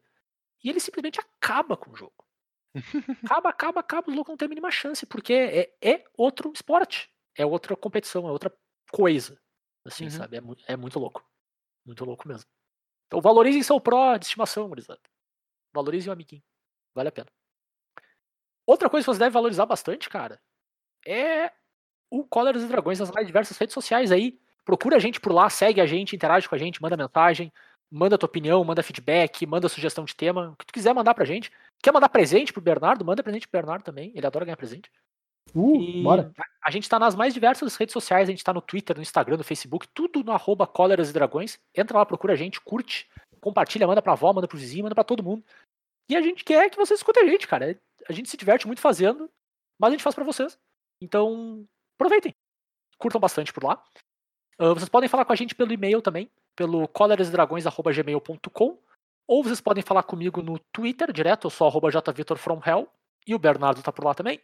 [0.63, 2.13] E ele simplesmente acaba com o jogo.
[3.25, 7.11] Acaba, acaba, acaba, o louco não tem a mínima chance, porque é, é outro esporte.
[7.35, 8.53] É outra competição, é outra
[8.91, 9.41] coisa.
[9.85, 10.09] Assim, Uhum.
[10.11, 10.37] sabe?
[10.37, 10.41] É,
[10.73, 11.25] é muito louco.
[11.85, 12.47] Muito louco mesmo.
[13.07, 15.01] Então valorizem seu pró de estimação, gurizada.
[15.73, 16.43] Valorizem o amiguinho.
[16.93, 17.27] Vale a pena.
[18.65, 20.39] Outra coisa que você deve valorizar bastante, cara,
[21.05, 21.51] é
[22.09, 24.39] o Cóleras e Dragões nas mais diversas redes sociais aí.
[24.63, 27.51] Procura a gente por lá, segue a gente, interage com a gente, manda mensagem,
[27.89, 31.25] manda tua opinião, manda feedback, manda sugestão de tema, o que tu quiser mandar pra
[31.25, 31.51] gente.
[31.81, 33.03] Quer mandar presente pro Bernardo?
[33.03, 34.91] Manda presente pro Bernardo também, ele adora ganhar presente.
[35.55, 36.31] Uh, E bora.
[36.37, 39.01] A, a gente tá nas mais diversas redes sociais, a gente tá no Twitter, no
[39.01, 41.59] Instagram, no Facebook, tudo no arroba e Dragões.
[41.75, 43.09] Entra lá, procura a gente, curte,
[43.41, 45.43] compartilha, manda pra avó, manda pro vizinho, manda pra todo mundo.
[46.09, 47.79] E a gente quer que vocês escutem a gente, cara.
[48.07, 49.29] A gente se diverte muito fazendo,
[49.79, 50.57] mas a gente faz pra vocês.
[51.01, 51.65] Então,
[51.95, 52.33] aproveitem.
[52.97, 53.83] Curtam bastante por lá.
[54.61, 58.79] Ah, vocês podem falar com a gente pelo e-mail também, pelo colerasdragões.gmail.com
[59.27, 62.87] Ou vocês podem falar comigo no Twitter direto, eu sou arroba jvitorfromhell,
[63.25, 64.39] e o Bernardo tá por lá também.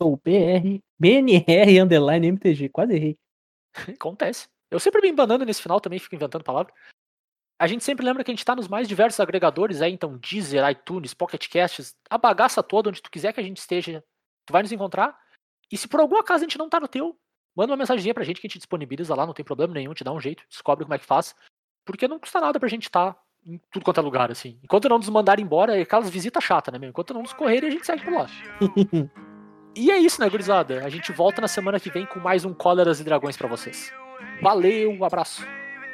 [0.00, 3.18] Sou BR, BNR underline MTG, quase errei.
[3.98, 4.46] Acontece.
[4.70, 6.72] Eu sempre me embanando nesse final também, fico inventando palavra.
[7.58, 10.68] A gente sempre lembra que a gente tá nos mais diversos agregadores aí, então Deezer,
[10.70, 14.04] iTunes, Pocket Casts, a bagaça toda, onde tu quiser que a gente esteja,
[14.46, 15.16] tu vai nos encontrar.
[15.72, 17.18] E se por algum acaso a gente não tá no teu,
[17.56, 20.04] manda uma mensaginha pra gente que a gente disponibiliza lá, não tem problema nenhum, te
[20.04, 21.34] dá um jeito, descobre como é que faz.
[21.84, 24.58] Porque não custa nada pra gente estar tá em tudo quanto é lugar, assim.
[24.62, 26.90] Enquanto não nos mandarem embora, é aquelas visitas chatas, né, meu?
[26.90, 28.26] Enquanto não nos correrem, a gente segue por lá.
[29.74, 30.84] e é isso, né, gurizada?
[30.84, 33.92] A gente volta na semana que vem com mais um Cóleras e Dragões pra vocês.
[34.42, 35.46] Valeu, um abraço.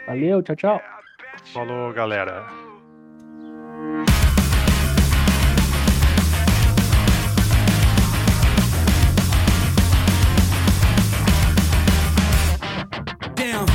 [0.06, 1.01] Valeu, tchau, tchau.
[1.44, 2.46] Falou, galera.
[13.34, 13.66] Damn,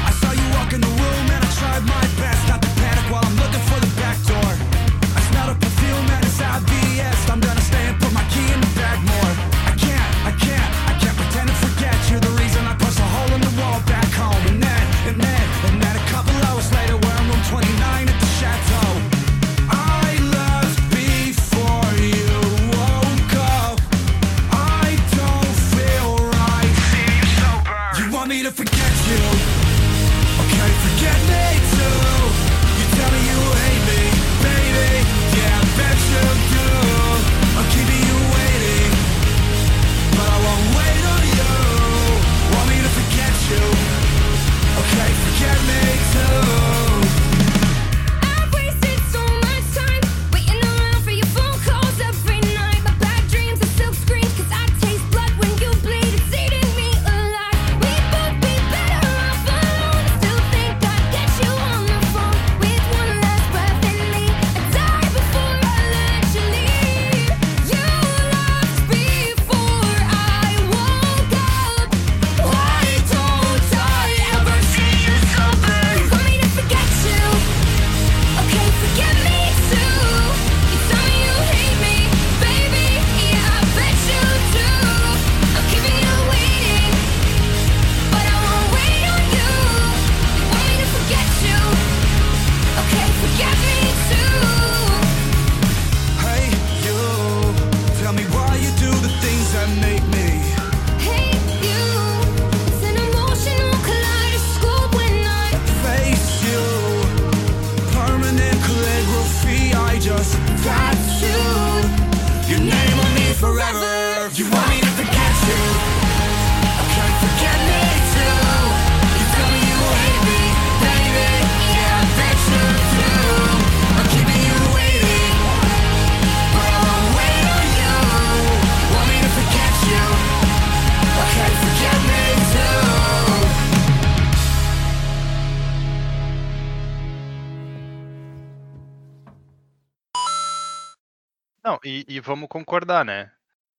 [141.87, 143.31] e, e vamos concordar, né?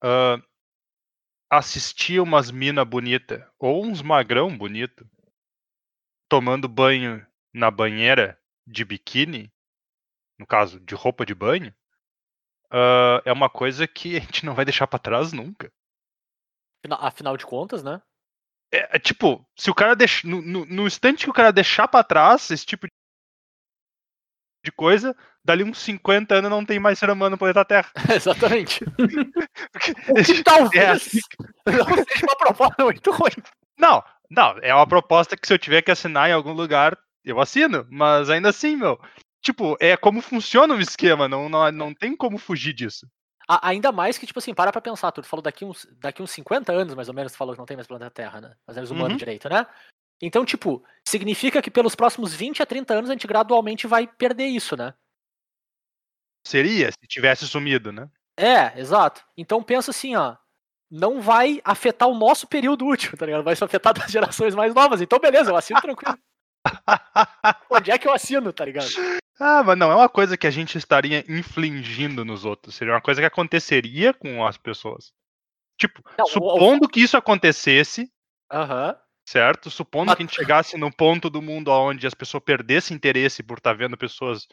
[0.03, 0.41] Ah,
[1.51, 5.09] assistir umas mina bonita ou uns magrão bonito
[6.29, 9.53] tomando banho na banheira de biquíni,
[10.39, 11.75] no caso de roupa de banho,
[12.71, 15.73] ah, é uma coisa que a gente não vai deixar pra trás nunca.
[16.81, 18.01] Afina- Afinal de contas, né?
[18.73, 21.89] É, é tipo, se o cara deixa, no, no, no instante que o cara deixar
[21.89, 22.87] pra trás esse tipo
[24.65, 25.17] de coisa,
[25.49, 27.89] dali uns 50 anos não tem mais ser humano no planeta Terra.
[28.15, 28.85] Exatamente.
[29.81, 31.21] Que esse- talvez é assim
[31.67, 33.33] não seja uma proposta muito ruim.
[33.79, 37.41] Não, não, é uma proposta que se eu tiver que assinar em algum lugar, eu
[37.41, 38.99] assino, mas ainda assim, meu.
[39.43, 43.07] Tipo, é como funciona o esquema, não, não, não tem como fugir disso.
[43.63, 46.71] Ainda mais que, tipo assim, para pra pensar, tu falou daqui uns, daqui uns 50
[46.73, 48.53] anos, mais ou menos, tu falou que não tem mais planeta Terra, né?
[48.67, 49.17] Mas eles humanos Uhum.
[49.17, 49.67] direito, né?
[50.21, 54.47] Então, tipo, significa que pelos próximos 20 a 30 anos a gente gradualmente vai perder
[54.49, 54.93] isso, né?
[56.47, 58.09] Seria se tivesse sumido, né?
[58.37, 59.23] É, exato.
[59.37, 60.37] Então pensa assim, ó.
[60.91, 63.45] Não vai afetar o nosso período útil, tá ligado?
[63.45, 65.03] Vai só afetar das gerações mais novas.
[65.03, 66.19] Então, beleza, eu assino tranquilo.
[67.71, 68.89] Onde é que eu assino, tá ligado?
[69.39, 72.75] ah, mas não é uma coisa que a gente estaria infligindo nos outros.
[72.75, 75.13] Seria uma coisa que aconteceria com as pessoas.
[75.79, 78.11] Tipo, Não, o- supondo que isso acontecesse,
[78.51, 78.97] Aham.
[79.29, 79.71] certo?
[79.71, 83.43] Supondo Mas- que a gente chegasse no ponto do mundo onde as pessoas perdessem interesse
[83.43, 84.49] por estar vendo pessoas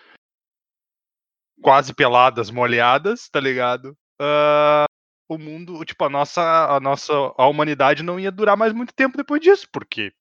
[1.61, 3.95] quase peladas, molhadas, tá ligado?
[4.21, 4.85] Ah,
[5.29, 6.41] o mundo, tipo, a nossa,
[6.75, 10.13] a nossa, a humanidade não ia durar mais muito tempo depois disso, porque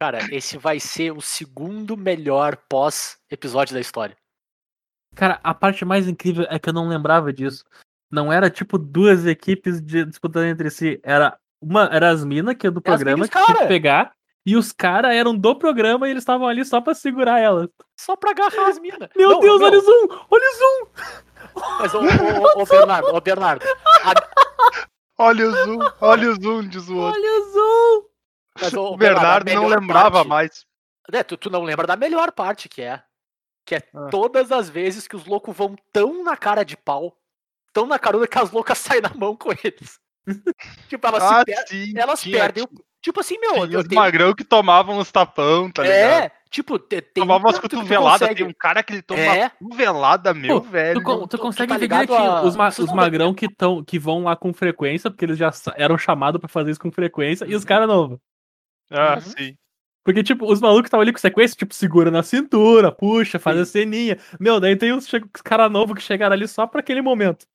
[0.00, 4.16] Cara, esse vai ser o segundo melhor pós-episódio da história.
[5.14, 7.64] Cara, a parte mais incrível é que eu não lembrava disso.
[8.10, 11.00] Não era tipo duas equipes de- disputando entre si.
[11.04, 14.12] Era uma, era as minas, que é do É programa, minas, que tinha que pegar.
[14.44, 17.68] E os caras eram do programa e eles estavam ali só pra segurar elas.
[17.96, 19.08] Só pra agarrar as minas.
[19.16, 20.26] Meu Não, Deus, meu, olha o zoom!
[20.30, 20.86] Olha o zoom!
[21.78, 23.64] Mas, ô, ô, ô, ô, Bernardo, ô, Bernardo.
[24.04, 24.32] a-
[25.18, 27.20] Olha o zoom, olha o zoom, diz o outro.
[27.20, 28.08] Olha o zoom!
[28.60, 30.66] mas, ô, O Bernardo não lembrava parte- mais.
[31.12, 33.02] É, tu, tu não lembra da melhor parte que é.
[33.64, 34.08] Que é Ah.
[34.10, 37.16] todas as vezes que os loucos vão tão na cara de pau,
[37.72, 40.00] tão na carona que as loucas saem na mão com eles.
[40.88, 41.92] tipo, elas, se Ah, per- sim.
[41.96, 42.68] elas tinha, perdem o.
[43.02, 46.22] Tipo assim, meu, Tinha os tenho- magrão que tomavam uns tapão, tá ligado?
[46.24, 47.22] É, tipo, te- tem.
[47.24, 48.20] Tomava umas cotoveladas.
[48.20, 49.40] consegue- Tem um cara que ele toma É.
[49.40, 51.00] uma cotovelada, meu, Pô, velho.
[51.00, 53.82] Tu, tu tu- tu consegue tá ver direitinho a- os, ma- os magrão que, tão,
[53.82, 57.44] que vão lá com frequência, porque eles já eram chamados pra fazer isso com frequência,
[57.44, 58.18] e os caras novos.
[58.90, 59.20] Ah, Uhum.
[59.20, 59.56] sim.
[60.04, 63.64] Porque, tipo, os malucos estavam ali com sequência, tipo, segura na cintura, puxa, faz a
[63.64, 64.16] ceninha.
[64.38, 67.46] Meu, daí tem os, che- os caras novos que chegaram ali só pra aquele momento.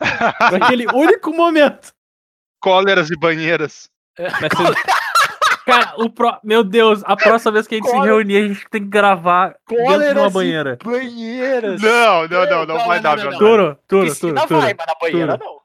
[0.56, 1.92] pra aquele único momento.
[2.60, 3.88] Cóleras e banheiras.
[4.16, 4.32] Ser-
[5.64, 6.38] Cara, o pro...
[6.44, 8.88] meu Deus, a próxima vez que a gente se Cólera- reunir, a gente tem que
[8.88, 10.78] gravar dentro de uma e banheira.
[10.84, 11.80] Banheiras.
[11.80, 13.38] Não, não, não, não, Não, vai não, dar, não, meu não.
[13.38, 14.60] Turo, Turo, Turo, Turo.
[14.60, 15.50] vai, mas na banheira Turo.
[15.50, 15.64] não.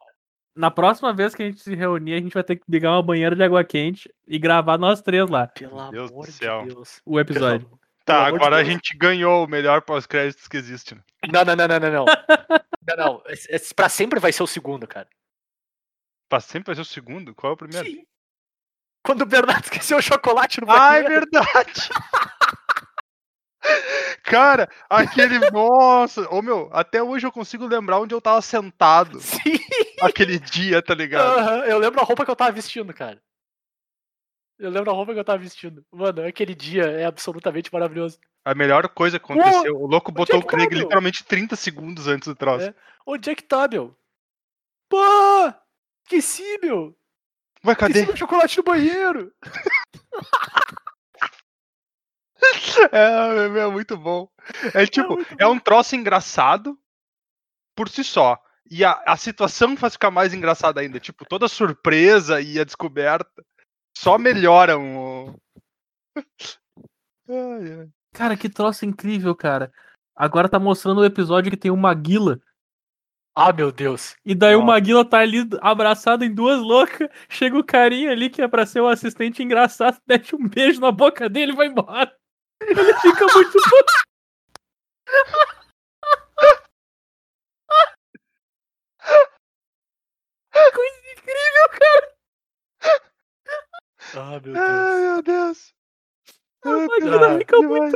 [0.56, 3.04] Na próxima vez que a gente se reunir, a gente vai ter que ligar uma
[3.04, 6.66] banheira de água quente e gravar nós três lá, Pelo Deus do amor de céu.
[6.66, 7.02] Deus.
[7.06, 7.68] o episódio.
[7.68, 8.70] Pelo Tá, de agora a Deus.
[8.70, 10.96] gente ganhou o melhor pós-créditos que existe.
[10.96, 11.02] né?
[11.32, 12.06] Não, não, não, não, não, não.
[12.88, 13.22] não, não.
[13.28, 15.08] Esse, esse pra sempre vai ser o segundo, cara.
[16.30, 17.36] Pra sempre vai ser o segundo?
[17.36, 17.86] Qual é o primeiro?
[17.86, 18.04] Sim.
[19.04, 21.26] Quando o Bernardo esqueceu o chocolate no Ah, é banheiro.
[21.32, 21.90] verdade!
[24.24, 25.40] Cara, aquele.
[25.52, 26.28] Nossa!
[26.30, 29.60] Ô meu, até hoje eu consigo lembrar onde eu tava sentado Sim.
[30.02, 31.40] aquele dia, tá ligado?
[31.40, 33.22] Aham, Eu lembro a roupa que eu tava vestindo, cara.
[34.58, 35.86] Eu lembro a roupa que eu tava vestindo.
[35.92, 38.20] Mano, aquele dia é absolutamente maravilhoso.
[38.46, 39.76] A melhor coisa que aconteceu.
[39.76, 40.80] O louco botou é o que tá, Craig meu?
[40.80, 42.68] literalmente 30 segundos antes do troço.
[42.68, 42.74] É.
[43.06, 43.96] Onde é que tá, meu?
[44.90, 44.98] Pô!
[46.04, 46.96] Esqueci, meu!
[47.66, 48.06] Ué, cadê?
[48.08, 49.34] Meu chocolate no banheiro!
[52.92, 54.30] É, é, é muito bom.
[54.74, 56.80] É tipo, muito é um troço engraçado
[57.76, 58.42] por si só.
[58.70, 61.00] E a, a situação faz ficar mais engraçada ainda.
[61.00, 63.46] Tipo, toda a surpresa e a descoberta
[63.98, 65.36] só melhoram o.
[68.14, 69.72] Cara, que troço incrível, cara.
[70.16, 72.42] Agora tá mostrando o episódio que tem o Maguila.
[73.42, 74.18] Ah, meu Deus.
[74.26, 74.74] E daí o Nossa.
[74.74, 77.08] Maguila tá ali abraçado em duas loucas.
[77.30, 80.92] Chega o carinha ali que é pra ser o assistente engraçado, mete um beijo na
[80.92, 82.14] boca dele e vai embora.
[82.62, 83.94] Ele fica muito puto.
[90.52, 92.12] Coisa incrível, cara.
[94.16, 94.58] Ah, meu Deus.
[94.58, 95.74] Ai, meu Deus.
[96.66, 97.94] Ai, Maguila fica demais.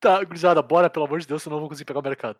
[0.00, 2.38] Tá, gurizada, bora, pelo amor de Deus, senão eu não vou conseguir pegar o mercado.